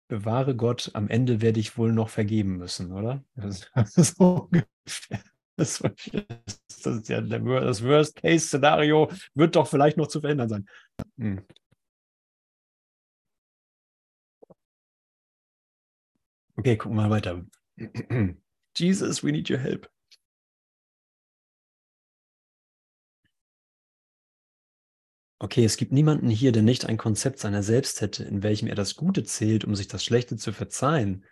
bewahre 0.09 0.57
Gott, 0.57 0.91
am 0.95 1.09
Ende 1.09 1.41
werde 1.41 1.61
ich 1.61 1.79
wohl 1.79 1.93
noch 1.93 2.09
vergeben 2.09 2.57
müssen, 2.57 2.93
oder? 2.93 3.25
Das, 3.37 3.97
ist 3.97 4.21
ungefähr. 4.21 4.65
Das, 5.57 5.81
ist 5.81 7.09
ja 7.09 7.21
das 7.21 7.85
Worst-Case-Szenario, 7.85 9.11
wird 9.35 9.55
doch 9.55 9.69
vielleicht 9.69 9.97
noch 9.97 10.09
zu 10.09 10.21
verändern 10.21 10.49
sein. 10.49 10.69
Hm. 11.17 11.47
Okay, 16.57 16.77
gucken 16.77 16.97
wir 16.97 17.09
mal 17.09 17.11
weiter. 17.11 17.45
Jesus, 18.77 19.23
we 19.23 19.31
need 19.31 19.49
your 19.49 19.59
help. 19.59 19.89
Okay, 25.45 25.63
es 25.63 25.77
gibt 25.77 25.93
niemanden 25.93 26.31
hier, 26.31 26.53
der 26.53 26.63
nicht 26.63 26.87
ein 26.87 26.97
Konzept 26.97 27.39
seiner 27.39 27.63
selbst 27.63 28.01
hätte, 28.01 28.25
in 28.25 28.43
welchem 28.43 28.67
er 28.67 28.77
das 28.77 28.97
Gute 28.97 29.25
zählt, 29.25 29.67
um 29.67 29.75
sich 29.77 29.89
das 29.89 30.03
Schlechte 30.03 30.39
zu 30.39 30.55
verzeihen. 30.55 31.27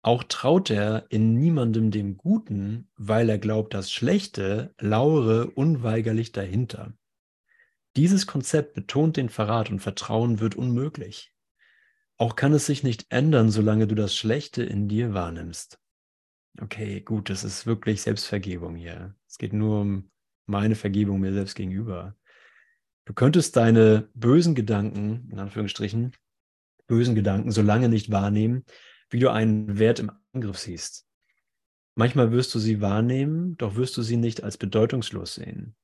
Auch 0.00 0.22
traut 0.22 0.70
er 0.70 1.06
in 1.10 1.34
niemandem 1.40 1.90
dem 1.90 2.16
Guten, 2.16 2.88
weil 2.94 3.28
er 3.28 3.38
glaubt, 3.38 3.74
das 3.74 3.90
Schlechte 3.90 4.72
lauere 4.78 5.50
unweigerlich 5.50 6.30
dahinter. 6.30 6.92
Dieses 7.96 8.28
Konzept 8.28 8.74
betont 8.74 9.16
den 9.16 9.28
Verrat 9.28 9.70
und 9.70 9.80
Vertrauen 9.80 10.38
wird 10.38 10.54
unmöglich. 10.54 11.34
Auch 12.16 12.36
kann 12.36 12.52
es 12.52 12.64
sich 12.64 12.84
nicht 12.84 13.06
ändern, 13.08 13.50
solange 13.50 13.88
du 13.88 13.96
das 13.96 14.16
Schlechte 14.16 14.62
in 14.62 14.86
dir 14.86 15.14
wahrnimmst. 15.14 15.80
Okay, 16.60 17.00
gut, 17.00 17.28
das 17.28 17.42
ist 17.42 17.66
wirklich 17.66 18.02
Selbstvergebung 18.02 18.76
hier. 18.76 19.16
Es 19.26 19.36
geht 19.36 19.52
nur 19.52 19.80
um 19.80 20.12
meine 20.46 20.76
Vergebung 20.76 21.18
mir 21.18 21.32
selbst 21.32 21.56
gegenüber. 21.56 22.17
Du 23.08 23.14
könntest 23.14 23.56
deine 23.56 24.06
bösen 24.12 24.54
Gedanken, 24.54 25.30
in 25.32 25.38
Anführungsstrichen, 25.38 26.12
bösen 26.86 27.14
Gedanken 27.14 27.50
so 27.50 27.62
lange 27.62 27.88
nicht 27.88 28.10
wahrnehmen, 28.10 28.66
wie 29.08 29.18
du 29.18 29.30
einen 29.30 29.78
Wert 29.78 29.98
im 29.98 30.12
Angriff 30.34 30.58
siehst. 30.58 31.06
Manchmal 31.94 32.32
wirst 32.32 32.54
du 32.54 32.58
sie 32.58 32.82
wahrnehmen, 32.82 33.56
doch 33.56 33.76
wirst 33.76 33.96
du 33.96 34.02
sie 34.02 34.18
nicht 34.18 34.44
als 34.44 34.58
bedeutungslos 34.58 35.36
sehen. 35.36 35.74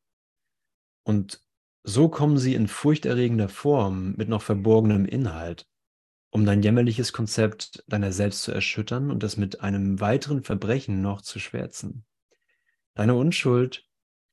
Und 1.03 1.41
so 1.83 2.11
kommen 2.11 2.37
sie 2.37 2.55
in 2.55 2.69
furchterregender 2.69 3.49
Form 3.49 4.13
mit 4.17 4.29
noch 4.29 4.43
verborgenem 4.43 5.07
Inhalt, 5.07 5.67
um 6.29 6.45
dein 6.45 6.63
jämmerliches 6.63 7.15
Konzept 7.15 7.83
deiner 7.87 8.13
selbst 8.13 8.43
zu 8.43 8.53
erschüttern 8.53 9.11
und 9.11 9.25
es 9.25 9.39
mit 9.39 9.63
einem 9.63 9.99
weiteren 9.99 10.43
Verbrechen 10.43 11.01
noch 11.01 11.23
zu 11.23 11.39
schwärzen. 11.39 12.05
Deine 12.93 13.15
Unschuld 13.15 13.89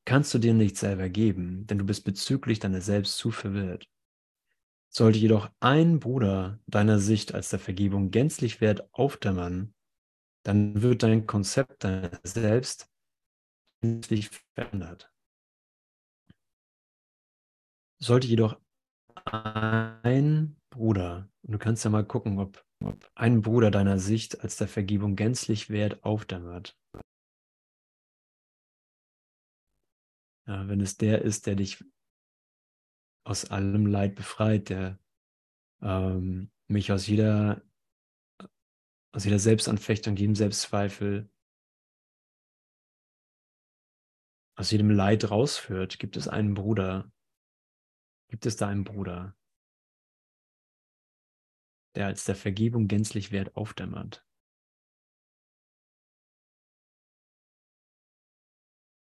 kannst 0.06 0.34
du 0.34 0.39
dir 0.39 0.54
nicht 0.54 0.78
selber 0.78 1.10
geben, 1.10 1.68
denn 1.68 1.78
du 1.78 1.86
bist 1.86 2.04
bezüglich 2.04 2.60
deiner 2.60 2.82
selbst 2.82 3.18
zu 3.18 3.32
verwirrt. 3.32 3.89
Sollte 4.89 5.20
jedoch 5.20 5.49
ein 5.60 5.99
Bruder 5.99 6.60
deiner 6.68 6.99
Sicht 6.99 7.34
als 7.34 7.49
der 7.49 7.60
Vergebung 7.60 8.12
gänzlich 8.12 8.60
wert 8.60 8.93
aufdämmern, 8.93 9.74
dann 10.43 10.82
wird 10.82 11.04
dein 11.04 11.28
Konzept 11.28 11.84
deiner 11.84 12.20
selbst 12.24 12.89
gänzlich 13.82 14.30
verändert. 14.54 15.12
Sollte 17.99 18.28
jedoch 18.28 18.60
ein 19.26 20.58
Bruder, 20.72 21.30
und 21.43 21.54
du 21.54 21.58
kannst 21.60 21.86
ja 21.86 21.91
mal 21.91 22.06
gucken, 22.06 22.39
ob, 22.39 22.66
ob 22.84 23.10
ein 23.16 23.41
Bruder 23.41 23.72
deiner 23.72 23.99
Sicht 23.99 24.41
als 24.41 24.58
der 24.58 24.68
Vergebung 24.68 25.16
gänzlich 25.16 25.70
wert 25.70 26.04
aufdämmert, 26.04 26.78
Ja, 30.48 30.68
wenn 30.68 30.82
es 30.82 30.98
der 30.98 31.22
ist, 31.22 31.46
der 31.46 31.56
dich 31.56 31.84
aus 33.24 33.46
allem 33.46 33.86
Leid 33.86 34.16
befreit, 34.16 34.70
der 34.70 35.00
ähm, 35.82 36.52
mich 36.68 36.92
aus 36.92 37.08
jeder, 37.08 37.62
aus 39.14 39.26
jeder 39.26 39.39
Selbstanfechtung, 39.39 40.16
jedem 40.16 40.36
Selbstzweifel, 40.36 41.30
aus 44.56 44.72
jedem 44.72 44.89
Leid 44.89 45.30
rausführt, 45.30 46.00
gibt 46.00 46.18
es 46.18 46.28
einen 46.28 46.54
Bruder, 46.54 47.12
gibt 48.30 48.46
es 48.46 48.56
da 48.56 48.68
einen 48.68 48.84
Bruder, 48.84 49.36
der 51.96 52.08
als 52.08 52.26
der 52.26 52.36
Vergebung 52.36 52.88
gänzlich 52.88 53.32
wert 53.32 53.56
aufdämmert. 53.56 54.26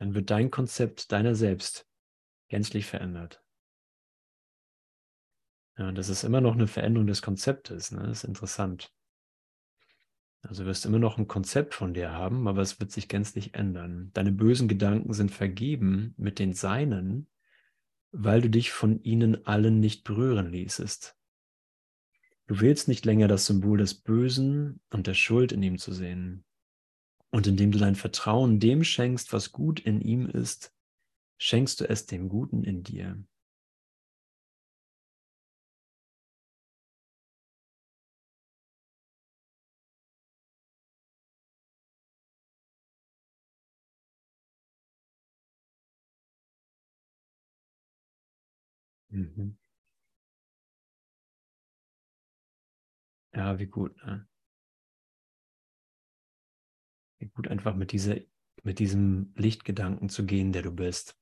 Dann 0.03 0.17
wird 0.17 0.31
dein 0.31 0.51
Konzept 0.51 1.13
deiner 1.13 1.37
selbst 1.37 1.89
gänzlich 2.49 2.87
verändert. 2.87 3.41
Ja, 5.79 5.93
das 5.93 6.09
ist 6.09 6.25
immer 6.25 6.41
noch 6.41 6.55
eine 6.55 6.67
Veränderung 6.67 7.07
des 7.07 7.23
Konzeptes. 7.23 7.93
Ne? 7.93 8.01
Das 8.01 8.25
ist 8.25 8.25
interessant. 8.25 8.93
Also 10.41 10.65
wirst 10.65 10.87
immer 10.87 10.99
noch 10.99 11.19
ein 11.19 11.29
Konzept 11.29 11.75
von 11.75 11.95
dir 11.95 12.11
haben, 12.11 12.49
aber 12.49 12.63
es 12.63 12.81
wird 12.81 12.91
sich 12.91 13.07
gänzlich 13.07 13.55
ändern. 13.55 14.11
Deine 14.13 14.33
bösen 14.33 14.67
Gedanken 14.67 15.13
sind 15.13 15.31
vergeben 15.31 16.15
mit 16.17 16.41
den 16.41 16.53
Seinen, 16.53 17.29
weil 18.11 18.41
du 18.41 18.51
dich 18.51 18.73
von 18.73 19.01
ihnen 19.05 19.47
allen 19.47 19.79
nicht 19.79 20.03
berühren 20.03 20.51
ließest. 20.51 21.17
Du 22.49 22.61
wählst 22.61 22.89
nicht 22.89 23.05
länger 23.05 23.29
das 23.29 23.47
Symbol 23.47 23.79
des 23.79 23.95
Bösen 23.95 24.81
und 24.91 25.07
der 25.07 25.15
Schuld 25.15 25.53
in 25.53 25.63
ihm 25.63 25.79
zu 25.79 25.93
sehen. 25.93 26.45
Und 27.35 27.47
indem 27.47 27.73
du 27.73 27.79
dein 27.79 27.95
Vertrauen 27.95 28.61
dem 28.61 28.85
schenkst, 28.85 29.33
was 29.33 29.53
gut 29.53 29.81
in 29.81 30.03
ihm 30.03 30.27
ist, 30.29 30.73
schenkst 31.39 31.81
du 31.81 31.89
es 31.89 32.07
dem 32.07 32.29
Guten 32.29 32.65
in 32.65 32.83
dir. 32.85 33.25
Mhm. 49.11 49.53
Ja, 53.35 53.59
wie 53.59 53.67
gut. 53.67 53.95
Ne? 54.07 54.27
Gut 57.29 57.49
einfach 57.49 57.75
mit, 57.75 57.93
dieser, 57.93 58.17
mit 58.63 58.79
diesem 58.79 59.33
Lichtgedanken 59.37 60.09
zu 60.09 60.27
gehen, 60.27 60.53
der 60.53 60.63
du 60.63 60.73
bist. 60.73 61.19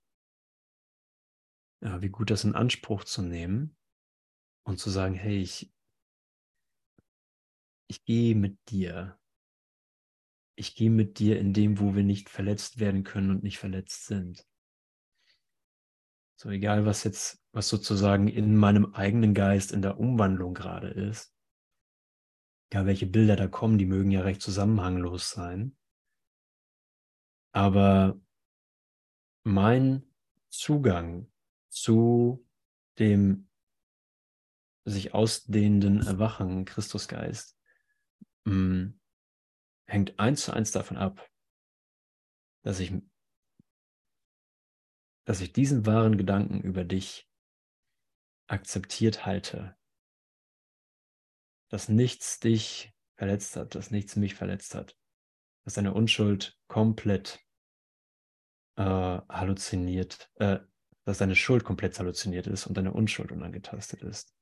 Ja, 1.82 2.02
wie 2.02 2.10
gut 2.10 2.30
das 2.30 2.44
in 2.44 2.54
Anspruch 2.54 3.04
zu 3.04 3.22
nehmen 3.22 3.76
und 4.64 4.78
zu 4.78 4.90
sagen, 4.90 5.14
hey, 5.14 5.38
ich, 5.40 5.72
ich 7.88 8.04
gehe 8.04 8.34
mit 8.34 8.58
dir. 8.68 9.18
Ich 10.56 10.74
gehe 10.74 10.90
mit 10.90 11.18
dir 11.18 11.38
in 11.38 11.54
dem, 11.54 11.80
wo 11.80 11.94
wir 11.94 12.04
nicht 12.04 12.28
verletzt 12.28 12.78
werden 12.78 13.02
können 13.02 13.30
und 13.30 13.42
nicht 13.42 13.58
verletzt 13.58 14.06
sind. 14.06 14.46
So 16.36 16.50
egal, 16.50 16.86
was 16.86 17.04
jetzt, 17.04 17.42
was 17.52 17.68
sozusagen 17.68 18.28
in 18.28 18.56
meinem 18.56 18.94
eigenen 18.94 19.34
Geist 19.34 19.72
in 19.72 19.82
der 19.82 19.98
Umwandlung 19.98 20.54
gerade 20.54 20.88
ist. 20.88 21.34
Ja, 22.72 22.86
welche 22.86 23.06
Bilder 23.06 23.36
da 23.36 23.48
kommen, 23.48 23.78
die 23.78 23.86
mögen 23.86 24.10
ja 24.10 24.20
recht 24.20 24.40
zusammenhanglos 24.40 25.30
sein. 25.30 25.76
Aber 27.52 28.20
mein 29.42 30.06
Zugang 30.48 31.30
zu 31.68 32.46
dem 32.98 33.48
sich 34.84 35.14
ausdehnenden 35.14 36.02
Erwachen 36.06 36.64
Christusgeist 36.64 37.58
mh, 38.44 38.54
mm, 38.54 39.00
hängt 39.86 40.18
eins 40.18 40.44
zu 40.44 40.52
eins 40.52 40.70
davon 40.70 40.96
ab, 40.96 41.28
dass 42.62 42.80
ich, 42.80 42.92
dass 45.24 45.40
ich 45.40 45.52
diesen 45.52 45.86
wahren 45.86 46.16
Gedanken 46.16 46.60
über 46.60 46.84
dich 46.84 47.28
akzeptiert 48.46 49.26
halte, 49.26 49.76
dass 51.68 51.88
nichts 51.88 52.40
dich 52.40 52.92
verletzt 53.16 53.56
hat, 53.56 53.74
dass 53.74 53.90
nichts 53.90 54.16
mich 54.16 54.34
verletzt 54.34 54.74
hat, 54.74 54.99
dass 55.64 55.74
deine 55.74 55.94
Unschuld 55.94 56.58
komplett 56.68 57.40
äh, 58.76 58.82
halluziniert, 58.82 60.30
äh, 60.36 60.58
dass 61.04 61.18
deine 61.18 61.36
Schuld 61.36 61.64
komplett 61.64 61.98
halluziniert 61.98 62.46
ist 62.46 62.66
und 62.66 62.76
deine 62.76 62.92
Unschuld 62.92 63.32
unangetastet 63.32 64.02
ist. 64.02 64.34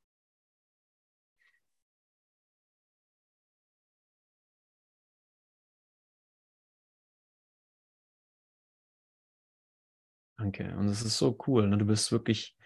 Danke. 10.39 10.73
Und 10.77 10.89
es 10.89 11.03
ist 11.03 11.19
so 11.19 11.37
cool. 11.47 11.69
Ne? 11.69 11.79
Du 11.79 11.85
bist 11.85 12.13
wirklich, 12.13 12.57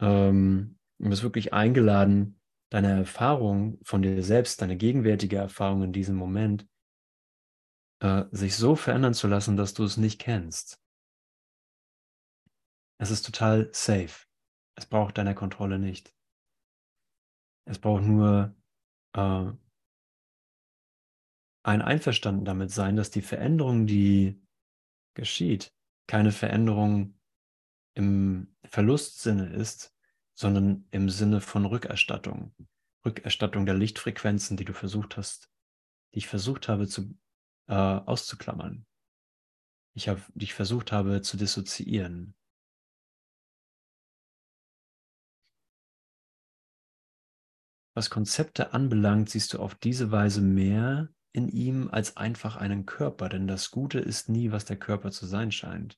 ähm, 0.00 0.78
du 0.98 1.08
bist 1.08 1.22
wirklich 1.22 1.52
eingeladen, 1.54 2.38
deine 2.70 2.90
Erfahrung 2.98 3.78
von 3.82 4.02
dir 4.02 4.22
selbst, 4.22 4.60
deine 4.60 4.76
gegenwärtige 4.76 5.36
Erfahrung 5.36 5.82
in 5.82 5.92
diesem 5.92 6.16
Moment, 6.16 6.66
äh, 8.00 8.24
sich 8.32 8.56
so 8.56 8.76
verändern 8.76 9.14
zu 9.14 9.28
lassen, 9.28 9.56
dass 9.56 9.74
du 9.74 9.84
es 9.84 9.96
nicht 9.96 10.20
kennst. 10.20 10.82
Es 12.98 13.10
ist 13.10 13.24
total 13.24 13.70
safe. 13.72 14.26
Es 14.74 14.86
braucht 14.86 15.18
deine 15.18 15.34
Kontrolle 15.34 15.78
nicht. 15.78 16.14
Es 17.66 17.78
braucht 17.78 18.02
nur 18.02 18.54
äh, 19.14 19.52
ein 21.62 21.82
Einverstanden 21.82 22.44
damit 22.44 22.70
sein, 22.70 22.96
dass 22.96 23.10
die 23.10 23.22
Veränderung, 23.22 23.86
die 23.86 24.40
geschieht, 25.14 25.74
keine 26.06 26.32
Veränderung 26.32 27.18
im 27.94 28.54
Verlustsinne 28.64 29.46
ist, 29.52 29.94
sondern 30.34 30.86
im 30.90 31.10
Sinne 31.10 31.40
von 31.40 31.66
Rückerstattung. 31.66 32.54
Rückerstattung 33.04 33.66
der 33.66 33.74
Lichtfrequenzen, 33.74 34.56
die 34.56 34.64
du 34.64 34.72
versucht 34.72 35.16
hast, 35.16 35.50
die 36.14 36.18
ich 36.18 36.26
versucht 36.26 36.68
habe 36.68 36.86
zu, 36.86 37.14
äh, 37.70 37.74
auszuklammern. 37.74 38.84
Ich 39.94 40.08
habe, 40.08 40.20
die 40.34 40.44
ich 40.44 40.54
versucht 40.54 40.92
habe 40.92 41.22
zu 41.22 41.36
dissoziieren. 41.36 42.34
Was 47.94 48.10
Konzepte 48.10 48.72
anbelangt, 48.72 49.30
siehst 49.30 49.54
du 49.54 49.60
auf 49.60 49.74
diese 49.74 50.10
Weise 50.10 50.40
mehr 50.40 51.08
in 51.32 51.48
ihm 51.48 51.88
als 51.90 52.16
einfach 52.16 52.56
einen 52.56 52.86
Körper, 52.86 53.28
denn 53.28 53.46
das 53.46 53.70
Gute 53.70 54.00
ist 54.00 54.28
nie, 54.28 54.50
was 54.50 54.64
der 54.64 54.78
Körper 54.78 55.10
zu 55.10 55.26
sein 55.26 55.52
scheint. 55.52 55.96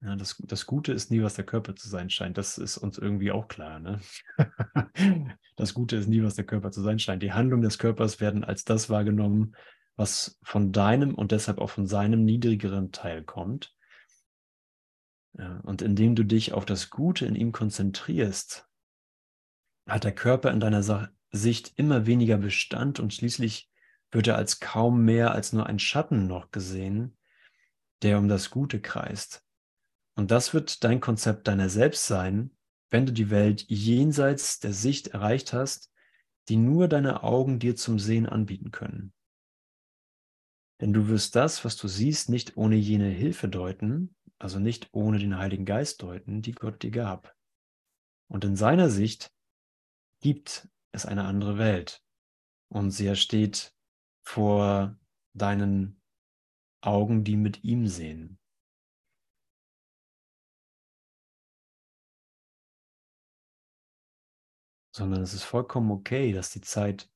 Ja, 0.00 0.16
das, 0.16 0.36
das 0.46 0.66
Gute 0.66 0.92
ist 0.92 1.10
nie, 1.10 1.22
was 1.22 1.34
der 1.34 1.44
Körper 1.44 1.76
zu 1.76 1.88
sein 1.88 2.10
scheint. 2.10 2.36
Das 2.38 2.58
ist 2.58 2.76
uns 2.76 2.98
irgendwie 2.98 3.30
auch 3.30 3.46
klar. 3.46 3.78
Ne? 3.78 4.00
das 5.56 5.74
Gute 5.74 5.96
ist 5.96 6.08
nie, 6.08 6.22
was 6.22 6.34
der 6.34 6.46
Körper 6.46 6.72
zu 6.72 6.82
sein 6.82 6.98
scheint. 6.98 7.22
Die 7.22 7.32
Handlungen 7.32 7.62
des 7.62 7.78
Körpers 7.78 8.20
werden 8.20 8.42
als 8.42 8.64
das 8.64 8.90
wahrgenommen, 8.90 9.54
was 9.96 10.38
von 10.42 10.72
deinem 10.72 11.14
und 11.14 11.32
deshalb 11.32 11.58
auch 11.58 11.70
von 11.70 11.86
seinem 11.86 12.24
niedrigeren 12.24 12.92
Teil 12.92 13.22
kommt. 13.22 13.74
Und 15.62 15.80
indem 15.82 16.14
du 16.14 16.24
dich 16.24 16.52
auf 16.52 16.64
das 16.64 16.90
Gute 16.90 17.26
in 17.26 17.34
ihm 17.34 17.52
konzentrierst, 17.52 18.68
hat 19.86 20.04
der 20.04 20.14
Körper 20.14 20.50
in 20.50 20.60
deiner 20.60 21.10
Sicht 21.30 21.72
immer 21.76 22.06
weniger 22.06 22.36
Bestand 22.38 23.00
und 23.00 23.14
schließlich 23.14 23.70
wird 24.10 24.26
er 24.26 24.36
als 24.36 24.60
kaum 24.60 25.04
mehr 25.04 25.32
als 25.32 25.52
nur 25.54 25.66
ein 25.66 25.78
Schatten 25.78 26.26
noch 26.26 26.50
gesehen, 26.50 27.16
der 28.02 28.18
um 28.18 28.28
das 28.28 28.50
Gute 28.50 28.80
kreist. 28.80 29.42
Und 30.14 30.30
das 30.30 30.52
wird 30.52 30.84
dein 30.84 31.00
Konzept 31.00 31.48
deiner 31.48 31.70
selbst 31.70 32.06
sein, 32.06 32.54
wenn 32.90 33.06
du 33.06 33.12
die 33.12 33.30
Welt 33.30 33.64
jenseits 33.68 34.60
der 34.60 34.74
Sicht 34.74 35.08
erreicht 35.08 35.54
hast, 35.54 35.90
die 36.50 36.56
nur 36.56 36.88
deine 36.88 37.22
Augen 37.22 37.58
dir 37.58 37.74
zum 37.76 37.98
Sehen 37.98 38.26
anbieten 38.26 38.70
können. 38.70 39.14
Denn 40.82 40.92
du 40.92 41.06
wirst 41.06 41.36
das, 41.36 41.64
was 41.64 41.76
du 41.76 41.86
siehst, 41.86 42.28
nicht 42.28 42.56
ohne 42.56 42.74
jene 42.74 43.08
Hilfe 43.08 43.48
deuten, 43.48 44.16
also 44.40 44.58
nicht 44.58 44.88
ohne 44.90 45.20
den 45.20 45.38
Heiligen 45.38 45.64
Geist 45.64 46.02
deuten, 46.02 46.42
die 46.42 46.50
Gott 46.50 46.82
dir 46.82 46.90
gab. 46.90 47.36
Und 48.28 48.44
in 48.44 48.56
seiner 48.56 48.90
Sicht 48.90 49.32
gibt 50.18 50.68
es 50.90 51.06
eine 51.06 51.22
andere 51.22 51.56
Welt. 51.56 52.04
Und 52.68 52.90
sie 52.90 53.06
ersteht 53.06 53.76
vor 54.26 54.98
deinen 55.34 56.02
Augen, 56.80 57.22
die 57.22 57.36
mit 57.36 57.62
ihm 57.62 57.86
sehen. 57.86 58.40
Sondern 64.90 65.22
es 65.22 65.32
ist 65.32 65.44
vollkommen 65.44 65.92
okay, 65.92 66.32
dass 66.32 66.50
die 66.50 66.60
Zeit, 66.60 67.08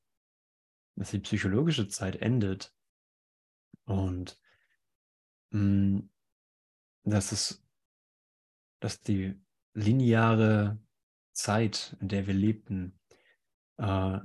dass 0.95 1.11
die 1.11 1.19
psychologische 1.19 1.89
Zeit 1.89 2.15
endet 2.15 2.73
und 3.87 4.39
mh, 5.51 5.61
mm, 5.61 6.09
dass 7.03 7.31
es, 7.31 7.63
dass 8.79 9.01
die 9.01 9.39
lineare 9.73 10.77
Zeit, 11.31 11.95
in 12.01 12.09
der 12.09 12.27
wir 12.27 12.33
lebten, 12.33 12.99
äh, 13.77 14.19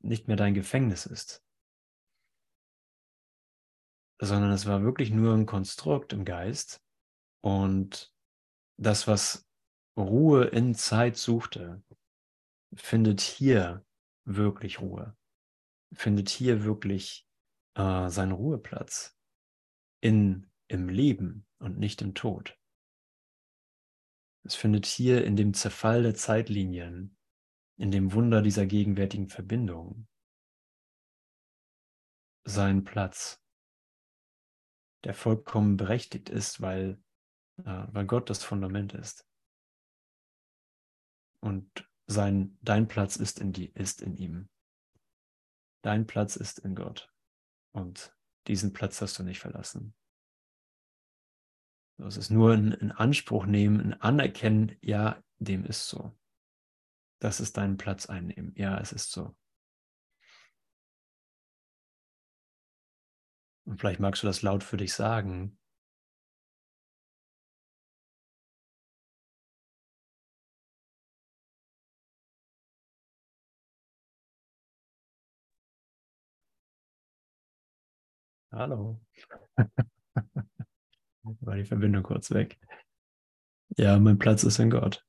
nicht 0.00 0.28
mehr 0.28 0.36
dein 0.36 0.54
Gefängnis 0.54 1.06
ist, 1.06 1.44
sondern 4.20 4.52
es 4.52 4.66
war 4.66 4.82
wirklich 4.82 5.10
nur 5.10 5.34
ein 5.34 5.46
Konstrukt 5.46 6.12
im 6.12 6.24
Geist. 6.24 6.82
Und 7.40 8.12
das, 8.76 9.06
was 9.06 9.48
Ruhe 9.96 10.44
in 10.44 10.74
Zeit 10.74 11.16
suchte, 11.16 11.82
findet 12.74 13.20
hier 13.20 13.84
wirklich 14.24 14.80
Ruhe, 14.80 15.16
findet 15.92 16.28
hier 16.28 16.64
wirklich 16.64 17.27
äh, 17.78 18.10
seinen 18.10 18.32
Ruheplatz 18.32 19.16
in, 20.00 20.50
im 20.66 20.88
Leben 20.88 21.46
und 21.58 21.78
nicht 21.78 22.02
im 22.02 22.14
Tod. 22.14 22.58
Es 24.44 24.54
findet 24.54 24.86
hier 24.86 25.24
in 25.24 25.36
dem 25.36 25.54
Zerfall 25.54 26.02
der 26.02 26.14
Zeitlinien 26.14 27.16
in 27.76 27.90
dem 27.90 28.12
Wunder 28.12 28.42
dieser 28.42 28.66
gegenwärtigen 28.66 29.28
Verbindung 29.28 30.08
seinen 32.44 32.82
Platz, 32.82 33.40
der 35.04 35.14
vollkommen 35.14 35.76
berechtigt 35.76 36.28
ist, 36.28 36.60
weil, 36.60 37.00
äh, 37.58 37.86
weil 37.92 38.06
Gott 38.06 38.30
das 38.30 38.42
Fundament 38.42 38.94
ist. 38.94 39.28
Und 41.40 41.88
sein, 42.06 42.58
dein 42.62 42.88
Platz 42.88 43.16
ist 43.16 43.38
in, 43.38 43.52
die, 43.52 43.70
ist 43.74 44.02
in 44.02 44.16
ihm. 44.16 44.48
Dein 45.82 46.06
Platz 46.06 46.34
ist 46.34 46.58
in 46.58 46.74
Gott. 46.74 47.12
Und 47.72 48.14
diesen 48.46 48.72
Platz 48.72 49.00
hast 49.00 49.18
du 49.18 49.22
nicht 49.22 49.40
verlassen. 49.40 49.94
Das 51.98 52.16
ist 52.16 52.30
nur 52.30 52.52
ein, 52.52 52.72
ein 52.74 52.92
Anspruch 52.92 53.46
nehmen, 53.46 53.80
ein 53.80 54.00
Anerkennen, 54.00 54.76
ja, 54.80 55.22
dem 55.38 55.64
ist 55.64 55.88
so. 55.88 56.16
Das 57.20 57.40
ist 57.40 57.56
deinen 57.56 57.76
Platz 57.76 58.06
einnehmen. 58.06 58.52
Ja, 58.56 58.78
es 58.78 58.92
ist 58.92 59.10
so. 59.10 59.36
Und 63.64 63.78
vielleicht 63.78 64.00
magst 64.00 64.22
du 64.22 64.26
das 64.26 64.42
laut 64.42 64.62
für 64.64 64.76
dich 64.76 64.94
sagen. 64.94 65.57
Hallo. 78.58 79.00
War 81.22 81.54
die 81.54 81.64
Verbindung 81.64 82.02
kurz 82.02 82.32
weg. 82.32 82.58
Ja, 83.76 84.00
mein 84.00 84.18
Platz 84.18 84.42
ist 84.42 84.58
in 84.58 84.70
Gott. 84.70 85.06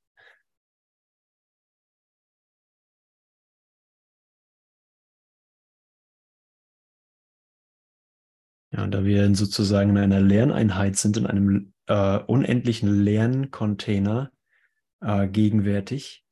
Ja, 8.71 8.83
und 8.83 8.91
da 8.91 9.03
wir 9.03 9.33
sozusagen 9.33 9.89
in 9.89 9.97
einer 9.97 10.21
Lerneinheit 10.21 10.97
sind, 10.97 11.17
in 11.17 11.25
einem 11.25 11.73
äh, 11.87 12.19
unendlichen 12.19 13.03
Lerncontainer 13.03 14.31
äh, 15.01 15.27
gegenwärtig, 15.27 16.23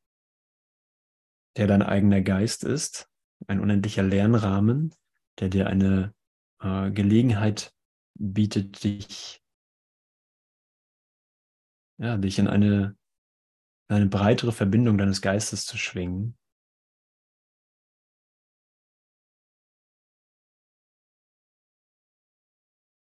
der 1.56 1.66
dein 1.66 1.82
eigener 1.82 2.22
Geist 2.22 2.64
ist, 2.64 3.10
ein 3.48 3.60
unendlicher 3.60 4.04
Lernrahmen, 4.04 4.94
der 5.40 5.50
dir 5.50 5.66
eine 5.66 6.14
äh, 6.60 6.92
Gelegenheit 6.92 7.74
bietet, 8.16 8.84
dich, 8.84 9.44
ja, 12.00 12.18
dich 12.18 12.40
in 12.40 12.48
eine, 12.48 12.98
eine 13.90 14.08
breitere 14.08 14.52
Verbindung 14.52 14.98
deines 14.98 15.22
Geistes 15.22 15.66
zu 15.66 15.78
schwingen. 15.78 16.38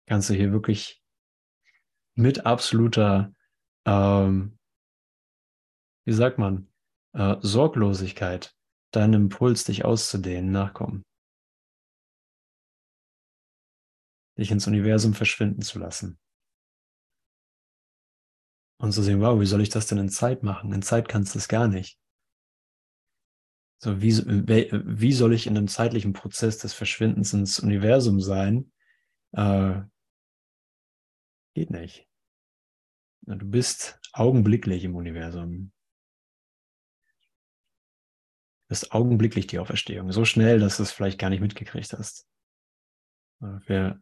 Kannst 0.07 0.31
du 0.31 0.35
hier 0.35 0.53
wirklich 0.53 1.03
mit 2.15 2.47
absoluter, 2.47 3.33
ähm, 3.87 4.59
wie 6.07 6.13
sagt 6.13 6.39
man, 6.39 6.73
äh, 7.13 7.37
Sorglosigkeit 7.41 8.55
deinem 8.91 9.23
Impuls, 9.25 9.65
dich 9.65 9.85
auszudehnen, 9.85 10.51
nachkommen. 10.51 11.05
Dich 14.39 14.51
ins 14.51 14.67
Universum 14.67 15.15
verschwinden 15.15 15.63
zu 15.63 15.79
lassen. 15.79 16.19
Und 18.81 18.93
zu 18.93 19.03
sehen, 19.03 19.21
wow, 19.21 19.41
wie 19.41 19.47
soll 19.47 19.61
ich 19.61 19.71
das 19.71 19.87
denn 19.89 19.99
in 19.99 20.09
Zeit 20.09 20.43
machen? 20.45 20.73
In 20.73 20.83
Zeit 20.83 21.09
kannst 21.09 21.35
du 21.35 21.39
es 21.39 21.49
gar 21.49 21.67
nicht. 21.67 21.99
So, 23.81 24.01
wie, 24.01 24.13
wie 24.17 25.13
soll 25.13 25.33
ich 25.35 25.47
in 25.47 25.57
einem 25.57 25.69
zeitlichen 25.69 26.13
Prozess 26.13 26.59
des 26.59 26.75
Verschwindens 26.75 27.33
ins 27.33 27.61
Universum 27.61 28.21
sein? 28.21 28.73
Äh, 29.33 29.83
geht 31.55 31.71
nicht. 31.71 32.09
Du 33.23 33.47
bist 33.47 34.01
augenblicklich 34.13 34.85
im 34.85 34.97
Universum. 34.97 35.73
Du 38.63 38.69
bist 38.69 38.93
augenblicklich 38.93 39.47
die 39.47 39.59
Auferstehung. 39.59 40.13
So 40.13 40.25
schnell, 40.25 40.61
dass 40.61 40.77
du 40.77 40.83
es 40.85 40.93
vielleicht 40.93 41.19
gar 41.19 41.31
nicht 41.31 41.41
mitgekriegt 41.41 41.93
hast. 41.93 42.29
Wir 43.41 44.01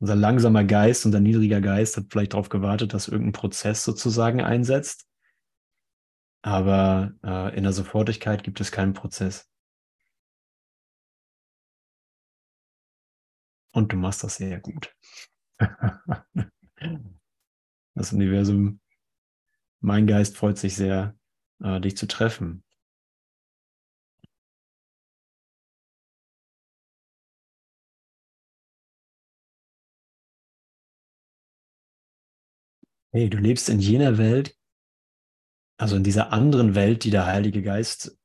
unser 0.00 0.14
langsamer 0.14 0.64
Geist, 0.64 1.06
unser 1.06 1.20
niedriger 1.20 1.60
Geist 1.60 1.96
hat 1.96 2.06
vielleicht 2.10 2.34
darauf 2.34 2.48
gewartet, 2.48 2.94
dass 2.94 3.08
irgendein 3.08 3.32
Prozess 3.32 3.84
sozusagen 3.84 4.40
einsetzt. 4.40 5.06
Aber 6.42 7.12
äh, 7.24 7.56
in 7.56 7.64
der 7.64 7.72
Sofortigkeit 7.72 8.44
gibt 8.44 8.60
es 8.60 8.70
keinen 8.70 8.92
Prozess. 8.92 9.48
Und 13.72 13.92
du 13.92 13.96
machst 13.96 14.22
das 14.24 14.36
sehr 14.36 14.60
gut. 14.60 14.94
das 17.94 18.12
Universum, 18.12 18.80
mein 19.80 20.06
Geist 20.06 20.36
freut 20.36 20.58
sich 20.58 20.76
sehr, 20.76 21.16
äh, 21.62 21.80
dich 21.80 21.96
zu 21.96 22.06
treffen. 22.06 22.62
Hey, 33.12 33.30
du 33.30 33.38
lebst 33.38 33.68
in 33.68 33.80
jener 33.80 34.18
Welt, 34.18 34.54
also 35.78 35.96
in 35.96 36.04
dieser 36.04 36.32
anderen 36.32 36.74
Welt, 36.74 37.04
die 37.04 37.10
der 37.10 37.26
Heilige 37.26 37.62
Geist 37.62 38.18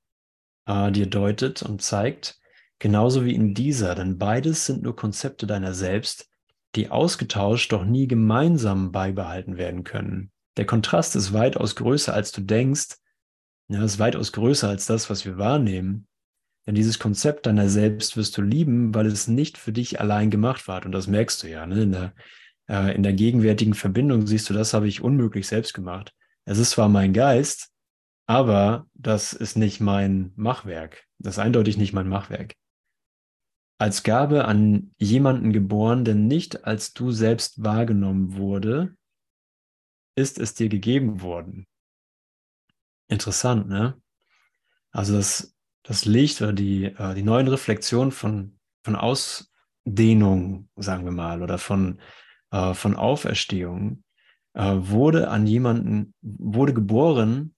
äh, 0.66 0.92
dir 0.92 1.08
deutet 1.08 1.62
und 1.64 1.82
zeigt, 1.82 2.40
genauso 2.80 3.26
wie 3.26 3.36
in 3.36 3.54
dieser, 3.54 3.96
denn 3.96 4.18
beides 4.18 4.66
sind 4.66 4.84
nur 4.84 4.96
Konzepte 4.96 5.48
deiner 5.48 5.74
selbst, 5.74 6.30
die 6.76 6.90
ausgetauscht 6.90 7.72
doch 7.72 7.86
nie 7.86 8.08
gemeinsam 8.08 8.92
beibehalten 8.92 9.58
werden 9.58 9.84
können. 9.84 10.32
Der 10.58 10.66
Kontrast 10.66 11.16
ist 11.16 11.34
weitaus 11.34 11.76
größer, 11.76 12.14
als 12.14 12.32
du 12.32 12.42
denkst. 12.42 12.98
Ja, 13.70 13.84
ist 13.84 14.00
weitaus 14.00 14.32
größer 14.32 14.70
als 14.70 14.86
das, 14.86 15.10
was 15.10 15.26
wir 15.26 15.38
wahrnehmen. 15.38 16.08
Denn 16.66 16.76
dieses 16.76 17.00
Konzept 17.00 17.46
deiner 17.46 17.70
selbst 17.70 18.16
wirst 18.18 18.38
du 18.38 18.42
lieben, 18.42 18.94
weil 18.94 19.08
es 19.08 19.28
nicht 19.28 19.58
für 19.58 19.72
dich 19.72 20.00
allein 20.00 20.30
gemacht 20.30 20.68
war. 20.68 20.86
Und 20.86 20.92
das 20.92 21.08
merkst 21.08 21.44
du 21.44 21.48
ja. 21.48 21.66
Ne? 21.66 21.84
In 21.84 21.92
der 21.92 22.14
äh, 22.70 22.96
in 22.96 23.04
der 23.04 23.14
gegenwärtigen 23.14 23.74
Verbindung 23.74 24.28
siehst 24.28 24.50
du, 24.50 24.54
das 24.54 24.74
habe 24.74 24.88
ich 24.88 25.02
unmöglich 25.02 25.48
selbst 25.48 25.74
gemacht. 25.74 26.14
Es 26.46 26.58
ist 26.58 26.72
zwar 26.72 26.90
mein 26.90 27.14
Geist, 27.14 27.72
aber 28.26 28.88
das 28.94 29.34
ist 29.34 29.56
nicht 29.56 29.80
mein 29.80 30.32
Machwerk. 30.36 31.06
Das 31.20 31.36
ist 31.36 31.40
eindeutig 31.40 31.78
nicht 31.78 31.94
mein 31.94 32.08
Machwerk. 32.08 32.54
Als 33.80 34.04
Gabe 34.04 34.46
an 34.46 34.94
jemanden 34.98 35.52
geboren, 35.52 36.06
der 36.06 36.16
nicht 36.16 36.66
als 36.66 36.94
du 36.94 37.12
selbst 37.12 37.64
wahrgenommen 37.64 38.36
wurde, 38.36 38.96
ist 40.16 40.40
es 40.40 40.54
dir 40.54 40.70
gegeben 40.70 41.22
worden. 41.22 41.66
Interessant, 43.10 43.68
ne? 43.68 44.00
Also 44.92 45.16
das, 45.16 45.56
das 45.82 46.06
Licht 46.06 46.42
oder 46.42 46.54
die, 46.54 46.86
äh, 46.86 47.16
die 47.16 47.24
neuen 47.24 47.48
Reflexionen 47.48 48.12
von, 48.12 48.60
von 48.84 48.96
Ausdehnung, 48.96 50.70
sagen 50.76 51.04
wir 51.04 51.12
mal, 51.12 51.42
oder 51.42 51.58
von, 51.58 52.00
äh, 52.54 52.76
von 52.76 52.96
Auferstehung 52.96 54.04
äh, 54.54 54.76
wurde 54.76 55.30
an 55.30 55.48
jemanden, 55.48 56.14
wurde 56.22 56.74
geboren 56.74 57.56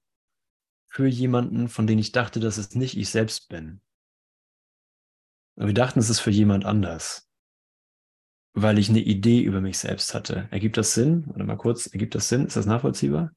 für 0.88 1.06
jemanden, 1.06 1.68
von 1.68 1.86
dem 1.86 2.00
ich 2.00 2.14
dachte, 2.14 2.40
dass 2.40 2.58
es 2.58 2.74
nicht 2.76 2.98
ich 2.98 3.10
selbst 3.10 3.50
bin. 3.50 3.82
wir 5.58 5.74
dachten, 5.74 6.00
es 6.00 6.10
ist 6.10 6.22
für 6.22 6.32
jemand 6.32 6.64
anders, 6.64 7.30
weil 8.54 8.80
ich 8.80 8.90
eine 8.90 9.02
Idee 9.02 9.42
über 9.42 9.60
mich 9.60 9.78
selbst 9.78 10.14
hatte. 10.14 10.48
Ergibt 10.52 10.78
das 10.78 10.94
Sinn? 10.94 11.26
Warte 11.28 11.44
mal 11.44 11.58
kurz, 11.58 11.88
ergibt 11.88 12.16
das 12.16 12.30
Sinn? 12.30 12.46
Ist 12.46 12.56
das 12.56 12.66
nachvollziehbar? 12.66 13.32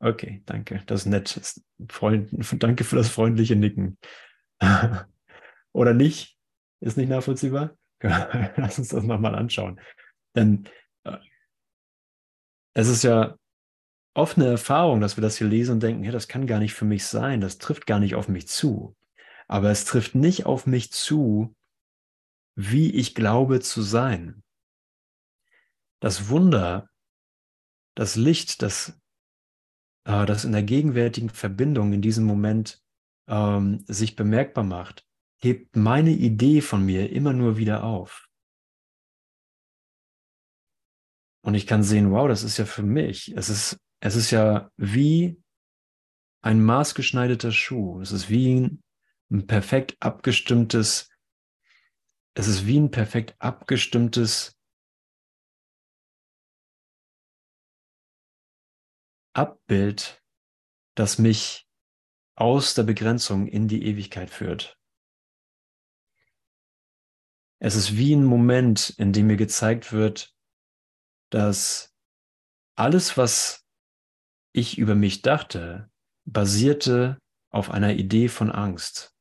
Okay, 0.00 0.42
danke. 0.46 0.82
Das 0.86 1.02
ist 1.02 1.06
nett. 1.06 1.60
Freund, 1.90 2.30
danke 2.62 2.84
für 2.84 2.96
das 2.96 3.10
freundliche 3.10 3.56
Nicken. 3.56 3.98
Oder 5.72 5.92
nicht? 5.92 6.38
Ist 6.80 6.96
nicht 6.96 7.10
nachvollziehbar? 7.10 7.76
Lass 8.00 8.78
uns 8.78 8.88
das 8.88 9.04
nochmal 9.04 9.34
anschauen. 9.34 9.78
Denn 10.34 10.66
es 12.74 12.88
ist 12.88 13.04
ja 13.04 13.36
oft 14.14 14.36
eine 14.36 14.46
Erfahrung, 14.46 15.00
dass 15.00 15.16
wir 15.16 15.22
das 15.22 15.36
hier 15.36 15.46
lesen 15.46 15.72
und 15.72 15.82
denken, 15.82 16.02
hey, 16.02 16.12
das 16.12 16.28
kann 16.28 16.46
gar 16.46 16.58
nicht 16.58 16.74
für 16.74 16.84
mich 16.84 17.06
sein, 17.06 17.40
das 17.40 17.58
trifft 17.58 17.86
gar 17.86 18.00
nicht 18.00 18.14
auf 18.14 18.28
mich 18.28 18.48
zu. 18.48 18.96
Aber 19.48 19.70
es 19.70 19.84
trifft 19.84 20.14
nicht 20.14 20.46
auf 20.46 20.66
mich 20.66 20.92
zu, 20.92 21.54
wie 22.56 22.90
ich 22.92 23.14
glaube 23.14 23.60
zu 23.60 23.82
sein. 23.82 24.42
Das 26.00 26.28
Wunder, 26.28 26.88
das 27.94 28.16
Licht, 28.16 28.62
das, 28.62 29.00
äh, 30.04 30.26
das 30.26 30.44
in 30.44 30.52
der 30.52 30.62
gegenwärtigen 30.62 31.30
Verbindung 31.30 31.92
in 31.92 32.02
diesem 32.02 32.24
Moment 32.24 32.82
ähm, 33.28 33.84
sich 33.86 34.16
bemerkbar 34.16 34.64
macht, 34.64 35.04
hebt 35.38 35.76
meine 35.76 36.10
Idee 36.10 36.60
von 36.60 36.84
mir 36.84 37.10
immer 37.10 37.32
nur 37.32 37.56
wieder 37.56 37.84
auf. 37.84 38.23
Und 41.44 41.54
ich 41.54 41.66
kann 41.66 41.82
sehen, 41.82 42.10
wow, 42.10 42.26
das 42.26 42.42
ist 42.42 42.56
ja 42.56 42.64
für 42.64 42.82
mich. 42.82 43.36
Es 43.36 43.50
ist, 43.50 43.78
es 44.00 44.16
ist 44.16 44.30
ja 44.30 44.70
wie 44.78 45.38
ein 46.40 46.64
maßgeschneiderter 46.64 47.52
Schuh. 47.52 48.00
Es 48.00 48.12
ist 48.12 48.30
wie 48.30 48.54
ein, 48.54 48.82
ein 49.30 49.46
perfekt 49.46 49.94
abgestimmtes, 50.00 51.10
es 52.32 52.48
ist 52.48 52.66
wie 52.66 52.80
ein 52.80 52.90
perfekt 52.90 53.36
abgestimmtes 53.40 54.58
Abbild, 59.34 60.22
das 60.94 61.18
mich 61.18 61.68
aus 62.36 62.72
der 62.72 62.84
Begrenzung 62.84 63.48
in 63.48 63.68
die 63.68 63.84
Ewigkeit 63.84 64.30
führt. 64.30 64.78
Es 67.58 67.74
ist 67.74 67.98
wie 67.98 68.14
ein 68.14 68.24
Moment, 68.24 68.94
in 68.96 69.12
dem 69.12 69.26
mir 69.26 69.36
gezeigt 69.36 69.92
wird, 69.92 70.33
dass 71.34 71.92
alles, 72.78 73.16
was 73.16 73.66
ich 74.52 74.78
über 74.78 74.94
mich 74.94 75.22
dachte, 75.22 75.90
basierte 76.24 77.18
auf 77.50 77.72
einer 77.72 77.94
Idee 77.94 78.28
von 78.28 78.52
Angst. 78.52 79.12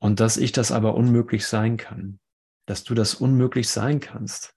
Und 0.00 0.20
dass 0.20 0.36
ich 0.36 0.52
das 0.52 0.70
aber 0.70 0.94
unmöglich 0.94 1.44
sein 1.44 1.76
kann, 1.76 2.20
dass 2.68 2.84
du 2.84 2.94
das 2.94 3.14
unmöglich 3.14 3.68
sein 3.68 3.98
kannst. 3.98 4.54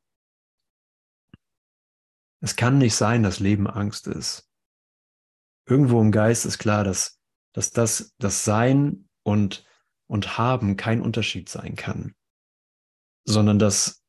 Es 2.43 2.55
kann 2.55 2.77
nicht 2.77 2.95
sein, 2.95 3.23
dass 3.23 3.39
Leben 3.39 3.65
Angst 3.65 4.05
ist. 4.05 4.47
Irgendwo 5.67 5.99
im 5.99 6.11
Geist 6.11 6.45
ist 6.45 6.59
klar, 6.59 6.83
dass, 6.83 7.19
dass 7.55 7.71
das, 7.71 8.13
das 8.19 8.45
Sein 8.45 9.09
und, 9.23 9.65
und 10.07 10.37
Haben 10.37 10.77
kein 10.77 11.01
Unterschied 11.01 11.49
sein 11.49 11.75
kann, 11.75 12.13
sondern 13.25 13.57
dass, 13.57 14.02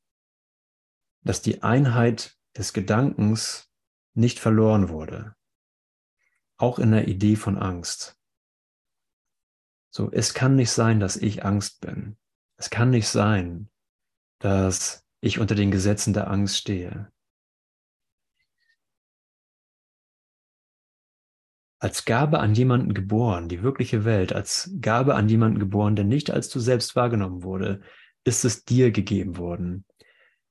dass 1.25 1.43
die 1.43 1.63
Einheit 1.63 2.37
des 2.57 2.73
Gedankens 2.73 3.71
nicht 4.15 4.39
verloren 4.39 4.89
wurde. 4.89 5.35
Auch 6.57 6.79
in 6.79 6.93
der 6.93 7.09
Idee 7.09 7.37
von 7.37 7.59
Angst. 7.59 8.17
So, 9.91 10.11
es 10.13 10.35
kann 10.35 10.55
nicht 10.55 10.71
sein, 10.71 11.01
dass 11.01 11.17
ich 11.17 11.45
Angst 11.45 11.81
bin. 11.81 12.17
Es 12.57 12.71
kann 12.71 12.91
nicht 12.91 13.09
sein, 13.09 13.71
dass 14.39 15.05
ich 15.21 15.39
unter 15.39 15.55
den 15.55 15.71
Gesetzen 15.71 16.13
der 16.13 16.31
Angst 16.31 16.57
stehe. 16.59 17.11
Als 21.81 22.05
Gabe 22.05 22.41
an 22.41 22.55
jemanden 22.55 22.95
geboren, 22.95 23.49
die 23.49 23.63
wirkliche 23.63 24.05
Welt, 24.05 24.33
als 24.33 24.71
Gabe 24.81 25.15
an 25.17 25.29
jemanden 25.29 25.59
geboren, 25.59 25.97
der 25.97 26.05
nicht 26.05 26.31
als 26.31 26.49
du 26.49 26.61
selbst 26.61 26.97
wahrgenommen 26.97 27.43
wurde, 27.43 27.83
ist 28.25 28.45
es 28.45 28.65
dir 28.65 28.91
gegeben 28.91 29.37
worden. 29.37 29.85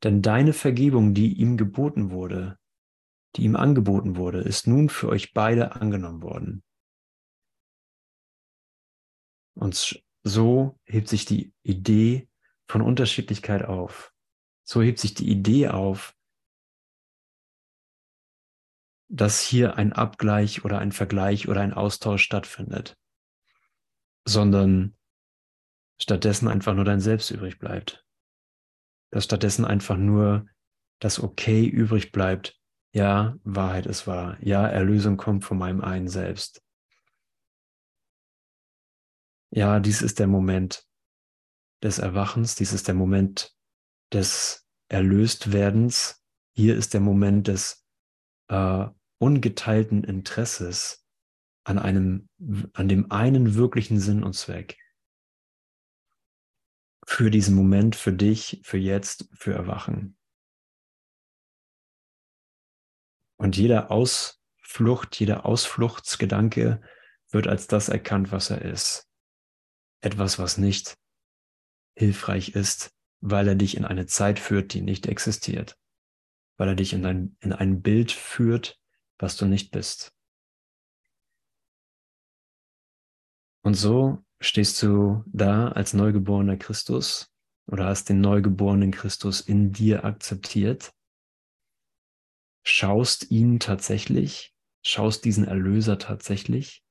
Denn 0.04 0.22
deine 0.22 0.54
Vergebung, 0.54 1.14
die 1.14 1.34
ihm 1.34 1.56
geboten 1.56 2.12
wurde, 2.12 2.60
die 3.36 3.44
ihm 3.44 3.56
angeboten 3.56 4.18
wurde, 4.18 4.42
ist 4.42 4.68
nun 4.68 4.90
für 4.90 5.08
euch 5.10 5.34
beide 5.34 5.76
angenommen 5.76 6.22
worden. 6.22 6.64
Und 9.56 10.04
so 10.24 10.80
hebt 10.86 11.08
sich 11.08 11.26
die 11.26 11.54
Idee 11.64 12.30
von 12.68 12.82
Unterschiedlichkeit 12.82 13.64
auf. 13.64 14.14
So 14.64 14.82
hebt 14.82 15.00
sich 15.00 15.14
die 15.14 15.30
Idee 15.30 15.70
auf, 15.70 16.16
dass 19.10 19.42
hier 19.42 19.78
ein 19.78 19.94
Abgleich 19.94 20.66
oder 20.66 20.80
ein 20.80 20.92
Vergleich 20.92 21.48
oder 21.48 21.62
ein 21.62 21.74
Austausch 21.74 22.24
stattfindet, 22.24 22.98
sondern 24.26 24.98
stattdessen 26.02 26.48
einfach 26.48 26.74
nur 26.74 26.86
dein 26.86 27.00
Selbst 27.00 27.30
übrig 27.30 27.60
bleibt. 27.60 28.03
Dass 29.14 29.26
stattdessen 29.26 29.64
einfach 29.64 29.96
nur 29.96 30.48
das 31.00 31.22
Okay 31.22 31.68
übrig 31.68 32.12
bleibt. 32.12 32.60
Ja, 32.94 33.38
Wahrheit 33.44 33.86
ist 33.86 34.08
wahr. 34.08 34.38
Ja, 34.42 34.68
Erlösung 34.68 35.18
kommt 35.18 35.46
von 35.46 35.60
meinem 35.60 35.82
einen 35.82 36.08
Selbst. 36.08 36.64
Ja, 39.52 39.80
dies 39.80 40.02
ist 40.02 40.18
der 40.18 40.26
Moment 40.26 40.88
des 41.84 42.00
Erwachens, 42.00 42.56
dies 42.56 42.74
ist 42.74 42.88
der 42.88 42.96
Moment 42.96 43.56
des 44.12 44.66
Erlöstwerdens. 44.90 46.24
Hier 46.56 46.76
ist 46.76 46.96
der 46.96 47.02
Moment 47.02 47.48
des 47.48 47.86
äh, 48.48 48.88
ungeteilten 49.20 50.04
Interesses 50.04 51.06
an 51.66 51.78
einem, 51.78 52.30
an 52.74 52.88
dem 52.88 53.12
einen 53.12 53.54
wirklichen 53.54 54.00
Sinn 54.00 54.24
und 54.24 54.34
Zweck. 54.34 54.83
Für 57.14 57.30
diesen 57.30 57.54
Moment, 57.54 57.96
für 57.96 58.12
dich, 58.12 58.60
für 58.64 58.80
jetzt, 58.80 59.30
für 59.34 59.54
Erwachen. 59.54 60.18
Und 63.38 63.56
jeder 63.56 63.92
Ausflucht, 63.92 65.20
jeder 65.20 65.46
Ausfluchtsgedanke 65.46 66.82
wird 67.30 67.48
als 67.48 67.68
das 67.68 67.90
erkannt, 67.90 68.32
was 68.32 68.50
er 68.50 68.64
ist 68.64 69.08
etwas, 70.04 70.38
was 70.40 70.58
nicht 70.58 70.98
hilfreich 71.96 72.56
ist, 72.56 72.92
weil 73.22 73.48
er 73.48 73.56
dich 73.56 73.78
in 73.78 73.86
eine 73.86 74.06
Zeit 74.06 74.40
führt, 74.40 74.74
die 74.74 74.82
nicht 74.82 75.06
existiert, 75.06 75.78
weil 76.58 76.70
er 76.70 76.76
dich 76.76 76.94
in 76.94 77.06
ein, 77.06 77.38
in 77.42 77.54
ein 77.54 77.82
Bild 77.84 78.12
führt, 78.12 78.82
was 79.20 79.38
du 79.38 79.46
nicht 79.46 79.72
bist. 79.72 80.12
Und 83.62 83.76
so 83.76 84.26
stehst 84.44 84.82
du 84.84 85.24
da 85.28 85.70
als 85.70 85.94
neugeborener 85.94 86.58
Christus 86.58 87.32
oder 87.66 87.86
hast 87.86 88.10
den 88.10 88.20
neugeborenen 88.20 88.92
Christus 88.92 89.40
in 89.40 89.72
dir 89.72 90.04
akzeptiert, 90.04 90.94
schaust 92.66 93.32
ihn 93.32 93.60
tatsächlich, 93.60 94.54
schaust 94.86 95.24
diesen 95.24 95.46
Erlöser 95.46 95.98
tatsächlich? 95.98 96.84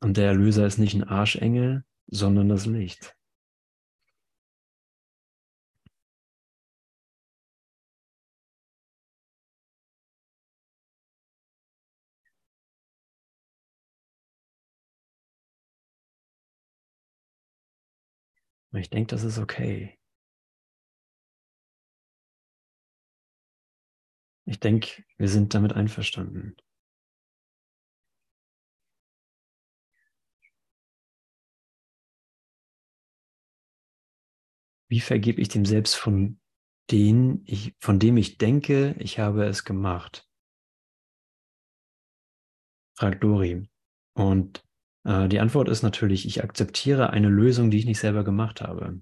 Und 0.00 0.16
der 0.16 0.28
Erlöser 0.28 0.66
ist 0.66 0.78
nicht 0.78 0.94
ein 0.94 1.04
Arschengel, 1.04 1.84
sondern 2.06 2.48
das 2.48 2.64
Licht. 2.64 3.14
Ich 18.72 18.90
denke, 18.90 19.08
das 19.08 19.24
ist 19.24 19.38
okay. 19.38 19.98
Ich 24.46 24.58
denke, 24.60 25.04
wir 25.16 25.28
sind 25.28 25.54
damit 25.54 25.72
einverstanden. 25.72 26.56
Wie 34.88 35.00
vergebe 35.00 35.40
ich 35.40 35.48
dem 35.48 35.64
selbst 35.64 35.94
von 35.94 36.40
den 36.90 37.44
ich, 37.46 37.76
von 37.78 38.00
dem 38.00 38.16
ich 38.16 38.38
denke, 38.38 38.96
ich 38.98 39.20
habe 39.20 39.46
es 39.46 39.64
gemacht? 39.64 40.28
Fragt 42.96 43.22
Dori. 43.22 43.68
Und 44.14 44.68
äh, 45.04 45.28
die 45.28 45.40
Antwort 45.40 45.68
ist 45.68 45.82
natürlich, 45.82 46.26
ich 46.26 46.42
akzeptiere 46.42 47.10
eine 47.10 47.28
Lösung, 47.28 47.70
die 47.70 47.78
ich 47.78 47.86
nicht 47.86 48.00
selber 48.00 48.24
gemacht 48.24 48.60
habe. 48.60 49.00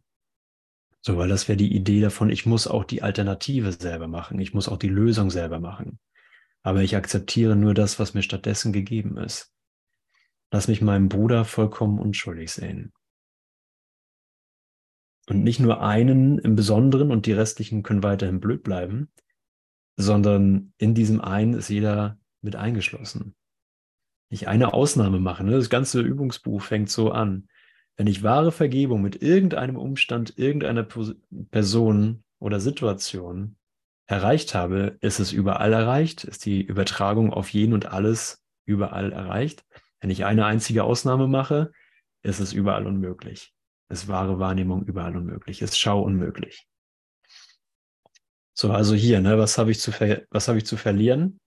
So, 1.00 1.16
weil 1.16 1.28
das 1.28 1.48
wäre 1.48 1.56
die 1.56 1.74
Idee 1.74 2.00
davon, 2.00 2.30
ich 2.30 2.44
muss 2.44 2.66
auch 2.66 2.84
die 2.84 3.02
Alternative 3.02 3.72
selber 3.72 4.08
machen, 4.08 4.38
ich 4.40 4.52
muss 4.52 4.68
auch 4.68 4.78
die 4.78 4.88
Lösung 4.88 5.30
selber 5.30 5.60
machen. 5.60 5.98
Aber 6.62 6.82
ich 6.82 6.96
akzeptiere 6.96 7.56
nur 7.56 7.72
das, 7.72 7.98
was 7.98 8.14
mir 8.14 8.22
stattdessen 8.22 8.72
gegeben 8.72 9.16
ist. 9.16 9.52
Lass 10.50 10.66
mich 10.66 10.82
meinem 10.82 11.08
Bruder 11.08 11.44
vollkommen 11.44 11.98
unschuldig 11.98 12.50
sehen. 12.50 12.92
Und 15.28 15.44
nicht 15.44 15.60
nur 15.60 15.82
einen 15.82 16.38
im 16.38 16.56
Besonderen 16.56 17.10
und 17.10 17.26
die 17.26 17.32
restlichen 17.32 17.82
können 17.82 18.02
weiterhin 18.02 18.40
blöd 18.40 18.62
bleiben, 18.62 19.12
sondern 19.96 20.72
in 20.78 20.94
diesem 20.94 21.20
einen 21.20 21.54
ist 21.54 21.68
jeder 21.68 22.18
mit 22.40 22.56
eingeschlossen. 22.56 23.34
Nicht 24.30 24.48
eine 24.48 24.74
Ausnahme 24.74 25.20
machen. 25.20 25.46
Ne? 25.46 25.52
Das 25.52 25.70
ganze 25.70 26.00
Übungsbuch 26.00 26.62
fängt 26.62 26.90
so 26.90 27.10
an. 27.10 27.48
Wenn 27.96 28.06
ich 28.06 28.22
wahre 28.22 28.52
Vergebung 28.52 29.02
mit 29.02 29.22
irgendeinem 29.22 29.76
Umstand, 29.76 30.38
irgendeiner 30.38 30.86
Person 31.50 32.22
oder 32.38 32.60
Situation 32.60 33.56
erreicht 34.06 34.54
habe, 34.54 34.96
ist 35.00 35.18
es 35.18 35.32
überall 35.32 35.72
erreicht, 35.72 36.24
ist 36.24 36.46
die 36.46 36.62
Übertragung 36.62 37.32
auf 37.32 37.48
jeden 37.50 37.72
und 37.72 37.86
alles 37.86 38.42
überall 38.64 39.12
erreicht. 39.12 39.64
Wenn 40.00 40.10
ich 40.10 40.24
eine 40.24 40.46
einzige 40.46 40.84
Ausnahme 40.84 41.26
mache, 41.26 41.72
ist 42.22 42.38
es 42.38 42.52
überall 42.52 42.86
unmöglich 42.86 43.52
ist 43.88 44.08
wahre 44.08 44.38
Wahrnehmung 44.38 44.84
überall 44.84 45.16
unmöglich, 45.16 45.62
ist 45.62 45.78
Schau 45.78 46.02
unmöglich. 46.02 46.66
So, 48.54 48.72
also 48.72 48.94
hier, 48.94 49.20
ne, 49.20 49.38
was 49.38 49.56
habe 49.56 49.70
ich, 49.70 49.86
hab 49.86 50.56
ich 50.56 50.66
zu 50.66 50.76
verlieren? 50.76 51.40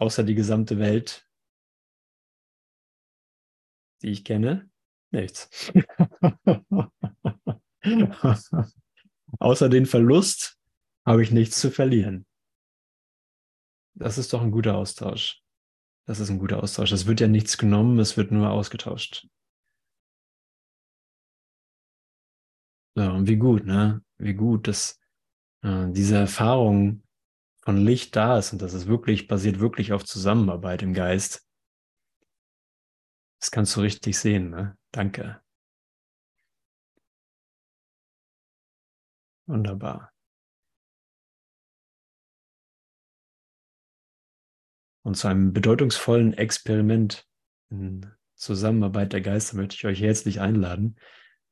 Außer 0.00 0.24
die 0.24 0.34
gesamte 0.34 0.78
Welt, 0.78 1.28
die 4.00 4.08
ich 4.08 4.24
kenne? 4.24 4.70
Nichts. 5.10 5.50
Außer 9.38 9.68
den 9.68 9.84
Verlust 9.84 10.58
habe 11.04 11.22
ich 11.22 11.32
nichts 11.32 11.60
zu 11.60 11.70
verlieren. 11.70 12.24
Das 13.94 14.16
ist 14.16 14.32
doch 14.32 14.40
ein 14.40 14.50
guter 14.50 14.78
Austausch. 14.78 15.42
Das 16.06 16.18
ist 16.18 16.30
ein 16.30 16.38
guter 16.38 16.62
Austausch. 16.62 16.92
Es 16.92 17.04
wird 17.04 17.20
ja 17.20 17.28
nichts 17.28 17.58
genommen, 17.58 17.98
es 17.98 18.16
wird 18.16 18.30
nur 18.30 18.48
ausgetauscht. 18.48 19.28
Ja, 22.96 23.10
und 23.10 23.28
wie 23.28 23.36
gut, 23.36 23.66
ne? 23.66 24.02
Wie 24.16 24.34
gut, 24.34 24.66
dass 24.66 24.98
äh, 25.62 25.88
diese 25.90 26.16
Erfahrung 26.16 27.02
von 27.70 27.76
Licht 27.76 28.16
da 28.16 28.36
ist 28.36 28.52
und 28.52 28.62
dass 28.62 28.72
es 28.72 28.88
wirklich 28.88 29.28
basiert 29.28 29.60
wirklich 29.60 29.92
auf 29.92 30.04
Zusammenarbeit 30.04 30.82
im 30.82 30.92
Geist. 30.92 31.46
Das 33.38 33.52
kannst 33.52 33.76
du 33.76 33.80
richtig 33.80 34.18
sehen, 34.18 34.50
ne? 34.50 34.76
Danke. 34.90 35.40
Wunderbar. 39.46 40.10
Und 45.02 45.14
zu 45.16 45.28
einem 45.28 45.52
bedeutungsvollen 45.52 46.32
Experiment 46.34 47.24
in 47.70 48.10
Zusammenarbeit 48.34 49.12
der 49.12 49.20
Geister 49.20 49.56
möchte 49.56 49.76
ich 49.76 49.86
euch 49.86 50.00
herzlich 50.00 50.40
einladen 50.40 50.96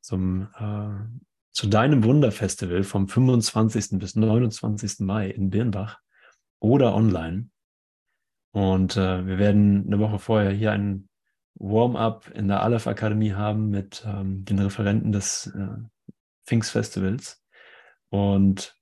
zum, 0.01 0.49
äh, 0.57 1.21
zu 1.53 1.67
deinem 1.67 2.03
Wunderfestival 2.03 2.83
vom 2.83 3.07
25. 3.07 3.99
bis 3.99 4.17
29. 4.17 5.05
Mai 5.05 5.29
in 5.29 5.49
Birnbach 5.49 6.01
oder 6.59 6.95
online. 6.95 7.49
Und 8.51 8.97
äh, 8.97 9.25
wir 9.25 9.37
werden 9.37 9.85
eine 9.87 9.99
Woche 9.99 10.19
vorher 10.19 10.51
hier 10.51 10.71
ein 10.71 11.09
Warm-up 11.55 12.29
in 12.33 12.47
der 12.47 12.63
Aleph 12.63 12.87
Akademie 12.87 13.33
haben 13.33 13.69
mit 13.69 14.03
ähm, 14.05 14.45
den 14.45 14.59
Referenten 14.59 15.11
des 15.11 15.47
äh, 15.47 15.77
Pfingstfestivals. 16.45 17.43
Und 18.09 18.75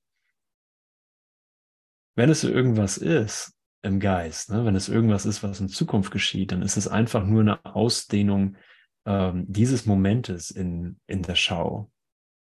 wenn 2.15 2.30
es 2.30 2.43
irgendwas 2.43 2.97
ist 2.97 3.53
im 3.82 3.99
Geist, 3.99 4.49
ne, 4.49 4.63
wenn 4.65 4.75
es 4.75 4.89
irgendwas 4.89 5.25
ist, 5.25 5.43
was 5.43 5.59
in 5.59 5.69
Zukunft 5.69 6.11
geschieht, 6.11 6.51
dann 6.51 6.61
ist 6.61 6.78
es 6.78 6.88
einfach 6.88 7.25
nur 7.25 7.41
eine 7.41 7.65
Ausdehnung 7.65 8.57
ähm, 9.05 9.45
dieses 9.47 9.86
Momentes 9.86 10.51
in, 10.51 10.99
in 11.07 11.23
der 11.23 11.36
Schau. 11.36 11.91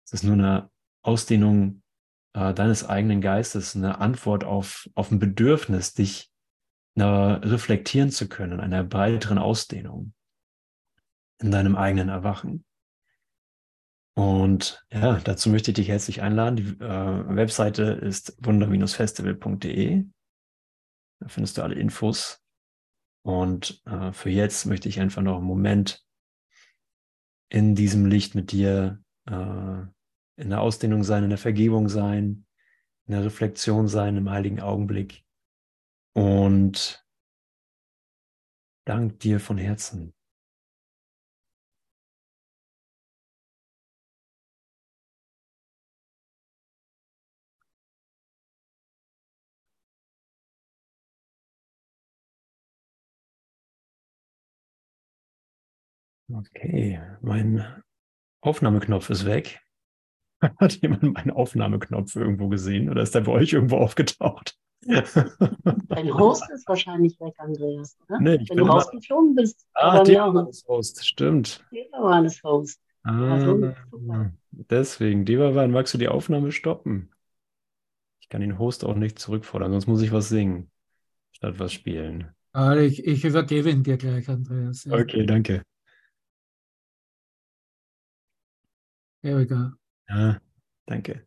Es 0.06 0.14
ist 0.14 0.24
nur 0.24 0.34
eine 0.34 0.70
Ausdehnung 1.04 1.84
äh, 2.34 2.54
deines 2.54 2.88
eigenen 2.88 3.22
Geistes, 3.22 3.76
eine 3.76 4.00
Antwort 4.00 4.44
auf, 4.44 4.90
auf 4.96 5.12
ein 5.12 5.20
Bedürfnis, 5.20 5.94
dich 5.94 6.32
äh, 6.96 7.04
reflektieren 7.04 8.12
zu 8.12 8.28
können, 8.28 8.60
einer 8.60 8.92
weiteren 8.92 9.38
Ausdehnung 9.38 10.14
in 11.40 11.52
deinem 11.52 11.76
eigenen 11.76 12.10
Erwachen. 12.10 12.66
Und 14.14 14.86
ja, 14.92 15.20
dazu 15.20 15.50
möchte 15.50 15.72
ich 15.72 15.76
dich 15.76 15.88
herzlich 15.88 16.22
einladen. 16.22 16.58
Die 16.58 16.84
äh, 16.84 17.36
Webseite 17.36 17.84
ist 17.84 18.36
wunder-festival.de. 18.46 20.06
Da 21.20 21.28
findest 21.28 21.58
du 21.58 21.62
alle 21.62 21.76
Infos. 21.76 22.42
Und 23.24 23.82
äh, 23.86 24.12
für 24.12 24.30
jetzt 24.30 24.66
möchte 24.66 24.90
ich 24.90 25.00
einfach 25.00 25.22
noch 25.22 25.38
einen 25.38 25.46
Moment 25.46 26.04
in 27.50 27.76
diesem 27.76 28.06
Licht 28.06 28.36
mit 28.36 28.52
dir 28.52 29.02
äh, 29.28 29.86
in 30.42 30.50
der 30.50 30.62
Ausdehnung 30.62 31.04
sein, 31.04 31.24
in 31.24 31.30
der 31.30 31.38
Vergebung 31.38 31.90
sein, 31.90 32.46
in 33.08 33.14
der 33.14 33.24
Reflexion 33.26 33.88
sein, 33.88 34.18
im 34.18 34.30
heiligen 34.30 34.60
Augenblick. 34.60 35.24
Und 36.14 37.06
dank 38.86 39.20
dir 39.20 39.40
von 39.40 39.58
Herzen 39.58 40.14
Okay, 56.34 57.02
mein 57.22 57.84
Aufnahmeknopf 58.42 59.10
ist 59.10 59.26
weg. 59.26 59.62
Hat 60.60 60.74
jemand 60.82 61.04
meinen 61.04 61.32
Aufnahmeknopf 61.32 62.16
irgendwo 62.16 62.48
gesehen 62.48 62.90
oder 62.90 63.04
ist 63.04 63.14
der 63.14 63.22
bei 63.22 63.32
euch 63.32 63.54
irgendwo 63.54 63.78
aufgetaucht? 63.78 64.58
Dein 64.82 66.12
Host 66.18 66.50
ist 66.52 66.68
wahrscheinlich 66.68 67.20
weg, 67.20 67.36
Andreas, 67.38 67.96
oder? 68.08 68.20
Nee, 68.20 68.36
ich 68.36 68.50
Wenn 68.50 68.58
bin 68.58 68.66
du 68.66 68.72
rausgeflogen 68.72 69.36
bist. 69.36 69.68
Ah, 69.76 70.04
der 70.04 70.34
war 70.34 70.46
das 70.46 70.66
Host, 70.68 71.06
stimmt. 71.06 71.64
Der 71.72 71.86
war 72.02 72.24
das 72.24 72.42
Host. 72.44 72.82
Ah, 73.04 73.40
so, 73.40 73.74
deswegen, 74.52 75.26
Devavan, 75.26 75.72
magst 75.72 75.94
du 75.94 75.98
die 76.00 76.08
Aufnahme 76.08 76.52
stoppen? 76.52 77.12
Ich 78.22 78.30
kann 78.30 78.42
den 78.42 78.58
Host 78.58 78.86
auch 78.86 78.96
nicht 78.96 79.20
zurückfordern, 79.20 79.72
sonst 79.72 79.88
muss 79.88 80.02
ich 80.02 80.12
was 80.12 80.30
singen, 80.30 80.72
statt 81.32 81.60
was 81.60 81.74
spielen. 81.74 82.32
Ah, 82.54 82.76
ich, 82.76 83.06
ich 83.06 83.24
übergebe 83.24 83.70
ihn 83.70 83.84
dir 83.84 83.98
gleich, 83.98 84.28
Andreas. 84.30 84.86
Ja. 84.86 84.94
Okay, 84.94 85.26
danke. 85.26 85.64
There 89.24 89.38
we 89.38 89.46
go. 89.46 89.72
Ja, 90.12 90.40
danke. 90.86 91.26